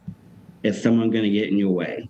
is 0.62 0.80
someone 0.80 1.10
going 1.10 1.24
to 1.24 1.30
get 1.30 1.48
in 1.48 1.58
your 1.58 1.72
way? 1.72 2.08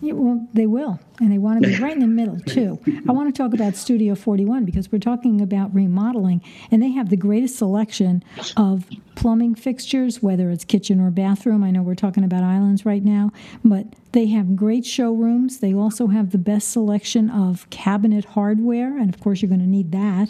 Yeah, 0.00 0.12
well, 0.12 0.46
they 0.52 0.66
will, 0.66 1.00
and 1.20 1.32
they 1.32 1.38
want 1.38 1.62
to 1.62 1.68
be 1.68 1.76
right 1.76 1.92
in 1.92 2.00
the 2.00 2.06
middle 2.06 2.38
too. 2.40 2.78
I 3.08 3.12
want 3.12 3.34
to 3.34 3.42
talk 3.42 3.54
about 3.54 3.76
Studio 3.76 4.14
41 4.14 4.66
because 4.66 4.92
we're 4.92 4.98
talking 4.98 5.40
about 5.40 5.74
remodeling, 5.74 6.42
and 6.70 6.82
they 6.82 6.90
have 6.90 7.08
the 7.08 7.16
greatest 7.16 7.56
selection 7.56 8.22
of 8.56 8.84
plumbing 9.14 9.54
fixtures, 9.54 10.22
whether 10.22 10.50
it's 10.50 10.64
kitchen 10.64 11.00
or 11.00 11.10
bathroom. 11.10 11.64
I 11.64 11.70
know 11.70 11.82
we're 11.82 11.94
talking 11.94 12.24
about 12.24 12.42
islands 12.42 12.84
right 12.84 13.02
now, 13.02 13.32
but 13.64 13.86
they 14.12 14.26
have 14.26 14.54
great 14.54 14.84
showrooms. 14.84 15.60
They 15.60 15.74
also 15.74 16.08
have 16.08 16.30
the 16.30 16.38
best 16.38 16.72
selection 16.72 17.30
of 17.30 17.68
cabinet 17.70 18.26
hardware, 18.26 18.98
and 18.98 19.12
of 19.12 19.20
course, 19.20 19.40
you're 19.40 19.48
going 19.48 19.60
to 19.60 19.66
need 19.66 19.92
that. 19.92 20.28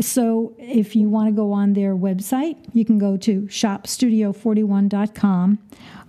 So, 0.00 0.54
if 0.58 0.96
you 0.96 1.08
want 1.08 1.28
to 1.28 1.32
go 1.32 1.52
on 1.52 1.74
their 1.74 1.94
website, 1.94 2.56
you 2.72 2.84
can 2.84 2.98
go 2.98 3.16
to 3.18 3.42
shopstudio41.com. 3.42 5.58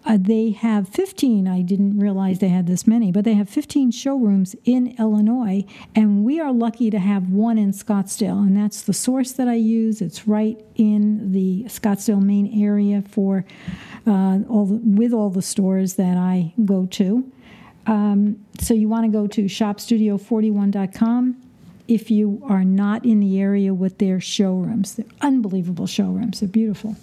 Uh, 0.06 0.18
they 0.22 0.52
have 0.52 0.88
15, 0.88 1.48
I 1.48 1.64
didn't 1.64 1.98
realize 1.98 2.38
they 2.38 2.50
had 2.50 2.68
this 2.68 2.86
many, 2.86 3.12
but 3.12 3.26
they 3.26 3.34
have 3.34 3.50
15 3.50 3.90
showrooms 3.90 4.56
in 4.64 4.96
Illinois, 5.00 5.66
and 5.96 6.24
we 6.24 6.40
are 6.40 6.54
lucky 6.54 6.92
to 6.92 7.00
have 7.00 7.32
one 7.32 7.58
in 7.58 7.72
Scottsdale, 7.72 8.46
and 8.46 8.56
that's 8.56 8.84
the 8.84 8.94
source 8.94 9.32
that 9.32 9.48
I 9.48 9.56
use. 9.56 10.02
It's 10.02 10.28
right 10.28 10.64
in 10.76 11.32
the 11.32 11.64
Scottsdale 11.68 12.22
main 12.22 12.62
area 12.64 13.02
for 13.02 13.46
uh, 14.06 14.40
all 14.48 14.68
the, 14.68 14.80
with 14.84 15.12
all 15.12 15.32
the 15.32 15.42
stores 15.42 15.96
that 15.96 16.18
I 16.18 16.54
go 16.64 16.86
to. 16.86 17.32
Um, 17.88 18.46
so 18.60 18.76
you 18.76 18.88
want 18.88 19.06
to 19.06 19.12
go 19.12 19.26
to 19.26 19.46
shopstudio41.com 19.46 21.42
if 21.88 22.12
you 22.12 22.42
are 22.48 22.64
not 22.64 23.06
in 23.06 23.20
the 23.20 23.40
area 23.40 23.74
with 23.74 23.98
their 23.98 24.20
showrooms. 24.20 24.96
They're 24.96 25.06
unbelievable 25.22 25.88
showrooms, 25.88 26.42
they're 26.42 26.50
beautiful. 26.50 26.96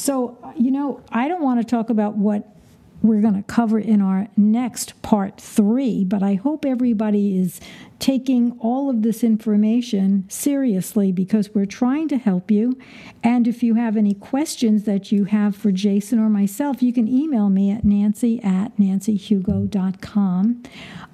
So, 0.00 0.38
you 0.56 0.70
know, 0.70 1.02
I 1.10 1.28
don't 1.28 1.42
want 1.42 1.60
to 1.60 1.64
talk 1.64 1.90
about 1.90 2.16
what 2.16 2.56
we're 3.02 3.20
going 3.20 3.34
to 3.34 3.42
cover 3.42 3.78
in 3.78 4.00
our 4.00 4.28
next 4.34 5.00
part 5.02 5.38
three, 5.38 6.04
but 6.04 6.22
I 6.22 6.36
hope 6.36 6.64
everybody 6.64 7.38
is 7.38 7.60
taking 7.98 8.58
all 8.60 8.88
of 8.88 9.02
this 9.02 9.22
information 9.22 10.24
seriously 10.30 11.12
because 11.12 11.54
we're 11.54 11.66
trying 11.66 12.08
to 12.08 12.16
help 12.16 12.50
you. 12.50 12.78
And 13.22 13.46
if 13.46 13.62
you 13.62 13.74
have 13.74 13.94
any 13.94 14.14
questions 14.14 14.84
that 14.84 15.12
you 15.12 15.24
have 15.24 15.54
for 15.54 15.70
Jason 15.70 16.18
or 16.18 16.30
myself, 16.30 16.82
you 16.82 16.94
can 16.94 17.06
email 17.06 17.50
me 17.50 17.70
at 17.70 17.84
nancy 17.84 18.42
at 18.42 18.74
nancyhugo.com. 18.78 20.62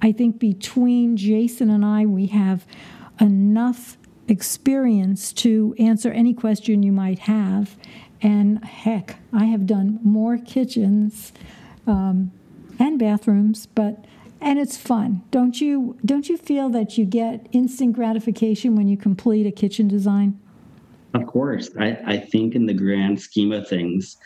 I 0.01 0.13
think 0.13 0.39
between 0.39 1.17
Jason 1.17 1.69
and 1.69 1.83
I, 1.83 2.05
we 2.05 2.27
have 2.27 2.65
enough 3.19 3.97
experience 4.29 5.31
to 5.31 5.75
answer 5.77 6.11
any 6.11 6.33
question 6.33 6.83
you 6.83 6.91
might 6.91 7.19
have. 7.19 7.75
And 8.21 8.63
heck, 8.63 9.17
I 9.31 9.45
have 9.45 9.65
done 9.65 9.99
more 10.03 10.37
kitchens 10.37 11.33
um, 11.85 12.31
and 12.79 12.97
bathrooms, 12.97 13.67
but 13.67 14.05
and 14.39 14.59
it's 14.59 14.77
fun. 14.77 15.23
Don't 15.31 15.59
you 15.59 15.97
don't 16.05 16.29
you 16.29 16.37
feel 16.37 16.69
that 16.69 16.97
you 16.97 17.05
get 17.05 17.47
instant 17.51 17.93
gratification 17.93 18.75
when 18.75 18.87
you 18.87 18.97
complete 18.97 19.45
a 19.47 19.51
kitchen 19.51 19.87
design? 19.87 20.39
Of 21.13 21.25
course. 21.25 21.69
I, 21.79 21.97
I 22.05 22.17
think 22.17 22.53
in 22.53 22.65
the 22.65 22.73
grand 22.73 23.19
scheme 23.19 23.51
of 23.51 23.67
things, 23.67 24.17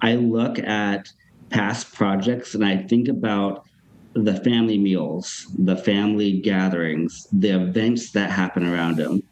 I 0.00 0.16
look 0.16 0.58
at 0.58 1.12
past 1.50 1.92
projects 1.92 2.54
and 2.54 2.64
I 2.64 2.78
think 2.78 3.08
about 3.08 3.66
the 4.14 4.34
family 4.40 4.78
meals, 4.78 5.46
the 5.58 5.76
family 5.76 6.40
gatherings, 6.40 7.28
the 7.32 7.50
events 7.50 8.10
that 8.12 8.30
happen 8.30 8.66
around 8.66 8.96
them. 8.96 9.22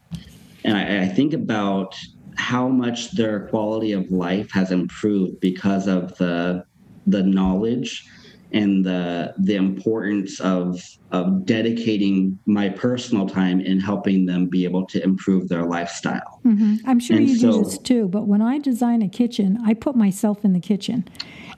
And 0.64 0.76
I, 0.76 1.02
I 1.02 1.08
think 1.08 1.32
about 1.32 1.96
how 2.40 2.66
much 2.68 3.12
their 3.12 3.46
quality 3.48 3.92
of 3.92 4.10
life 4.10 4.50
has 4.50 4.72
improved 4.72 5.38
because 5.40 5.86
of 5.86 6.16
the 6.16 6.64
the 7.06 7.22
knowledge 7.22 8.06
and 8.52 8.84
the 8.84 9.34
the 9.38 9.54
importance 9.54 10.40
of 10.40 10.82
of 11.12 11.44
dedicating 11.44 12.38
my 12.46 12.68
personal 12.68 13.28
time 13.28 13.60
in 13.60 13.78
helping 13.78 14.26
them 14.26 14.46
be 14.46 14.64
able 14.64 14.86
to 14.86 15.02
improve 15.02 15.48
their 15.48 15.64
lifestyle. 15.64 16.40
Mm-hmm. 16.44 16.76
I'm 16.86 16.98
sure 16.98 17.16
and 17.16 17.28
you 17.28 17.36
so, 17.36 17.52
do 17.52 17.64
this 17.64 17.78
too, 17.78 18.08
but 18.08 18.26
when 18.26 18.42
I 18.42 18.58
design 18.58 19.02
a 19.02 19.08
kitchen, 19.08 19.58
I 19.64 19.74
put 19.74 19.94
myself 19.94 20.44
in 20.44 20.52
the 20.52 20.60
kitchen, 20.60 21.08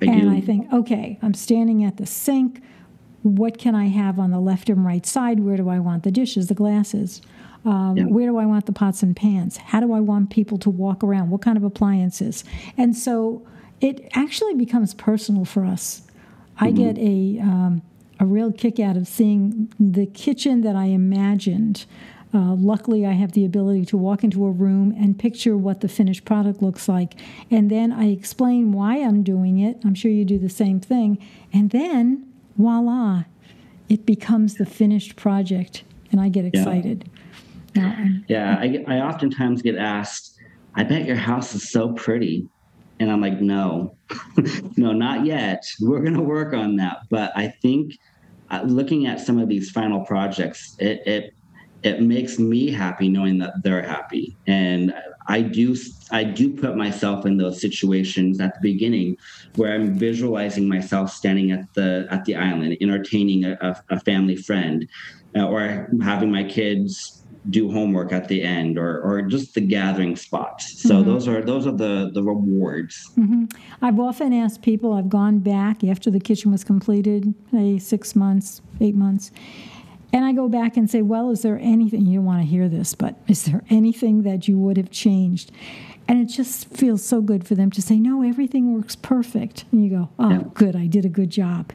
I 0.02 0.06
and 0.06 0.22
do. 0.22 0.30
I 0.32 0.40
think, 0.40 0.72
okay, 0.72 1.18
I'm 1.22 1.34
standing 1.34 1.84
at 1.84 1.96
the 1.96 2.06
sink. 2.06 2.60
What 3.22 3.56
can 3.56 3.76
I 3.76 3.86
have 3.86 4.18
on 4.18 4.32
the 4.32 4.40
left 4.40 4.68
and 4.68 4.84
right 4.84 5.06
side? 5.06 5.40
Where 5.40 5.56
do 5.56 5.68
I 5.68 5.78
want 5.78 6.02
the 6.02 6.10
dishes, 6.10 6.48
the 6.48 6.54
glasses? 6.54 7.22
Um, 7.64 7.96
yeah. 7.96 8.04
Where 8.04 8.26
do 8.26 8.38
I 8.38 8.46
want 8.46 8.66
the 8.66 8.72
pots 8.72 9.02
and 9.02 9.14
pans? 9.14 9.56
How 9.56 9.80
do 9.80 9.92
I 9.92 10.00
want 10.00 10.30
people 10.30 10.58
to 10.58 10.70
walk 10.70 11.04
around? 11.04 11.30
What 11.30 11.42
kind 11.42 11.56
of 11.56 11.64
appliances? 11.64 12.44
And 12.76 12.96
so 12.96 13.46
it 13.80 14.08
actually 14.14 14.54
becomes 14.54 14.94
personal 14.94 15.44
for 15.44 15.64
us. 15.64 16.02
Mm-hmm. 16.02 16.64
I 16.64 16.70
get 16.70 16.98
a 16.98 17.38
um, 17.40 17.82
a 18.20 18.26
real 18.26 18.52
kick 18.52 18.78
out 18.78 18.96
of 18.96 19.06
seeing 19.06 19.72
the 19.80 20.06
kitchen 20.06 20.62
that 20.62 20.76
I 20.76 20.86
imagined 20.86 21.86
Uh, 22.34 22.54
luckily, 22.54 23.04
I 23.04 23.12
have 23.12 23.32
the 23.32 23.44
ability 23.44 23.84
to 23.86 23.98
walk 23.98 24.24
into 24.24 24.46
a 24.46 24.50
room 24.50 24.94
and 24.96 25.18
picture 25.18 25.54
what 25.56 25.80
the 25.80 25.88
finished 25.88 26.24
product 26.24 26.62
looks 26.62 26.88
like. 26.88 27.14
And 27.50 27.70
then 27.70 27.92
I 27.92 28.10
explain 28.10 28.72
why 28.72 28.96
I'm 28.96 29.22
doing 29.22 29.58
it. 29.58 29.76
I'm 29.84 29.94
sure 29.94 30.10
you 30.10 30.24
do 30.24 30.38
the 30.38 30.48
same 30.48 30.80
thing. 30.80 31.18
And 31.52 31.70
then, 31.70 32.26
voila, 32.56 33.24
it 33.88 34.06
becomes 34.06 34.54
the 34.54 34.64
finished 34.64 35.14
project. 35.16 35.84
And 36.10 36.20
I 36.20 36.30
get 36.30 36.44
excited. 36.46 37.10
Yeah, 37.74 37.82
now, 37.82 38.08
yeah 38.28 38.56
I, 38.58 38.84
I 38.86 39.00
oftentimes 39.00 39.62
get 39.62 39.76
asked, 39.76 40.36
I 40.74 40.84
bet 40.84 41.06
your 41.06 41.16
house 41.16 41.54
is 41.54 41.70
so 41.70 41.92
pretty. 41.92 42.48
And 43.00 43.10
I'm 43.10 43.20
like, 43.20 43.40
no, 43.40 43.96
no, 44.76 44.92
not 44.92 45.26
yet. 45.26 45.64
We're 45.80 46.02
going 46.02 46.14
to 46.14 46.22
work 46.22 46.54
on 46.54 46.76
that. 46.76 46.98
But 47.10 47.32
I 47.34 47.48
think 47.48 47.94
uh, 48.50 48.62
looking 48.64 49.06
at 49.06 49.20
some 49.20 49.38
of 49.38 49.48
these 49.48 49.70
final 49.70 50.04
projects, 50.04 50.76
it, 50.78 51.00
it 51.06 51.32
it 51.82 52.00
makes 52.00 52.38
me 52.38 52.70
happy 52.70 53.08
knowing 53.08 53.38
that 53.38 53.54
they're 53.62 53.82
happy 53.82 54.36
and 54.46 54.94
i 55.28 55.40
do 55.40 55.76
i 56.10 56.22
do 56.22 56.54
put 56.54 56.76
myself 56.76 57.26
in 57.26 57.36
those 57.36 57.60
situations 57.60 58.40
at 58.40 58.54
the 58.54 58.60
beginning 58.60 59.16
where 59.56 59.74
i'm 59.74 59.98
visualizing 59.98 60.68
myself 60.68 61.10
standing 61.10 61.50
at 61.50 61.60
the 61.74 62.06
at 62.10 62.24
the 62.24 62.34
island 62.34 62.76
entertaining 62.80 63.44
a, 63.44 63.82
a 63.90 64.00
family 64.00 64.36
friend 64.36 64.88
uh, 65.36 65.46
or 65.46 65.88
having 66.02 66.30
my 66.30 66.44
kids 66.44 67.21
do 67.50 67.70
homework 67.70 68.12
at 68.12 68.28
the 68.28 68.42
end 68.42 68.78
or 68.78 69.00
or 69.02 69.22
just 69.22 69.54
the 69.54 69.60
gathering 69.60 70.14
spots 70.14 70.80
so 70.80 70.96
mm-hmm. 70.96 71.10
those 71.10 71.26
are 71.26 71.42
those 71.42 71.66
are 71.66 71.72
the 71.72 72.10
the 72.14 72.22
rewards 72.22 73.10
mm-hmm. 73.18 73.44
i've 73.82 73.98
often 73.98 74.32
asked 74.32 74.62
people 74.62 74.92
i've 74.92 75.08
gone 75.08 75.40
back 75.40 75.82
after 75.82 76.10
the 76.10 76.20
kitchen 76.20 76.52
was 76.52 76.62
completed 76.62 77.34
say 77.50 77.78
six 77.78 78.14
months 78.14 78.62
eight 78.80 78.94
months 78.94 79.32
and 80.12 80.26
I 80.26 80.32
go 80.32 80.48
back 80.48 80.76
and 80.76 80.90
say, 80.90 81.00
well, 81.00 81.30
is 81.30 81.40
there 81.40 81.58
anything, 81.62 82.04
you 82.04 82.18
don't 82.18 82.26
want 82.26 82.42
to 82.42 82.46
hear 82.46 82.68
this, 82.68 82.94
but 82.94 83.16
is 83.28 83.44
there 83.44 83.64
anything 83.70 84.24
that 84.24 84.46
you 84.46 84.58
would 84.58 84.76
have 84.76 84.90
changed? 84.90 85.50
And 86.06 86.20
it 86.20 86.26
just 86.26 86.68
feels 86.68 87.02
so 87.02 87.22
good 87.22 87.46
for 87.46 87.54
them 87.54 87.70
to 87.70 87.80
say, 87.80 87.98
no, 87.98 88.22
everything 88.22 88.74
works 88.74 88.94
perfect. 88.94 89.64
And 89.72 89.82
you 89.82 89.90
go, 89.90 90.10
oh, 90.18 90.30
yeah. 90.30 90.42
good, 90.52 90.76
I 90.76 90.86
did 90.86 91.06
a 91.06 91.08
good 91.08 91.30
job. 91.30 91.72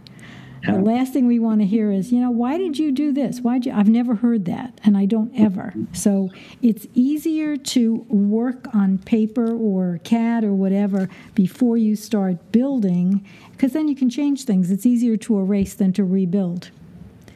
The 0.65 0.79
last 0.79 1.13
thing 1.13 1.27
we 1.27 1.39
want 1.39 1.61
to 1.61 1.67
hear 1.67 1.91
is, 1.91 2.11
you 2.11 2.19
know, 2.19 2.31
why 2.31 2.57
did 2.57 2.77
you 2.77 2.91
do 2.91 3.11
this? 3.11 3.41
Why 3.41 3.59
did 3.59 3.67
you? 3.67 3.73
I've 3.73 3.89
never 3.89 4.15
heard 4.15 4.45
that, 4.45 4.79
and 4.83 4.97
I 4.97 5.05
don't 5.05 5.31
ever. 5.37 5.73
So 5.93 6.29
it's 6.61 6.87
easier 6.93 7.55
to 7.57 8.05
work 8.09 8.73
on 8.73 8.97
paper 8.97 9.53
or 9.55 9.99
CAD 10.03 10.43
or 10.43 10.53
whatever 10.53 11.09
before 11.35 11.77
you 11.77 11.95
start 11.95 12.51
building, 12.51 13.25
because 13.51 13.73
then 13.73 13.87
you 13.87 13.95
can 13.95 14.09
change 14.09 14.43
things. 14.45 14.71
It's 14.71 14.85
easier 14.85 15.15
to 15.17 15.39
erase 15.39 15.73
than 15.73 15.93
to 15.93 16.03
rebuild. 16.03 16.71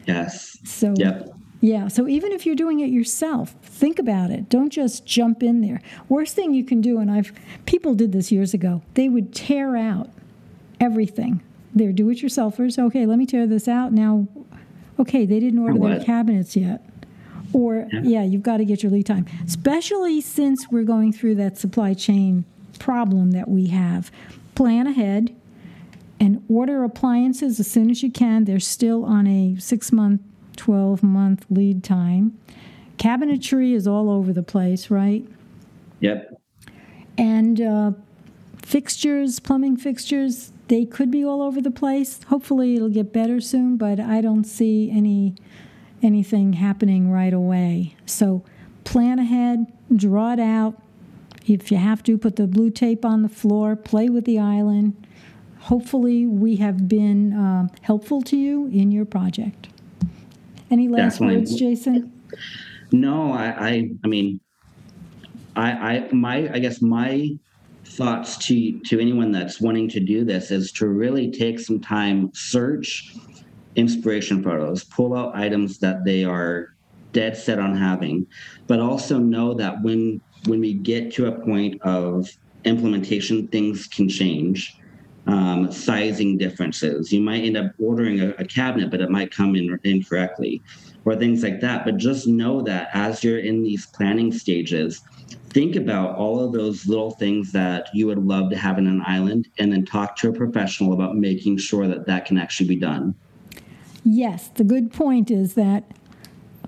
Yes. 0.06 0.58
So, 0.64 0.94
yep. 0.98 1.34
Yeah, 1.64 1.90
so 1.90 2.08
even 2.08 2.32
if 2.32 2.48
you're 2.48 2.56
doing 2.56 2.80
it 2.80 2.90
yourself, 2.90 3.56
think 3.62 4.00
about 4.00 4.32
it. 4.32 4.50
Don't 4.50 4.72
just 4.72 5.06
jump 5.06 5.44
in 5.44 5.62
there. 5.62 5.80
Worst 6.10 6.36
thing 6.36 6.56
you 6.56 6.66
can 6.66 6.82
do, 6.82 6.98
and 6.98 7.12
I've 7.12 7.32
people 7.68 7.94
did 7.94 8.14
this 8.14 8.32
years 8.32 8.56
ago. 8.56 8.82
They 8.96 9.10
would 9.10 9.32
tear 9.32 9.78
out 9.78 10.10
everything. 10.80 11.44
They're 11.74 11.92
do-it-yourselfers. 11.92 12.78
Okay, 12.78 13.06
let 13.06 13.18
me 13.18 13.26
tear 13.26 13.48
this 13.48 13.68
out 13.68 13.94
now. 13.94 14.28
Okay, 15.00 15.26
they 15.26 15.40
didn't 15.40 15.60
order 15.60 15.80
their 15.80 16.04
cabinets 16.04 16.56
yet. 16.56 16.86
Or 17.54 17.88
yeah. 17.92 18.02
yeah, 18.04 18.24
you've 18.24 18.44
got 18.44 18.58
to 18.58 18.66
get 18.66 18.84
your 18.84 18.92
lead 18.92 19.06
time, 19.06 19.26
especially 19.46 20.22
since 20.22 20.70
we're 20.70 20.84
going 20.84 21.12
through 21.12 21.36
that 21.36 21.58
supply 21.58 21.94
chain 21.94 22.46
problem 22.80 23.32
that 23.32 23.50
we 23.50 23.68
have. 23.68 24.12
Plan 24.56 24.88
ahead 24.88 25.36
and 26.20 26.44
order 26.50 26.84
appliances 26.84 27.60
as 27.60 27.70
soon 27.70 27.90
as 27.90 28.04
you 28.04 28.12
can. 28.12 28.46
They're 28.46 28.60
still 28.60 29.04
on 29.04 29.28
a 29.28 29.56
six 29.60 29.92
month, 29.92 30.22
12 30.56 31.04
month 31.04 31.46
lead 31.50 31.84
time. 31.84 32.38
Cabinetry 32.98 33.74
is 33.74 33.88
all 33.88 34.10
over 34.10 34.32
the 34.32 34.44
place, 34.44 34.92
right? 34.92 35.26
Yep. 36.00 36.40
And 37.18 37.60
uh, 37.60 37.92
fixtures, 38.72 39.40
plumbing 39.40 39.78
fixtures, 39.78 40.52
they 40.68 40.86
could 40.86 41.12
be 41.12 41.24
all 41.24 41.42
over 41.42 41.62
the 41.62 41.72
place. 41.72 42.24
Hopefully, 42.24 42.76
it'll 42.76 42.90
get 42.90 43.12
better 43.12 43.42
soon, 43.42 43.78
but 43.78 44.00
I 44.00 44.22
don't 44.22 44.46
see 44.46 44.90
any 44.90 45.36
anything 46.02 46.54
happening 46.54 47.12
right 47.12 47.34
away. 47.34 47.96
So, 48.06 48.44
plan 48.84 49.20
ahead, 49.20 49.68
draw 49.96 50.34
it 50.34 50.40
out. 50.40 50.82
If 51.46 51.72
you 51.72 51.78
have 51.78 52.02
to, 52.04 52.18
put 52.18 52.38
the 52.38 52.48
blue 52.48 52.72
tape 52.72 53.06
on 53.06 53.22
the 53.22 53.30
floor, 53.30 53.76
play 53.76 54.10
with 54.10 54.26
the 54.26 54.40
island 54.40 54.96
hopefully 55.62 56.26
we 56.26 56.56
have 56.56 56.88
been 56.88 57.34
uh, 57.34 57.68
helpful 57.82 58.22
to 58.24 58.36
you 58.36 58.68
in 58.68 58.92
your 58.92 59.06
project. 59.06 59.68
Any 60.70 60.88
last 60.88 61.14
Definitely. 61.14 61.38
words, 61.38 61.56
Jason? 61.56 62.12
No, 62.92 63.32
I, 63.32 63.70
I, 63.70 63.90
I 64.04 64.08
mean, 64.08 64.40
I, 65.56 65.72
I, 65.72 66.10
my, 66.12 66.50
I 66.52 66.60
guess 66.60 66.82
my 66.82 67.30
thoughts 67.92 68.38
to 68.48 68.80
to 68.80 69.00
anyone 69.00 69.32
that's 69.32 69.62
wanting 69.62 69.90
to 69.90 70.00
do 70.00 70.24
this 70.24 70.52
is 70.52 70.72
to 70.74 70.88
really 70.88 71.32
take 71.32 71.60
some 71.60 71.80
time, 71.80 72.32
search 72.34 73.16
inspiration 73.76 74.44
photos, 74.44 74.84
pull 74.84 75.16
out 75.16 75.36
items 75.36 75.80
that 75.80 76.04
they 76.04 76.24
are 76.24 76.76
dead 77.14 77.36
set 77.36 77.60
on 77.60 77.76
having, 77.76 78.26
but 78.68 78.80
also 78.80 79.18
know 79.18 79.54
that 79.54 79.82
when 79.82 80.22
when 80.48 80.60
we 80.60 80.74
get 80.74 81.14
to 81.14 81.28
a 81.28 81.46
point 81.46 81.82
of 81.82 82.30
implementation, 82.64 83.48
things 83.48 83.88
can 83.88 84.10
change 84.10 84.78
um, 85.28 85.72
sizing 85.72 86.38
differences. 86.38 87.12
You 87.12 87.22
might 87.22 87.44
end 87.44 87.58
up 87.58 87.72
ordering 87.80 88.22
a, 88.22 88.30
a, 88.40 88.46
cabinet, 88.46 88.90
but 88.90 89.02
it 89.02 89.10
might 89.10 89.32
come 89.34 89.56
in 89.56 89.80
incorrectly, 89.84 90.64
or 91.06 91.16
things 91.16 91.44
like 91.44 91.62
that. 91.62 91.86
But 91.86 91.98
just 91.98 92.28
know 92.28 92.62
that 92.64 92.90
as 92.94 93.24
you're 93.24 93.40
in 93.40 93.62
these 93.62 93.86
planning 93.88 94.32
stages, 94.32 95.02
think 95.50 95.76
about 95.76 96.16
all 96.16 96.44
of 96.44 96.52
those 96.52 96.88
little 96.88 97.12
things 97.12 97.52
that 97.52 97.90
you 97.94 98.08
would 98.08 98.26
love 98.26 98.50
to 98.52 98.58
have 98.58 98.78
in 98.78 98.88
an 98.88 99.02
island, 99.06 99.48
and 99.58 99.72
then 99.72 99.86
talk 99.86 100.16
to 100.18 100.30
a 100.30 100.34
professional 100.34 100.94
about 100.94 101.16
making 101.16 101.58
sure 101.58 101.88
that 101.88 102.08
that 102.08 102.26
can 102.26 102.38
actually 102.38 102.68
be 102.68 102.76
done. 102.76 103.16
Yes, 104.04 104.50
the 104.50 104.64
good 104.64 104.92
point 104.92 105.30
is 105.30 105.54
that 105.54 105.84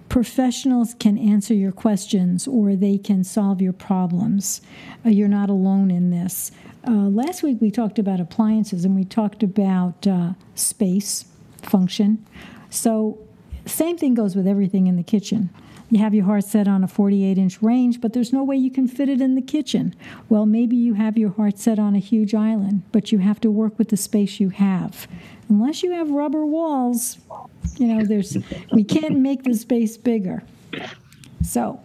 professionals 0.09 0.93
can 0.99 1.17
answer 1.17 1.55
your 1.55 1.71
questions 1.71 2.47
or 2.47 2.75
they 2.75 2.99
can 2.99 3.23
solve 3.23 3.61
your 3.61 3.73
problems. 3.73 4.61
Uh, 5.03 5.09
you're 5.09 5.27
not 5.27 5.49
alone 5.49 5.89
in 5.89 6.11
this. 6.11 6.51
Uh, 6.87 6.91
last 6.91 7.41
week 7.41 7.57
we 7.59 7.71
talked 7.71 7.97
about 7.97 8.19
appliances 8.19 8.85
and 8.85 8.95
we 8.95 9.03
talked 9.03 9.41
about 9.41 10.05
uh, 10.05 10.33
space 10.53 11.25
function. 11.63 12.23
So, 12.69 13.17
same 13.65 13.97
thing 13.97 14.13
goes 14.13 14.35
with 14.35 14.45
everything 14.45 14.87
in 14.87 14.97
the 14.97 15.03
kitchen. 15.03 15.49
You 15.93 15.99
have 15.99 16.15
your 16.15 16.25
heart 16.25 16.43
set 16.43 16.67
on 16.67 16.83
a 16.83 16.87
48 16.87 17.37
inch 17.37 17.61
range, 17.61 18.01
but 18.01 18.13
there's 18.13 18.33
no 18.33 18.43
way 18.43 18.55
you 18.55 18.71
can 18.71 18.87
fit 18.87 19.09
it 19.09 19.21
in 19.21 19.35
the 19.35 19.43
kitchen. 19.43 19.93
Well, 20.27 20.47
maybe 20.47 20.75
you 20.75 20.95
have 20.95 21.19
your 21.19 21.29
heart 21.29 21.59
set 21.59 21.77
on 21.77 21.93
a 21.93 21.99
huge 21.99 22.33
island, 22.33 22.81
but 22.91 23.11
you 23.11 23.19
have 23.19 23.39
to 23.41 23.51
work 23.51 23.77
with 23.77 23.89
the 23.89 23.97
space 23.97 24.39
you 24.39 24.49
have. 24.49 25.07
Unless 25.49 25.83
you 25.83 25.91
have 25.91 26.09
rubber 26.09 26.47
walls, 26.47 27.19
you 27.77 27.85
know, 27.85 28.03
there's 28.03 28.35
we 28.71 28.83
can't 28.83 29.19
make 29.19 29.43
the 29.43 29.53
space 29.53 29.95
bigger. 29.95 30.41
So, 31.43 31.79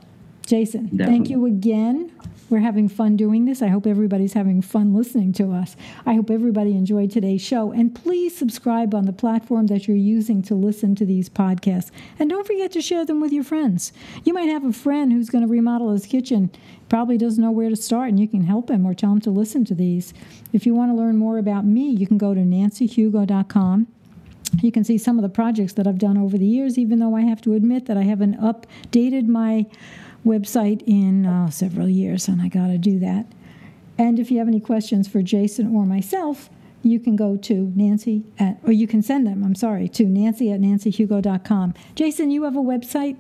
Jason, 0.47 0.85
Definitely. 0.85 1.05
thank 1.05 1.29
you 1.29 1.45
again 1.45 2.11
we're 2.51 2.61
having 2.61 2.89
fun 2.89 3.17
doing 3.17 3.45
this. 3.45 3.63
I 3.63 3.69
hope 3.69 3.87
everybody's 3.87 4.33
having 4.33 4.63
fun 4.63 4.95
listening 4.95 5.33
to 5.35 5.53
us. 5.53 5.77
I 6.07 6.15
hope 6.15 6.31
everybody 6.31 6.73
enjoyed 6.73 7.11
today's 7.11 7.43
show. 7.43 7.73
And 7.73 7.95
please 7.95 8.37
subscribe 8.37 8.95
on 8.95 9.05
the 9.05 9.13
platform 9.13 9.67
that 9.67 9.87
you're 9.87 9.97
using 9.97 10.43
to 10.43 10.55
listen 10.55 10.95
to 10.97 11.05
these 11.05 11.29
podcasts. 11.29 11.91
And 12.19 12.31
don't 12.31 12.47
forget 12.47 12.73
to 12.73 12.83
share 12.83 13.05
them 13.05 13.21
with 13.21 13.33
your 13.33 13.45
friends. 13.45 13.93
You 14.25 14.33
might 14.33 14.49
have 14.49 14.65
a 14.65 14.73
friend 14.73 15.13
who's 15.13 15.31
going 15.31 15.43
to 15.43 15.51
remodel 15.51 15.93
his 15.93 16.07
kitchen, 16.07 16.51
probably 16.89 17.19
doesn't 17.19 17.43
know 17.43 17.51
where 17.51 17.71
to 17.71 17.77
start, 17.77 18.09
and 18.09 18.19
you 18.19 18.29
can 18.29 18.45
help 18.45 18.71
him 18.71 18.87
or 18.87 18.95
tell 18.95 19.13
him 19.13 19.21
to 19.21 19.31
listen 19.31 19.65
to 19.67 19.75
these. 19.75 20.15
If 20.53 20.65
you 20.65 20.75
want 20.75 20.91
to 20.91 20.97
learn 20.97 21.17
more 21.17 21.39
about 21.39 21.65
me, 21.65 21.91
you 21.91 22.07
can 22.07 22.19
go 22.19 22.35
to 22.35 22.41
nancyhugo.com. 22.41 23.87
You 24.63 24.73
can 24.73 24.83
see 24.83 24.97
some 24.97 25.19
of 25.19 25.23
the 25.23 25.29
projects 25.29 25.75
that 25.75 25.87
I've 25.87 25.99
done 25.99 26.17
over 26.17 26.39
the 26.39 26.47
years, 26.47 26.79
even 26.79 26.99
though 26.99 27.15
I 27.15 27.21
have 27.23 27.43
to 27.43 27.53
admit 27.53 27.87
that 27.87 27.99
I 27.99 28.05
haven't 28.05 28.41
updated 28.41 29.27
my 29.27 29.67
website 30.25 30.83
in 30.87 31.27
uh, 31.27 31.51
several 31.51 31.89
years, 31.89 32.29
and 32.29 32.43
I 32.43 32.49
got 32.49 32.69
to 32.69 32.79
do 32.79 32.99
that. 33.01 33.27
And 33.99 34.19
if 34.19 34.31
you 34.31 34.39
have 34.39 34.49
any 34.49 34.61
questions 34.61 35.09
for 35.09 35.23
Jason 35.23 35.75
or 35.75 35.85
myself, 35.85 36.51
you 36.83 37.01
can 37.01 37.17
go 37.17 37.37
to 37.37 37.73
Nancy 37.75 38.25
at, 38.39 38.59
or 38.63 38.73
you 38.73 38.87
can 38.87 39.03
send 39.03 39.27
them, 39.27 39.43
I'm 39.43 39.55
sorry, 39.55 39.89
to 39.91 40.05
Nancy 40.05 40.53
at 40.53 40.61
nancyhugo.com. 40.61 41.75
Jason, 41.95 42.31
you 42.31 42.45
have 42.45 42.57
a 42.57 42.61
website? 42.61 43.17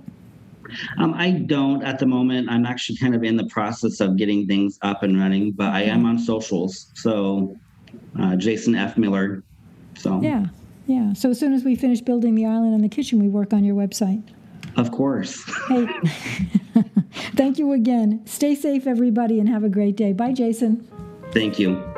Um, 0.99 1.15
I 1.15 1.31
don't 1.31 1.83
at 1.83 1.99
the 1.99 2.07
moment. 2.07 2.49
I'm 2.51 2.67
actually 2.67 2.99
kind 2.99 3.15
of 3.15 3.25
in 3.25 3.37
the 3.37 3.47
process 3.47 4.01
of 4.01 4.17
getting 4.17 4.47
things 4.47 4.79
up 4.83 5.03
and 5.03 5.19
running, 5.19 5.53
but 5.53 5.71
I 5.71 5.83
am 5.83 6.05
on 6.05 6.19
socials. 6.19 6.91
So, 6.95 7.57
uh, 8.21 8.37
Jason 8.37 8.75
F. 8.75 8.97
Miller. 8.99 9.43
So, 9.97 10.21
yeah, 10.21 10.47
yeah. 10.87 11.15
So, 11.15 11.31
as 11.31 11.41
soon 11.41 11.55
as 11.55 11.65
we 11.65 11.75
finish 11.75 12.01
building 12.03 12.35
the 12.35 12.45
island 12.45 12.75
and 12.75 12.85
the 12.85 12.89
kitchen, 12.89 13.19
we 13.19 13.29
work 13.29 13.53
on 13.53 13.65
your 13.65 13.75
website. 13.75 14.23
Of 14.79 14.93
course. 14.93 15.45
hey, 15.69 15.89
thank 17.35 17.59
you 17.59 17.73
again. 17.73 18.23
Stay 18.27 18.55
safe, 18.55 18.87
everybody, 18.87 19.41
and 19.41 19.49
have 19.49 19.65
a 19.65 19.69
great 19.69 19.97
day. 19.97 20.13
Bye, 20.13 20.33
Jason. 20.33 20.87
Thank 21.33 21.59
you. 21.59 21.98